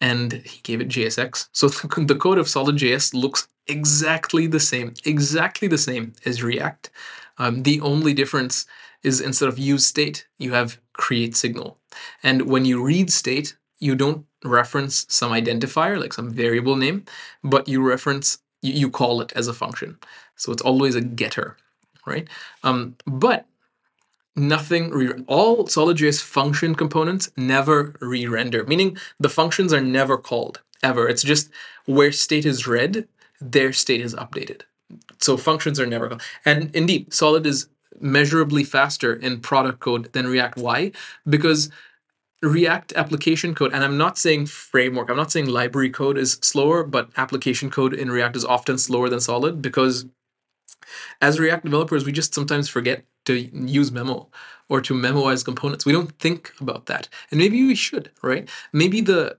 [0.00, 1.48] And he gave it JSX.
[1.52, 6.90] So the code of SolidJS looks exactly the same, exactly the same as React.
[7.38, 8.66] Um, the only difference
[9.02, 11.78] is instead of use state, you have create signal.
[12.22, 17.04] And when you read state, you don't reference some identifier, like some variable name,
[17.42, 19.98] but you reference, you, you call it as a function.
[20.36, 21.56] So it's always a getter,
[22.06, 22.28] right?
[22.62, 23.46] Um, but
[24.36, 31.08] nothing, re- all SolidJS function components never re-render, meaning the functions are never called, ever.
[31.08, 31.50] It's just
[31.86, 33.08] where state is read,
[33.40, 34.62] their state is updated.
[35.18, 36.22] So functions are never called.
[36.44, 37.68] And indeed, Solid is
[38.00, 40.58] measurably faster in product code than React.
[40.58, 40.92] Why?
[41.28, 41.70] Because
[42.46, 46.82] React application code, and I'm not saying framework, I'm not saying library code is slower,
[46.84, 50.06] but application code in React is often slower than Solid because
[51.20, 54.28] as React developers, we just sometimes forget to use memo
[54.68, 55.84] or to memoize components.
[55.84, 57.08] We don't think about that.
[57.30, 58.48] And maybe we should, right?
[58.72, 59.38] Maybe the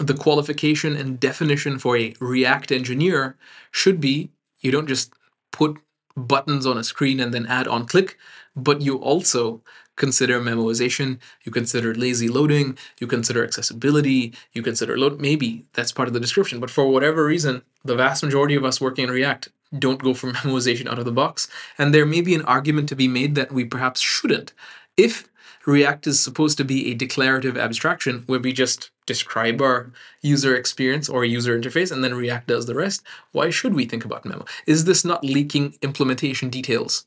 [0.00, 3.36] the qualification and definition for a React engineer
[3.70, 4.30] should be
[4.60, 5.12] you don't just
[5.52, 5.78] put
[6.16, 8.18] buttons on a screen and then add on click,
[8.56, 9.62] but you also
[9.96, 15.20] consider memoization, you consider lazy loading, you consider accessibility, you consider load.
[15.20, 18.80] Maybe that's part of the description, but for whatever reason, the vast majority of us
[18.80, 21.48] working in React don't go for memoization out of the box.
[21.78, 24.52] And there may be an argument to be made that we perhaps shouldn't.
[24.96, 25.28] If
[25.66, 31.08] React is supposed to be a declarative abstraction where we just describe our user experience
[31.08, 33.02] or user interface and then React does the rest.
[33.32, 34.44] Why should we think about Memo?
[34.66, 37.06] Is this not leaking implementation details?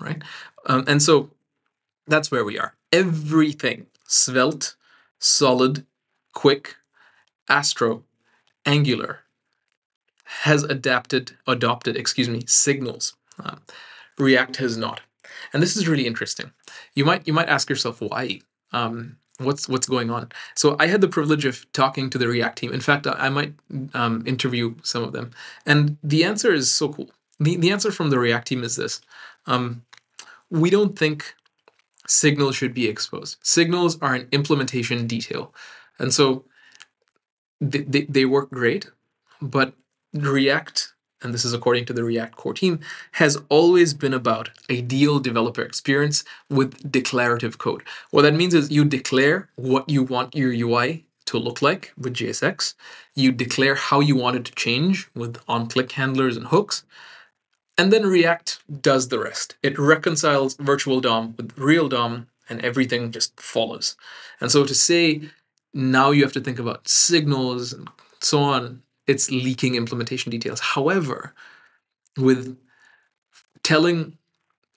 [0.00, 0.22] Right?
[0.66, 1.30] Um, and so
[2.06, 2.74] that's where we are.
[2.92, 4.74] Everything svelte,
[5.18, 5.86] solid,
[6.34, 6.74] Qwik,
[7.48, 8.04] Astro,
[8.66, 9.20] Angular
[10.24, 13.14] has adapted, adopted, excuse me, signals.
[13.38, 13.60] Um,
[14.18, 15.00] React has not.
[15.52, 16.52] And this is really interesting.
[16.94, 18.40] You might you might ask yourself why.
[18.72, 20.30] Um, what's what's going on?
[20.54, 22.72] So I had the privilege of talking to the React team.
[22.72, 23.54] In fact, I, I might
[23.94, 25.32] um, interview some of them,
[25.66, 27.10] and the answer is so cool.
[27.38, 29.00] the The answer from the React team is this:
[29.46, 29.82] um,
[30.50, 31.34] we don't think
[32.12, 33.38] signals should be exposed.
[33.42, 35.54] Signals are an implementation detail,
[35.98, 36.44] and so
[37.60, 38.90] they, they, they work great,
[39.40, 39.74] but
[40.12, 42.80] React and this is according to the React core team,
[43.12, 47.82] has always been about ideal developer experience with declarative code.
[48.10, 52.14] What that means is you declare what you want your UI to look like with
[52.14, 52.74] JSX,
[53.14, 56.84] you declare how you want it to change with on click handlers and hooks,
[57.82, 59.56] and then React does the rest.
[59.60, 63.96] It reconciles virtual DOM with real DOM, and everything just follows.
[64.40, 65.22] And so to say
[65.74, 67.88] now you have to think about signals and
[68.20, 70.60] so on it's leaking implementation details.
[70.60, 71.34] However,
[72.16, 72.56] with
[73.64, 74.16] telling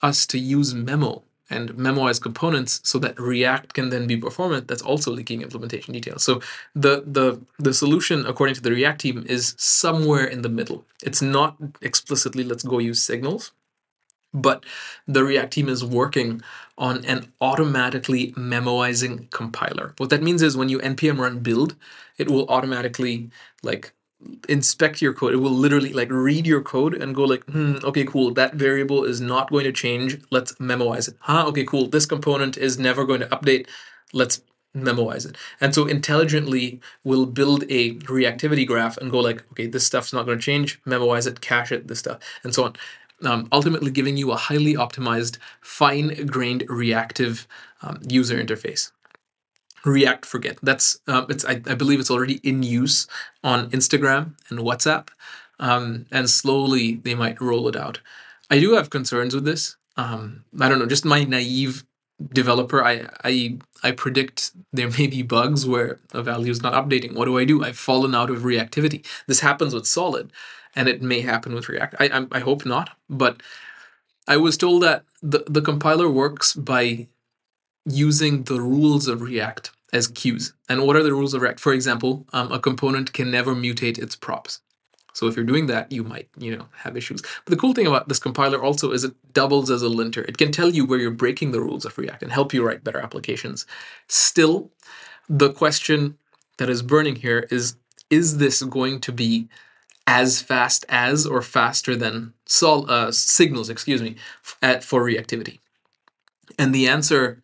[0.02, 4.82] us to use memo and memoize components so that React can then be performant, that's
[4.82, 6.22] also leaking implementation details.
[6.24, 6.40] So
[6.74, 10.84] the the the solution, according to the React team, is somewhere in the middle.
[11.02, 13.52] It's not explicitly let's go use signals,
[14.34, 14.64] but
[15.06, 16.42] the React team is working
[16.78, 19.94] on an automatically memoizing compiler.
[19.98, 21.76] What that means is when you npm run build,
[22.18, 23.30] it will automatically
[23.62, 23.92] like
[24.48, 25.34] inspect your code.
[25.34, 28.32] It will literally like read your code and go like, hmm, okay, cool.
[28.32, 30.20] That variable is not going to change.
[30.30, 31.16] Let's memoize it.
[31.20, 31.46] Huh?
[31.48, 31.86] Okay, cool.
[31.88, 33.66] This component is never going to update.
[34.12, 34.40] Let's
[34.74, 35.36] memoize it.
[35.60, 40.26] And so intelligently we'll build a reactivity graph and go like, okay, this stuff's not
[40.26, 40.82] going to change.
[40.84, 42.76] Memoize it, cache it, this stuff, and so on.
[43.22, 47.48] Um, ultimately giving you a highly optimized, fine-grained reactive
[47.80, 48.92] um, user interface.
[49.86, 50.58] React Forget.
[50.62, 53.06] That's um, it's I, I, believe it's already in use
[53.44, 55.08] on Instagram and WhatsApp,
[55.60, 58.00] um, and slowly they might roll it out.
[58.50, 59.76] I do have concerns with this.
[59.96, 61.84] Um, I don't know, just my naive
[62.32, 62.84] developer.
[62.84, 67.14] I I I predict there may be bugs where a value is not updating.
[67.14, 67.64] What do I do?
[67.64, 69.06] I've fallen out of reactivity.
[69.26, 70.32] This happens with Solid,
[70.74, 71.94] and it may happen with React.
[72.00, 73.40] I I, I hope not, but
[74.28, 77.06] I was told that the, the compiler works by
[77.84, 80.52] using the rules of React as cues.
[80.68, 81.60] And what are the rules of React?
[81.60, 84.60] For example, um, a component can never mutate its props.
[85.12, 87.22] So if you're doing that, you might, you know, have issues.
[87.22, 90.22] But the cool thing about this compiler also is it doubles as a linter.
[90.22, 92.84] It can tell you where you're breaking the rules of React and help you write
[92.84, 93.64] better applications.
[94.08, 94.70] Still,
[95.26, 96.18] the question
[96.58, 97.76] that is burning here is,
[98.10, 99.48] is this going to be
[100.06, 104.16] as fast as or faster than sol uh, signals, excuse me,
[104.60, 105.60] at, for reactivity?
[106.58, 107.42] And the answer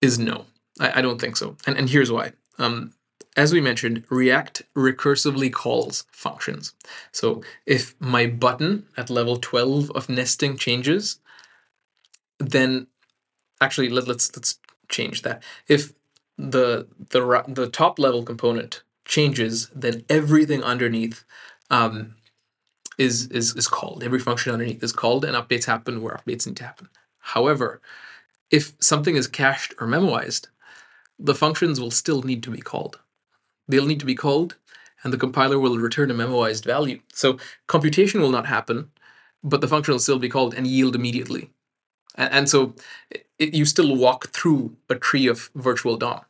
[0.00, 0.46] is no.
[0.80, 1.56] I, I don't think so.
[1.66, 2.32] And, and here's why.
[2.58, 2.92] Um,
[3.36, 6.74] as we mentioned, React recursively calls functions.
[7.12, 11.18] So if my button at level 12 of nesting changes,
[12.38, 12.88] then
[13.60, 14.58] actually let, let's let's
[14.88, 15.42] change that.
[15.68, 15.92] If
[16.36, 21.24] the the the top level component changes, then everything underneath
[21.70, 22.16] um,
[22.98, 24.02] is is is called.
[24.02, 26.88] Every function underneath is called, and updates happen where updates need to happen.
[27.18, 27.80] However,
[28.50, 30.48] if something is cached or memoized,
[31.18, 32.98] the functions will still need to be called.
[33.68, 34.56] They'll need to be called,
[35.02, 37.00] and the compiler will return a memoized value.
[37.12, 38.90] So computation will not happen,
[39.42, 41.50] but the function will still be called and yield immediately.
[42.16, 42.74] And, and so
[43.38, 46.20] it, you still walk through a tree of virtual DOM.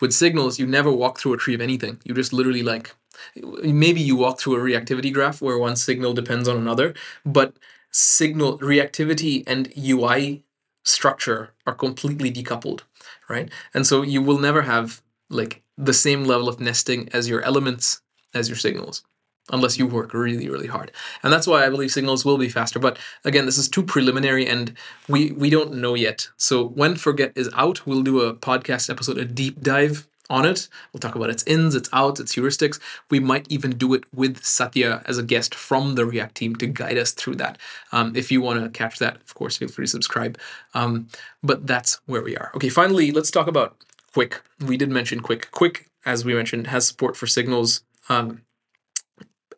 [0.00, 2.00] With signals, you never walk through a tree of anything.
[2.04, 2.94] You just literally like,
[3.36, 6.94] maybe you walk through a reactivity graph where one signal depends on another,
[7.24, 7.54] but
[7.90, 10.44] signal reactivity and UI
[10.84, 12.80] structure are completely decoupled
[13.28, 13.50] right?
[13.74, 18.00] And so you will never have like the same level of nesting as your elements
[18.34, 19.02] as your signals
[19.50, 20.92] unless you work really really hard.
[21.22, 22.78] And that's why i believe signals will be faster.
[22.78, 24.76] But again this is too preliminary and
[25.08, 26.28] we we don't know yet.
[26.36, 30.68] So when forget is out we'll do a podcast episode a deep dive on it.
[30.92, 32.80] We'll talk about its ins, its outs, its heuristics.
[33.10, 36.66] We might even do it with Satya as a guest from the React team to
[36.66, 37.58] guide us through that.
[37.92, 40.38] Um, if you want to catch that, of course, feel free to subscribe.
[40.72, 41.08] Um,
[41.42, 42.50] but that's where we are.
[42.56, 43.76] Okay, finally, let's talk about
[44.16, 44.40] Qwik.
[44.66, 45.50] We did mention Qwik.
[45.50, 48.40] Qwik, as we mentioned, has support for signals, um,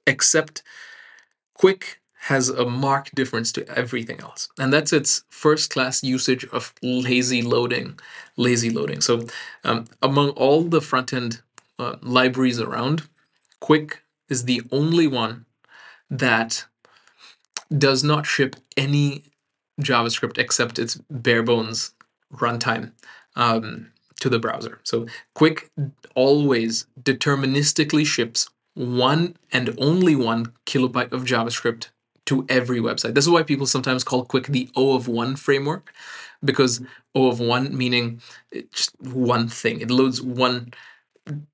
[0.07, 0.65] except
[1.57, 4.49] Qwik has a marked difference to everything else.
[4.59, 7.99] And that's its first class usage of lazy loading.
[8.39, 9.03] Lazy loading.
[9.03, 9.27] So,
[9.63, 11.43] um, among all the front end
[11.79, 13.03] uh, libraries around,
[13.61, 13.97] Qwik
[14.31, 15.45] is the only one
[16.09, 16.65] that
[17.77, 19.25] does not ship any
[19.83, 21.93] JavaScript except its bare bones
[22.33, 22.93] runtime
[23.37, 23.91] um,
[24.21, 24.81] to the browser.
[24.83, 25.07] So,
[25.37, 25.69] Qwik
[26.15, 31.89] always deterministically ships one and only one kilobyte of JavaScript
[32.27, 33.15] to every website.
[33.15, 35.93] This is why people sometimes call Qwik the O of one framework,
[36.45, 36.83] because
[37.15, 38.21] O of one meaning
[38.73, 39.81] just one thing.
[39.81, 40.73] It loads one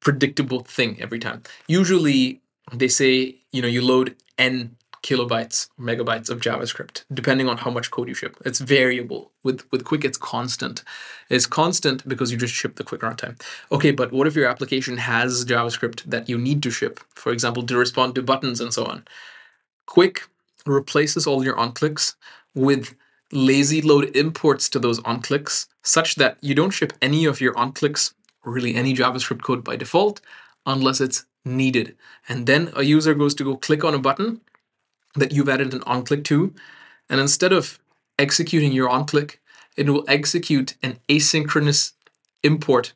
[0.01, 1.43] predictable thing every time.
[1.67, 2.41] Usually
[2.73, 7.91] they say, you know, you load n kilobytes megabytes of javascript depending on how much
[7.91, 10.85] code you ship it's variable with with Qwik it's constant
[11.31, 13.41] it's constant because you just ship the Qwik runtime
[13.73, 17.63] okay but what if your application has javascript that you need to ship for example
[17.63, 19.05] to respond to buttons and so on
[19.89, 20.27] Qwik
[20.67, 22.15] replaces all your onclicks
[22.55, 22.95] with
[23.33, 28.13] lazy load imports to those onclicks such that you don't ship any of your onclicks,
[28.45, 30.21] really any JavaScript code by default,
[30.67, 31.97] unless it's needed.
[32.29, 34.41] And then a user goes to go click on a button
[35.15, 36.55] that you've added an onclick to,
[37.09, 37.81] and instead of
[38.19, 39.37] executing your onclick,
[39.77, 41.93] it will execute an asynchronous
[42.43, 42.93] import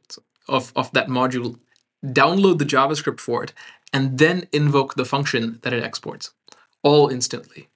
[0.49, 1.59] of, of that module,
[2.05, 3.53] download the JavaScript for it,
[3.93, 6.34] and then invoke the function that it exports
[6.85, 7.69] all instantly.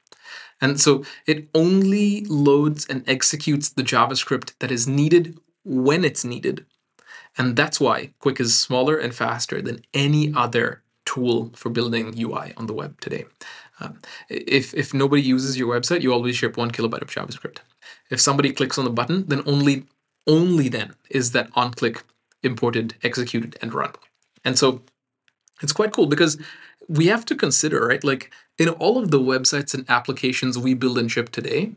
[0.61, 6.67] And so it only loads and executes the JavaScript that is needed when it's needed.
[7.37, 12.53] And that's why Qwik is smaller and faster than any other tool for building UI
[12.57, 13.25] on the web today.
[13.81, 17.59] Um, if, if nobody uses your website, you always ship one kilobyte of JavaScript.
[18.11, 19.87] If somebody clicks on the button, then only
[20.27, 22.03] only then is that on click
[22.43, 23.93] imported, executed, and run.
[24.45, 24.83] And so
[25.63, 26.39] it's quite cool because
[26.87, 28.05] we have to consider, right?
[28.05, 31.73] Like in all of the websites and applications we build and ship today,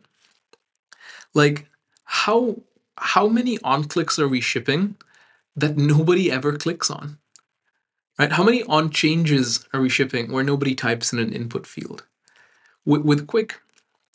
[1.34, 1.68] like
[2.04, 2.58] how
[2.98, 4.96] how many on clicks are we shipping
[5.56, 7.18] that nobody ever clicks on?
[8.20, 8.32] Right?
[8.32, 12.06] How many on changes are we shipping where nobody types in an input field?
[12.86, 13.54] With, with Qwik,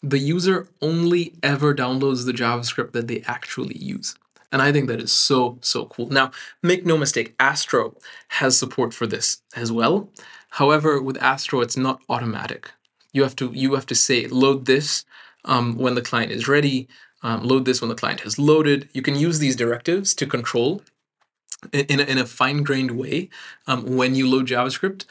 [0.03, 4.15] the user only ever downloads the JavaScript that they actually use.
[4.53, 6.09] And I think that is so, so cool.
[6.09, 6.31] Now,
[6.63, 7.97] make no mistake, Astro
[8.29, 10.09] has support for this as well.
[10.57, 12.73] However, with Astro, it's not automatic.
[13.13, 15.05] You have to you have to say load this
[15.45, 16.89] um, when the client is ready.
[17.23, 18.89] Um, load this when the client has loaded.
[18.95, 20.83] You can use these directives to control
[21.73, 23.29] in a, in a fine-grained way
[23.67, 25.05] um, when you load JavaScript.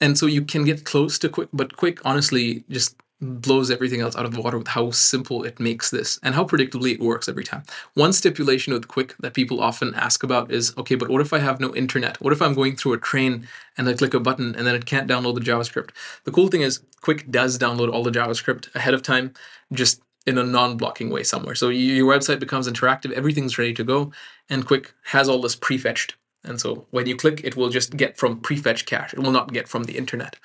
[0.00, 4.14] And so you can get close to Qwik, but Qwik, honestly just blows everything else
[4.14, 7.28] out of the water with how simple it makes this and how predictably it works
[7.28, 7.64] every time.
[7.94, 11.40] One stipulation with Qwik that people often ask about is okay, but what if I
[11.40, 12.20] have no internet?
[12.20, 14.86] What if I'm going through a train and I click a button and then it
[14.86, 15.90] can't download the JavaScript?
[16.24, 19.34] The cool thing is Qwik does download all the JavaScript ahead of time,
[19.72, 21.54] just in a non-blocking way somewhere.
[21.54, 24.12] So your website becomes interactive, everything's ready to go,
[24.48, 26.14] and Qwik has all this prefetched.
[26.44, 29.12] And so when you click, it will just get from prefetch cache.
[29.12, 30.36] It will not get from the internet.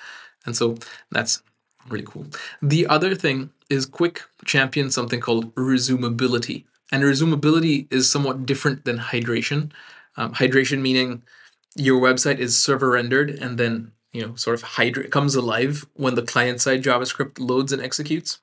[0.44, 0.76] And so
[1.10, 1.42] that's
[1.88, 2.26] really cool.
[2.62, 6.64] The other thing is Qwik champions something called resumability.
[6.92, 9.70] And resumability is somewhat different than hydration.
[10.16, 11.22] Um, hydration meaning
[11.74, 16.14] your website is server rendered and then you know sort of hydra- comes alive when
[16.14, 18.38] the client side JavaScript loads and executes.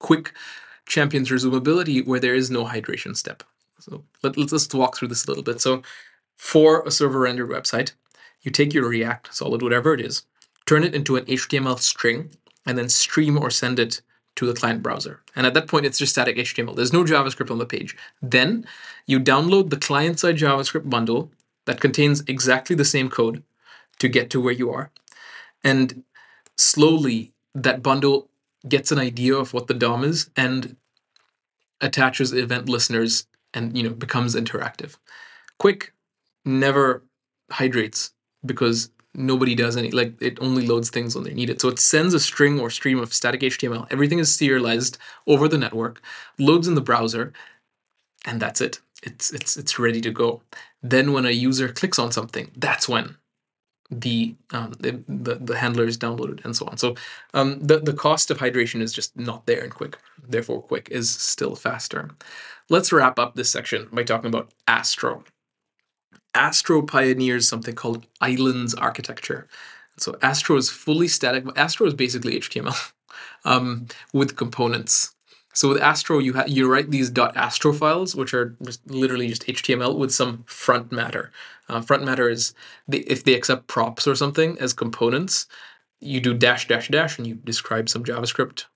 [0.00, 0.28] Qwik
[0.86, 3.42] champions resumability where there is no hydration step.
[3.80, 5.60] So let, let's just walk through this a little bit.
[5.60, 5.82] So
[6.36, 7.92] for a server rendered website,
[8.42, 10.22] you take your React solid, whatever it is,
[10.66, 12.30] turn it into an HTML string
[12.66, 14.00] and then stream or send it
[14.36, 15.20] to the client browser.
[15.34, 16.76] And at that point, it's just static HTML.
[16.76, 17.96] There's no JavaScript on the page.
[18.22, 18.66] Then
[19.06, 21.30] you download the client side JavaScript bundle
[21.66, 23.42] that contains exactly the same code
[23.98, 24.90] to get to where you are.
[25.64, 26.04] And
[26.56, 28.28] slowly, that bundle
[28.68, 30.76] gets an idea of what the DOM is and
[31.80, 34.96] attaches event listeners and you know becomes interactive.
[35.60, 35.90] Qwik
[36.44, 37.02] never
[37.50, 38.12] hydrates
[38.44, 41.60] because nobody does any like it only loads things when they need it.
[41.60, 45.58] So it sends a string or stream of static html everything is serialized over the
[45.58, 46.00] network
[46.38, 47.32] loads in the browser
[48.26, 48.80] and that's it.
[49.02, 50.42] It's it's it's ready to go.
[50.82, 53.16] Then when a user clicks on something that's when
[53.90, 56.76] the um, the, the, the handler is downloaded and so on.
[56.76, 56.94] So
[57.32, 59.94] um, the, the cost of hydration is just not there and Qwik.
[60.26, 62.10] Therefore Qwik is still faster.
[62.68, 65.24] Let's wrap up this section by talking about astro
[66.34, 69.48] Astro pioneers something called islands architecture.
[69.96, 71.44] So Astro is fully static.
[71.44, 72.92] But Astro is basically HTML
[73.44, 75.14] um, with components.
[75.54, 79.46] So with Astro, you ha- you write these .astro files, which are just literally just
[79.46, 81.32] HTML with some front matter.
[81.68, 82.54] Uh, front matter is
[82.86, 85.46] the, if they accept props or something as components,
[86.00, 88.66] you do dash dash dash and you describe some JavaScript,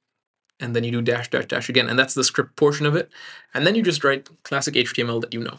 [0.58, 3.10] and then you do dash dash dash again, and that's the script portion of it,
[3.54, 5.58] and then you just write classic HTML that you know.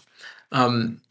[0.52, 1.02] Um,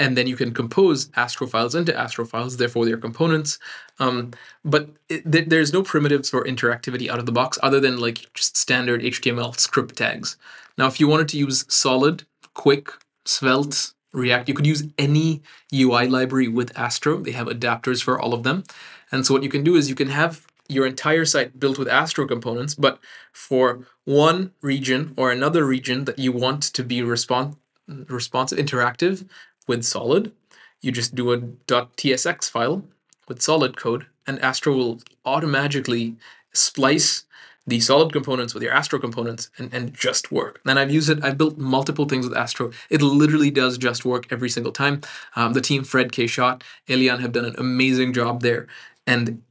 [0.00, 3.58] and then you can compose Astro files into Astro files, therefore they're components.
[3.98, 4.32] Um,
[4.64, 8.32] but it, th- there's no primitives for interactivity out of the box other than like
[8.32, 10.38] just standard HTML script tags.
[10.78, 12.24] Now, if you wanted to use Solid,
[12.56, 12.88] Qwik
[13.26, 17.18] Svelte, React, you could use any UI library with Astro.
[17.18, 18.64] They have adapters for all of them.
[19.12, 21.88] And so what you can do is you can have your entire site built with
[21.88, 22.98] Astro components, but
[23.32, 27.56] for one region or another region that you want to be respons-
[27.86, 29.28] responsive, interactive,
[29.66, 30.32] with solid,
[30.80, 32.84] you just do a .tsx file
[33.28, 36.16] with solid code, and Astro will automatically
[36.52, 37.24] splice
[37.66, 40.60] the solid components with your Astro components and, and just work.
[40.66, 42.72] And I've used it, I've built multiple things with Astro.
[42.88, 45.02] It literally does just work every single time.
[45.36, 46.26] Um, the team, Fred K.
[46.26, 48.66] Schott, Elian have done an amazing job there.
[49.06, 49.42] And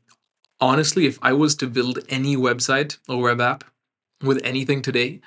[0.60, 3.64] honestly, if I was to build any website or web app
[4.22, 5.22] with anything today,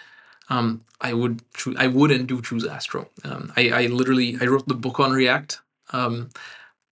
[0.48, 3.08] um, I would cho- I would and do choose Astro.
[3.24, 5.60] Um, I, I literally I wrote the book on React.
[5.92, 6.30] Um,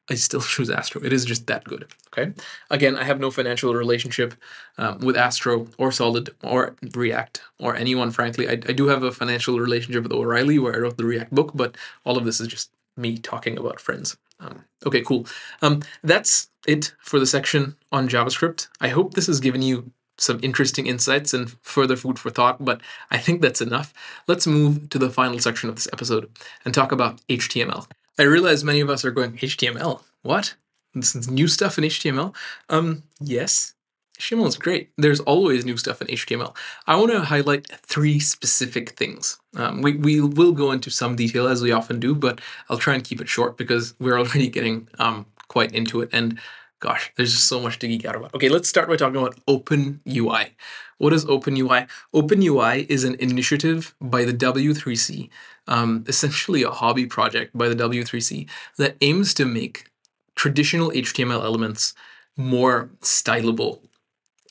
[0.10, 1.04] I still choose Astro.
[1.04, 1.88] It is just that good.
[2.14, 2.34] Okay.
[2.70, 4.34] Again, I have no financial relationship
[4.78, 8.12] um, with Astro or Solid or React or anyone.
[8.12, 11.34] Frankly, I, I do have a financial relationship with O'Reilly where I wrote the React
[11.34, 11.76] book, but
[12.06, 14.18] all of this is just me talking about friends.
[14.40, 15.28] Um, okay, cool.
[15.62, 18.68] Um, that's it for the section on JavaScript.
[18.82, 22.82] I hope this has given you some interesting insights and further food for thought, but
[23.12, 23.94] I think that's enough.
[24.28, 26.30] Let's move to the final section of this episode
[26.66, 27.88] and talk about HTML.
[28.20, 30.02] I realize many of us are going, HTML?
[30.24, 30.56] What?
[30.94, 32.36] This is new stuff in HTML?
[32.70, 33.76] Um, yes.
[34.20, 34.90] HTML is great.
[34.98, 36.56] There's always new stuff in HTML.
[36.88, 39.38] I want to highlight three specific things.
[39.56, 42.96] Um, we, we will go into some detail as we often do, but I'll try
[42.96, 46.10] and keep it short because we're already getting um, quite into it.
[46.12, 46.40] And
[46.80, 48.36] Gosh, there's just so much to geek out about.
[48.36, 50.56] Okay, let's start by talking about Open UI.
[51.00, 51.88] What is Open UI?
[52.14, 55.30] Open UI is an initiative by the W3C,
[55.68, 58.48] um, essentially a hobby project by the W3C
[58.78, 59.90] that aims to make
[60.36, 61.96] traditional HTML elements
[62.36, 63.80] more stylable.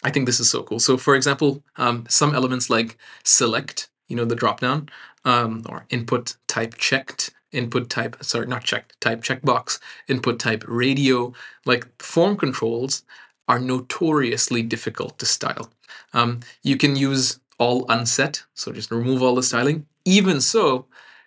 [0.02, 0.80] I think this is so cool.
[0.80, 4.88] So, for example, um, some elements like select, you know, the dropdown,
[5.24, 9.78] um, or input type checked, input type, sorry, not checked, type checkbox,
[10.08, 11.32] input type radio,
[11.64, 13.02] like form controls
[13.48, 15.70] are notoriously difficult to style.
[16.12, 19.86] Um, you can use all unset, so just remove all the styling.
[20.04, 20.86] Even so,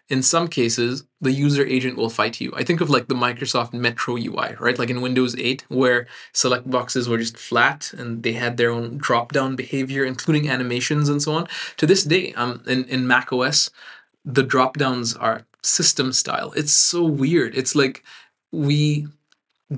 [0.09, 2.51] in some cases, the user agent will fight you.
[2.55, 4.77] I think of like the Microsoft Metro UI, right?
[4.79, 8.97] Like in Windows 8, where select boxes were just flat and they had their own
[8.97, 11.47] drop down behavior, including animations and so on.
[11.77, 13.69] To this day, um, in, in Mac OS,
[14.25, 16.51] the drop downs are system style.
[16.55, 17.55] It's so weird.
[17.57, 18.03] It's like
[18.51, 19.07] we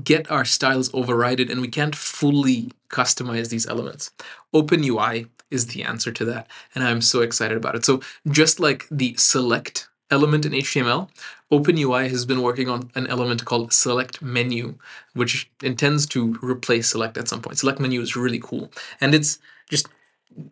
[0.04, 4.12] get our styles overridden and we can't fully customize these elements.
[4.54, 7.84] Open UI is the answer to that, and I'm so excited about it.
[7.84, 11.10] So, just like the select element in HTML,
[11.52, 14.76] OpenUI has been working on an element called select menu,
[15.14, 17.58] which intends to replace select at some point.
[17.58, 18.72] Select menu is really cool,
[19.02, 19.40] and it's
[19.70, 19.88] just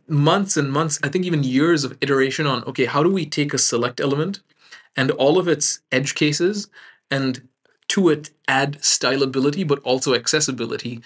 [0.08, 3.54] months and months, I think even years of iteration on okay, how do we take
[3.54, 4.42] a select element
[4.96, 6.70] and all of its edge cases
[7.10, 7.48] and
[7.90, 11.02] to it add stylability but also accessibility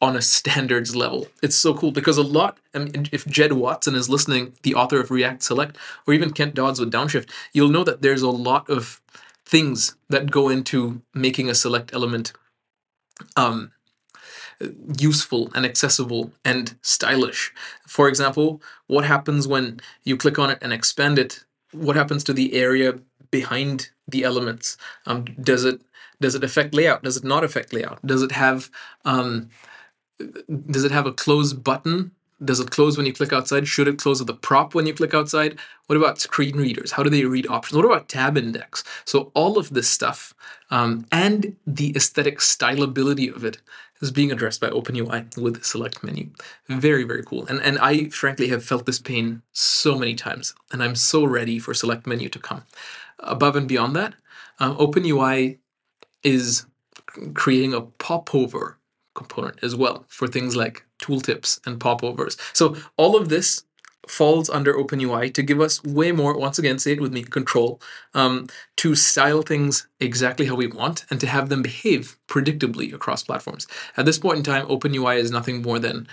[0.00, 1.28] on a standards level.
[1.42, 5.00] It's so cool because a lot, I mean, if Jed Watson is listening, the author
[5.00, 8.68] of React Select, or even Kent Dodds with Downshift, you'll know that there's a lot
[8.68, 9.00] of
[9.46, 12.32] things that go into making a select element
[13.36, 13.72] um,
[14.98, 17.52] useful and accessible and stylish.
[17.86, 21.44] For example, what happens when you click on it and expand it?
[21.72, 22.98] What happens to the area
[23.30, 24.76] behind the elements?
[25.06, 25.80] Um, does it
[26.20, 27.02] does it affect layout?
[27.02, 28.04] Does it not affect layout?
[28.06, 28.70] Does it have
[29.04, 29.50] um,
[30.70, 32.12] does it have a close button?
[32.44, 33.66] Does it close when you click outside?
[33.66, 35.58] Should it close with a prop when you click outside?
[35.86, 36.92] What about screen readers?
[36.92, 37.76] How do they read options?
[37.76, 38.84] What about tab index?
[39.06, 40.34] So all of this stuff
[40.70, 43.58] um, and the aesthetic stylability of it
[44.02, 46.28] is being addressed by OpenUI with select menu.
[46.68, 47.46] Very, very cool.
[47.46, 51.58] And, and I frankly have felt this pain so many times, and I'm so ready
[51.58, 52.64] for select menu to come.
[53.20, 54.14] Above and beyond that,
[54.58, 55.58] um, OpenUI
[56.22, 56.66] is
[57.34, 58.78] creating a popover
[59.14, 62.36] component as well for things like tooltips and popovers.
[62.52, 63.64] So all of this
[64.06, 67.80] falls under OpenUI to give us way more, once again, say it with me, control,
[68.14, 73.24] um, to style things exactly how we want and to have them behave predictably across
[73.24, 73.66] platforms.
[73.96, 76.06] At this point in time, OpenUI is nothing more than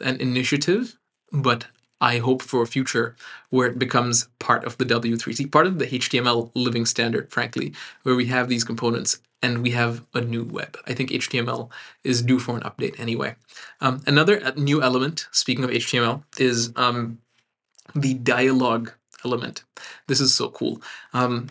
[0.00, 0.96] an initiative,
[1.32, 1.66] but
[2.00, 3.16] I hope for a future
[3.50, 7.72] where it becomes part of the W3C, part of the HTML living standard, frankly,
[8.02, 10.76] where we have these components and we have a new web.
[10.86, 11.70] I think HTML
[12.04, 13.36] is due for an update anyway.
[13.80, 17.18] Um, another uh, new element, speaking of HTML, is um,
[17.94, 18.92] the dialogue
[19.24, 19.64] element.
[20.06, 20.82] This is so cool.
[21.12, 21.50] Um,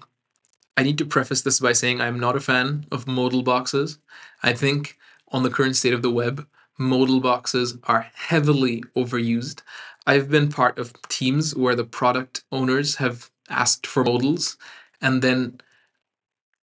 [0.76, 4.00] I need to preface this by saying I'm not a fan of modal boxes.
[4.44, 4.98] I think
[5.30, 6.48] on the current state of the web,
[6.78, 9.62] modal boxes are heavily overused.
[10.08, 14.58] I've been part of teams where the product owners have asked for modals
[15.02, 15.60] and then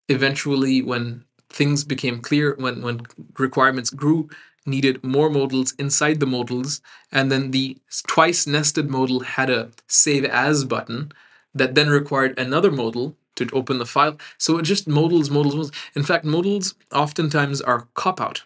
[0.09, 3.03] eventually when things became clear when when
[3.39, 4.31] requirements grew
[4.65, 10.25] needed more modals inside the modals and then the twice nested modal had a save
[10.25, 11.13] as button
[11.53, 14.17] that then required another modal to open the file.
[14.39, 18.45] So it just modals modals modals in fact modals oftentimes are cop out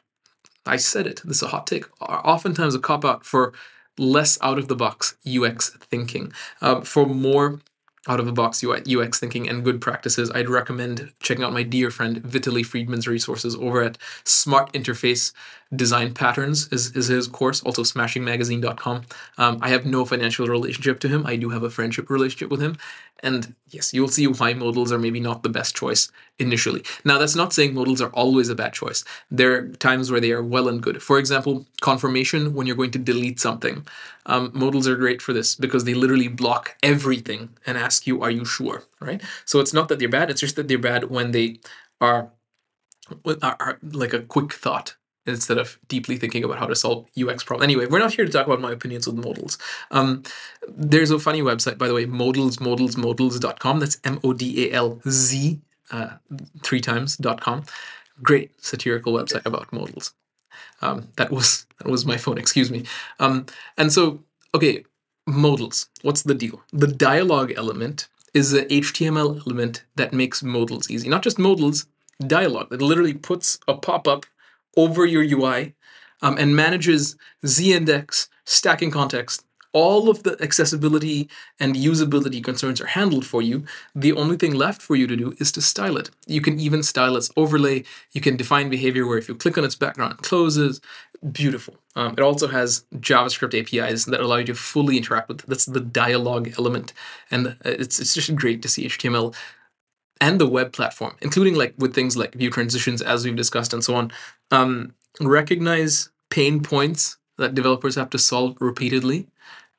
[0.65, 3.53] i said it this is a hot take are oftentimes a cop out for
[3.99, 7.61] less out of the box ux thinking uh, for more
[8.09, 11.91] out of the box UX thinking and good practices, I'd recommend checking out my dear
[11.91, 15.33] friend Vitaly Friedman's resources over at Smart Interface
[15.75, 19.03] Design Patterns is, is his course, also smashingmagazine.com.
[19.39, 21.27] Um, I have no financial relationship to him.
[21.27, 22.77] I do have a friendship relationship with him.
[23.21, 26.83] And yes, you'll see why modals are maybe not the best choice initially.
[27.05, 29.05] Now, that's not saying modals are always a bad choice.
[29.31, 31.03] There are times where they are well and good.
[31.03, 33.87] For example, confirmation when you're going to delete something.
[34.27, 38.31] Um, modals are great for this because they literally block everything and ask you, are
[38.31, 38.83] you sure?
[39.01, 39.23] Right?
[39.45, 41.61] So it's not that they're bad, it's just that they're bad when they
[42.01, 42.31] are,
[43.43, 44.97] are, are like a quick thought
[45.27, 47.65] instead of deeply thinking about how to solve UX problem.
[47.65, 49.59] Anyway, we're not here to talk about my opinions with modals.
[49.91, 50.23] Um,
[50.69, 53.81] there's a funny website, by the way, modals, modals, modals.com.
[53.81, 56.11] That's M O D A L Z uh,
[56.63, 57.65] three times dot com.
[58.23, 60.13] Great satirical website about modals.
[60.83, 62.39] Um, that was that was my phone.
[62.39, 62.85] Excuse me.
[63.19, 63.47] Um,
[63.77, 64.23] and so,
[64.55, 64.85] okay,
[65.29, 65.89] modals.
[66.03, 66.63] What's the deal?
[66.73, 71.09] The dialogue element is the HTML element that makes modals easy.
[71.09, 71.87] Not just modals,
[72.27, 74.27] dialogue that literally puts a pop up
[74.77, 75.75] over your UI
[76.23, 79.45] um, and manages z-index, stacking context,
[79.77, 81.29] all of the accessibility
[81.61, 83.63] and usability concerns are handled for you.
[83.95, 86.09] The only thing left for you to do is to style it.
[86.27, 87.85] You can even style its overlay.
[88.13, 90.81] You can define behavior where if you click on its background, it closes.
[91.31, 91.75] Beautiful.
[91.95, 95.43] Um, it also has JavaScript APIs that allow you to fully interact with.
[95.43, 96.95] That's the dialogue element,
[97.31, 99.35] and it's it's just great to see HTML
[100.21, 103.85] and the web platform, including like with things like view transitions, as we've discussed, and
[103.85, 104.13] so on,
[104.51, 109.29] um, recognize pain points that developers have to solve repeatedly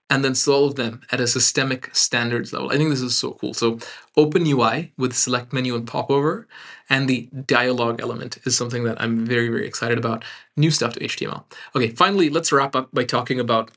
[0.09, 2.69] and then solve them at a systemic standards level.
[2.69, 3.53] I think this is so cool.
[3.53, 3.79] So
[4.15, 6.47] open UI with select menu and popover
[6.89, 10.23] and the dialogue element is something that I'm very, very excited about.
[10.55, 11.43] New stuff to HTML.
[11.75, 13.71] Okay, finally, let's wrap up by talking about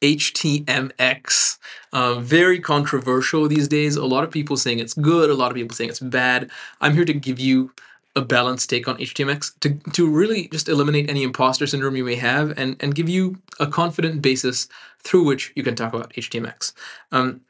[0.00, 1.58] HTMX.
[1.94, 3.94] Uh, very controversial these days.
[3.94, 6.50] A lot of people saying it's good, a lot of people saying it's bad.
[6.80, 7.70] I'm here to give you
[8.16, 12.16] a balanced take on HTMX to, to really just eliminate any imposter syndrome you may
[12.16, 14.68] have and, and give you a confident basis
[15.04, 16.72] through which you can talk about HTMX.
[17.12, 17.42] Um,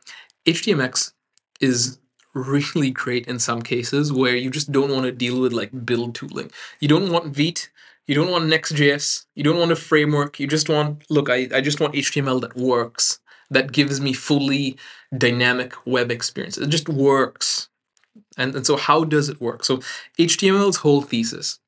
[0.44, 1.12] HTMX
[1.60, 1.98] is
[2.34, 6.14] really great in some cases where you just don't want to deal with like build
[6.14, 6.50] tooling.
[6.80, 7.70] You don't want Vite
[8.06, 9.24] you don't want Next.js.
[9.34, 10.38] You don't want a framework.
[10.38, 14.76] You just want, look, I, I just want HTML that works, that gives me fully
[15.16, 16.58] dynamic web experience.
[16.58, 17.68] It just works.
[18.36, 19.64] And, and so, how does it work?
[19.64, 19.78] So,
[20.18, 21.58] HTML's whole thesis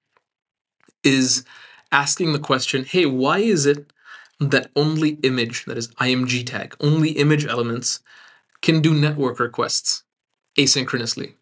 [1.04, 1.44] is
[1.92, 3.92] asking the question hey, why is it
[4.40, 8.00] that only image, that is IMG tag, only image elements
[8.62, 10.04] can do network requests
[10.58, 11.34] asynchronously?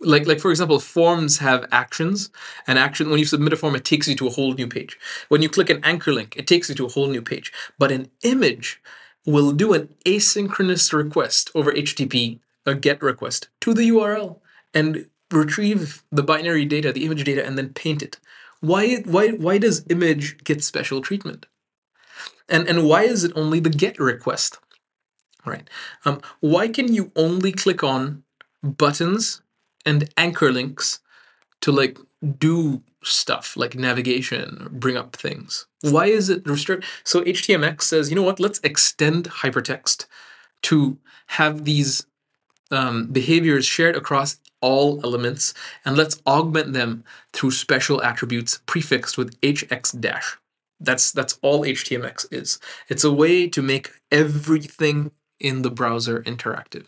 [0.00, 2.30] like like for example forms have actions
[2.66, 4.98] and action when you submit a form it takes you to a whole new page
[5.28, 7.90] when you click an anchor link it takes you to a whole new page but
[7.90, 8.80] an image
[9.26, 14.38] will do an asynchronous request over http a get request to the url
[14.72, 18.18] and retrieve the binary data the image data and then paint it.
[18.60, 21.46] Why why why does image get special treatment?
[22.48, 24.58] And and why is it only the get request?
[25.44, 25.68] Right.
[26.04, 28.24] Um, why can you only click on
[28.62, 29.42] buttons
[29.84, 31.00] and anchor links
[31.60, 31.98] to like
[32.38, 38.16] do stuff like navigation bring up things why is it restrict so htmx says you
[38.16, 40.06] know what let's extend hypertext
[40.62, 42.06] to have these
[42.70, 45.54] um, behaviors shared across all elements
[45.84, 50.36] and let's augment them through special attributes prefixed with hx dash
[50.80, 52.58] That's that's all HTMX is.
[52.88, 55.10] It's a way to make everything
[55.40, 56.86] in the browser interactive.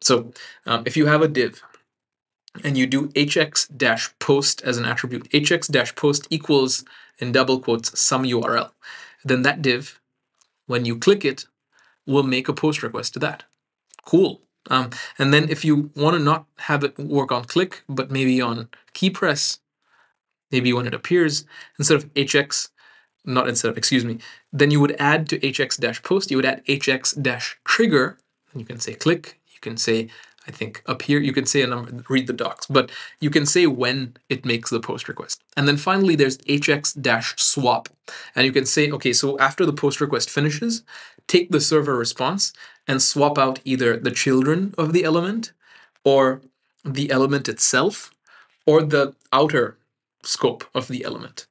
[0.00, 0.32] So
[0.66, 1.62] um, if you have a div
[2.64, 6.84] and you do hx post as an attribute, hx post equals
[7.18, 8.70] in double quotes some URL,
[9.24, 10.00] then that div,
[10.66, 11.46] when you click it,
[12.06, 13.44] will make a post request to that.
[14.04, 14.40] Cool.
[14.70, 18.40] Um, and then if you want to not have it work on click, but maybe
[18.40, 19.60] on key press,
[20.50, 21.44] maybe when it appears,
[21.78, 22.68] instead of hx,
[23.24, 24.18] not instead of, excuse me,
[24.52, 28.18] then you would add to hx post, you would add hx trigger,
[28.52, 30.08] and you can say click, you can say
[30.46, 32.90] I think up here you can say a number, read the docs, but
[33.20, 35.42] you can say when it makes the post request.
[35.56, 37.88] And then finally there's hx swap.
[38.34, 40.82] And you can say, okay, so after the post request finishes,
[41.28, 42.52] take the server response
[42.88, 45.52] and swap out either the children of the element
[46.04, 46.42] or
[46.84, 48.10] the element itself
[48.66, 49.78] or the outer
[50.24, 51.46] scope of the element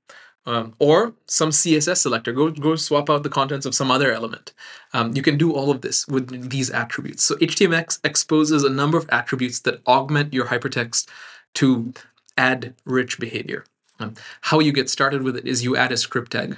[0.46, 2.32] um, or some CSS selector.
[2.32, 4.54] Go go swap out the contents of some other element.
[4.94, 7.24] Um, you can do all of this with these attributes.
[7.24, 11.08] So HTMX exposes a number of attributes that augment your hypertext
[11.56, 11.94] to
[12.38, 13.66] add rich behavior.
[14.00, 16.58] Um, how you get started with it is you add a script tag.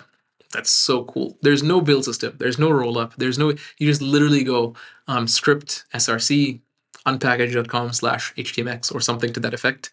[0.53, 1.37] That's so cool.
[1.41, 2.35] There's no build system.
[2.37, 3.15] There's no rollup.
[3.17, 3.49] There's no.
[3.49, 4.75] You just literally go
[5.07, 6.61] um, script src
[7.05, 9.91] unpkg.com slash htmx or something to that effect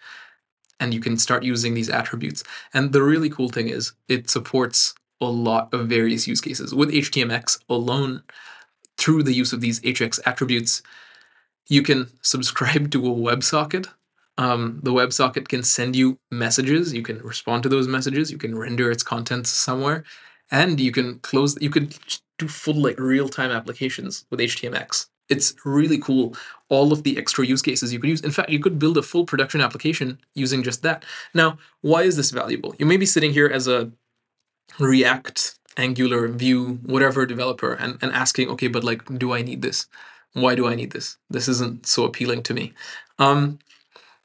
[0.81, 2.43] and you can start using these attributes.
[2.75, 6.75] And the really cool thing is it supports a lot of various use cases.
[6.75, 8.23] With HTMX alone,
[8.97, 10.83] through the use of these HX attributes,
[11.69, 13.89] you can subscribe to a WebSocket.
[14.39, 16.95] Um, the WebSocket can send you messages.
[16.95, 18.31] You can respond to those messages.
[18.31, 20.05] You can render its contents somewhere,
[20.51, 21.57] and you can close.
[21.61, 21.95] You could
[22.39, 26.35] do full like real time applications with HTMX it's really cool
[26.69, 28.21] all of the extra use cases you could use.
[28.21, 31.05] In fact you could build a full production application using just that.
[31.35, 32.75] Now why is this valuable?
[32.79, 33.91] You may be sitting here as a
[34.79, 39.87] react angular vue whatever developer and, and asking okay but like do i need this?
[40.33, 41.17] Why do i need this?
[41.29, 42.73] This isn't so appealing to me.
[43.19, 43.59] Um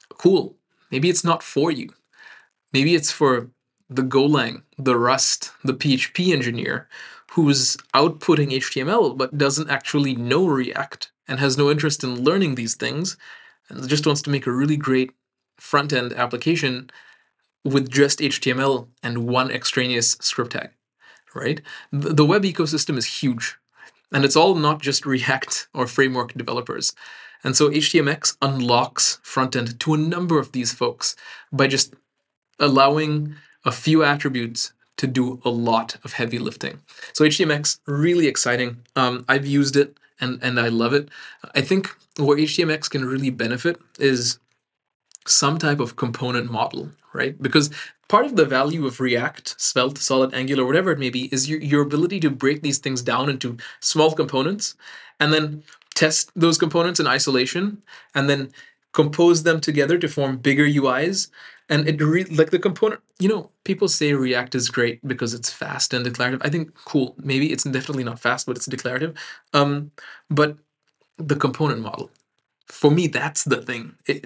[0.09, 0.55] cool.
[0.91, 1.93] Maybe it's not for you.
[2.73, 3.49] Maybe it's for
[3.89, 6.87] the golang the rust the php engineer
[7.35, 12.75] who's outputting HTML but doesn't actually know React and has no interest in learning these
[12.75, 13.17] things
[13.67, 15.11] and just wants to make a really great
[15.57, 16.89] front end application
[17.65, 20.69] with just HTML and one extraneous script tag,
[21.33, 21.59] right?
[21.91, 23.57] The web ecosystem is huge
[24.13, 26.93] and it's all not just React or framework developers.
[27.43, 31.17] And so HTMX unlocks front end to a number of these folks
[31.51, 31.95] by just
[32.59, 33.35] allowing
[33.65, 36.79] a few attributes to do a lot of heavy lifting.
[37.13, 38.77] So HTMX really exciting.
[38.95, 41.09] Um, I've used it and and I love it.
[41.53, 44.39] I think where HTMX can really benefit is
[45.27, 47.41] some type of component model, right?
[47.41, 47.69] Because
[48.07, 51.59] part of the value of React, Svelte, Solid, Angular, whatever it may be, is your,
[51.59, 54.75] your ability to break these things down into small components
[55.19, 55.63] and then
[55.95, 57.81] test those components in isolation
[58.13, 58.51] and then
[58.91, 61.29] compose them together to form bigger UIs
[61.69, 65.49] and it re- like the component you know people say react is great because it's
[65.51, 66.41] fast and declarative.
[66.43, 69.17] I think cool maybe it's definitely not fast but it's declarative.
[69.53, 69.91] Um,
[70.29, 70.57] but
[71.17, 72.11] the component model
[72.67, 73.95] for me that's the thing.
[74.07, 74.25] It,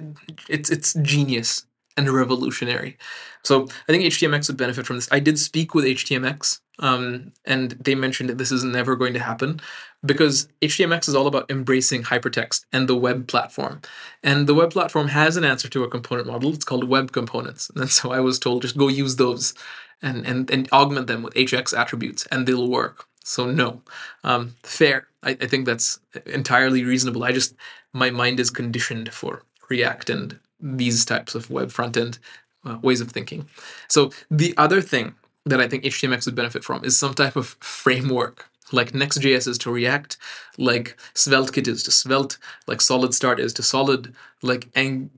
[0.50, 1.66] it's it's genius
[1.98, 2.98] and revolutionary.
[3.44, 5.10] So i think htmx would benefit from this.
[5.12, 9.20] I did speak with htmx um, and they mentioned that this is never going to
[9.20, 9.60] happen
[10.06, 13.82] because HTMX is all about embracing hypertext and the web platform.
[14.24, 16.54] And the web platform has an answer to a component model.
[16.54, 17.70] It's called web components.
[17.80, 19.54] And so I was told just go use those
[20.02, 23.06] and, and, and augment them with HX attributes and they'll work.
[23.24, 23.82] So no,
[24.24, 25.08] um, fair.
[25.22, 27.24] I, I think that's entirely reasonable.
[27.24, 27.56] I just,
[27.94, 32.20] my mind is conditioned for React and these types of web front end
[32.66, 33.48] uh, ways of thinking.
[33.88, 35.16] So the other thing
[35.50, 38.50] that I think HTMX would benefit from is some type of framework.
[38.72, 40.18] Like Next.js is to React,
[40.58, 44.14] like SvelteKit is to Svelte, like Solid Start is to Solid,
[44.44, 45.10] like Ang-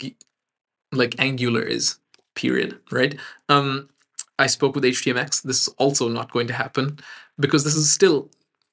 [0.91, 1.97] like Angular is.
[2.33, 2.79] Period.
[2.89, 3.19] Right.
[3.49, 3.89] Um,
[4.39, 5.41] I spoke with HTMX.
[5.41, 6.97] This is also not going to happen
[7.37, 8.29] because this is still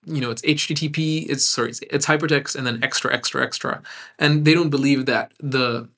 [0.06, 3.82] you know it's http it's sorry it's, it's, hypertext and then extra extra extra
[4.18, 5.88] and they don't believe that the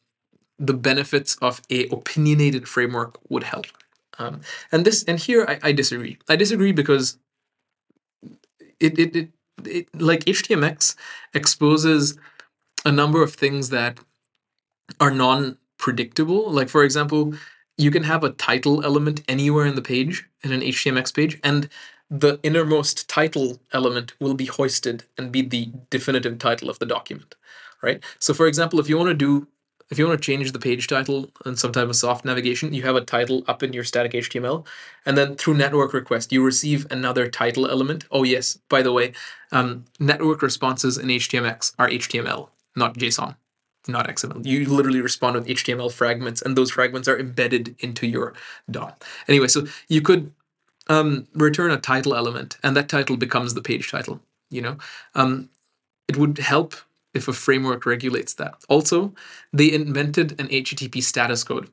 [0.59, 3.67] the benefits of a opinionated framework would help
[4.21, 6.19] um, and this and here I, I disagree.
[6.29, 7.19] I disagree because
[8.79, 9.29] it, it, it,
[9.65, 10.95] it like HTMX
[11.35, 12.19] exposes
[12.85, 13.99] a number of things that
[15.01, 16.51] are non-predictable.
[16.51, 17.35] Like for example,
[17.79, 21.69] you can have a title element anywhere in the page in an HTMX page, and
[22.11, 27.37] the innermost title element will be hoisted and be the definitive title of the document,
[27.83, 28.03] right?
[28.19, 29.49] So for example, if you want to do
[29.91, 32.83] if you want to change the page title and some type of soft navigation, you
[32.83, 34.65] have a title up in your static HTML,
[35.05, 38.05] and then through network request, you receive another title element.
[38.11, 39.13] Oh yes, by the way,
[39.51, 43.37] um, network responses in HTMX are HTML, not JSON,
[43.89, 44.47] not XML.
[44.47, 48.35] You literally respond with HTML fragments, and those fragments are embedded into your
[48.71, 48.93] DOM.
[49.27, 50.33] Anyway, so you could
[50.89, 54.21] um, return a title element, and that title becomes the page title.
[54.51, 54.79] You know,
[55.15, 55.51] um,
[56.09, 56.75] it would help
[57.15, 58.55] if a framework regulates that.
[58.69, 59.15] Also,
[59.53, 61.71] they invented an HTTP status code.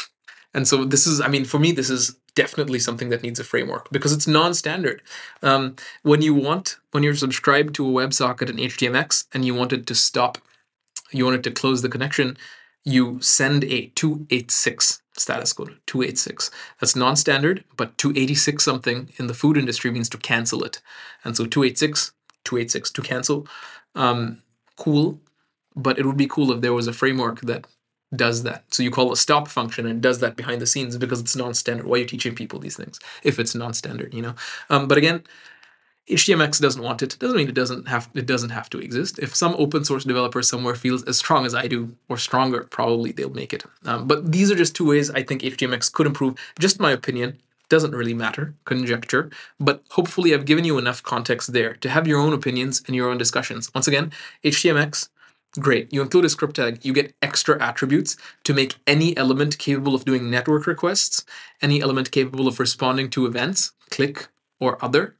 [0.54, 3.44] and so this is, I mean, for me, this is definitely something that needs a
[3.44, 5.02] framework because it's non-standard.
[5.42, 9.86] Um, when you want, when you're subscribed to a WebSocket in HTMX and you wanted
[9.86, 10.38] to stop,
[11.12, 12.36] you wanted to close the connection,
[12.84, 16.50] you send a 286 status code 286
[16.80, 20.80] that's non-standard but 286 something in the food industry means to cancel it
[21.24, 22.12] and so 286
[22.44, 23.46] 286 to cancel
[23.94, 24.42] um,
[24.80, 25.20] cool,
[25.76, 27.66] but it would be cool if there was a framework that
[28.14, 28.64] does that.
[28.74, 31.86] So you call a stop function and does that behind the scenes because it's non-standard.
[31.86, 34.12] Why are you teaching people these things if it's non-standard?
[34.12, 34.34] You know.
[34.68, 35.22] Um, but again,
[36.08, 37.16] HTMX doesn't want it.
[37.20, 39.18] Doesn't mean it doesn't have it doesn't have to exist.
[39.20, 43.12] If some open source developer somewhere feels as strong as I do or stronger, probably
[43.12, 43.64] they'll make it.
[43.84, 46.34] Um, but these are just two ways I think HTMX could improve.
[46.58, 47.38] Just my opinion
[47.70, 52.20] doesn't really matter, conjecture, but hopefully I've given you enough context there to have your
[52.20, 53.72] own opinions and your own discussions.
[53.74, 54.12] Once again,
[54.44, 55.08] HTMX,
[55.58, 55.90] great.
[55.92, 60.04] You include a script tag, you get extra attributes to make any element capable of
[60.04, 61.24] doing network requests,
[61.62, 64.28] any element capable of responding to events, click
[64.58, 65.16] or other,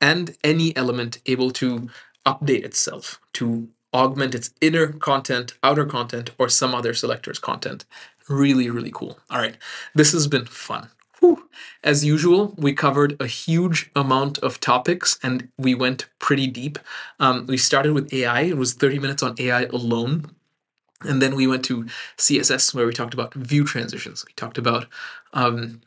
[0.00, 1.88] and any element able to
[2.26, 7.84] update itself, to augment its inner content, outer content, or some other selector's content.
[8.28, 9.18] Really, really cool.
[9.30, 9.56] All right,
[9.94, 10.88] this has been fun.
[11.20, 11.48] Whew.
[11.84, 16.78] As usual, we covered a huge amount of topics and we went pretty deep.
[17.18, 20.30] Um, we started with AI, it was 30 minutes on AI alone.
[21.02, 21.86] And then we went to
[22.18, 24.24] CSS, where we talked about view transitions.
[24.26, 24.86] We talked about
[25.32, 25.80] um,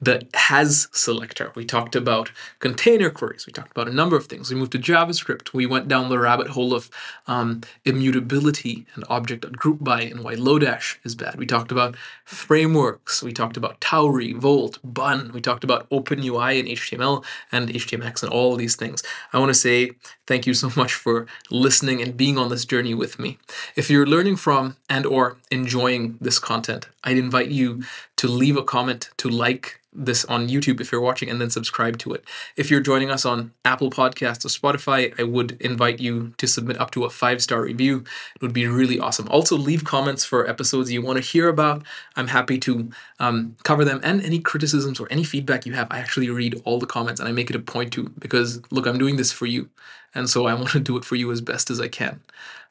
[0.00, 1.52] the has selector.
[1.54, 3.46] We talked about container queries.
[3.46, 4.50] We talked about a number of things.
[4.50, 5.52] We moved to JavaScript.
[5.52, 6.90] We went down the rabbit hole of
[7.26, 11.36] um, immutability and object.groupby and why Lodash is bad.
[11.36, 13.22] We talked about frameworks.
[13.22, 15.30] We talked about Tauri, vlt, Bun.
[15.32, 19.02] We talked about OpenUI and HTML and HTMX and all these things.
[19.32, 19.92] I want to say
[20.26, 23.38] thank you so much for listening and being on this journey with me.
[23.76, 27.82] If you're learning from and or enjoying this content, I'd invite you
[28.18, 31.98] to leave a comment, to like this on YouTube if you're watching, and then subscribe
[31.98, 32.24] to it.
[32.56, 36.80] If you're joining us on Apple Podcasts or Spotify, I would invite you to submit
[36.80, 38.04] up to a five star review.
[38.34, 39.28] It would be really awesome.
[39.28, 41.84] Also, leave comments for episodes you want to hear about.
[42.16, 45.88] I'm happy to um, cover them and any criticisms or any feedback you have.
[45.90, 48.86] I actually read all the comments and I make it a point to because, look,
[48.86, 49.70] I'm doing this for you.
[50.14, 52.20] And so I want to do it for you as best as I can.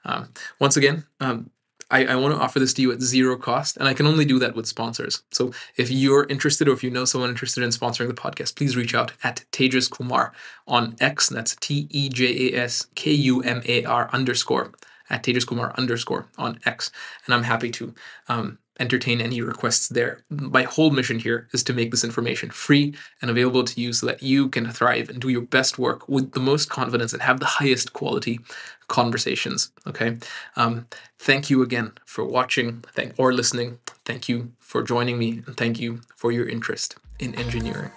[0.06, 0.30] Um,
[0.60, 1.50] once again, um,
[1.90, 4.26] I, I want to offer this to you at zero cost, and I can only
[4.26, 5.24] do that with sponsors.
[5.32, 8.76] So if you're interested or if you know someone interested in sponsoring the podcast, please
[8.76, 10.34] reach out at Tejas Kumar
[10.68, 14.74] on X, that's T E J A S K U M A R underscore
[15.10, 16.92] at Tejas Kumar underscore on X,
[17.26, 17.94] and I'm happy to
[18.28, 20.24] um, entertain any requests there.
[20.30, 24.06] My whole mission here is to make this information free and available to you so
[24.08, 27.40] that you can thrive and do your best work with the most confidence and have
[27.40, 28.40] the highest quality
[28.88, 29.72] conversations.
[29.86, 30.18] Okay.
[30.56, 30.88] Um,
[31.20, 33.80] thank you again for watching thank, or listening.
[34.06, 37.92] Thank you for joining me and thank you for your interest in engineering.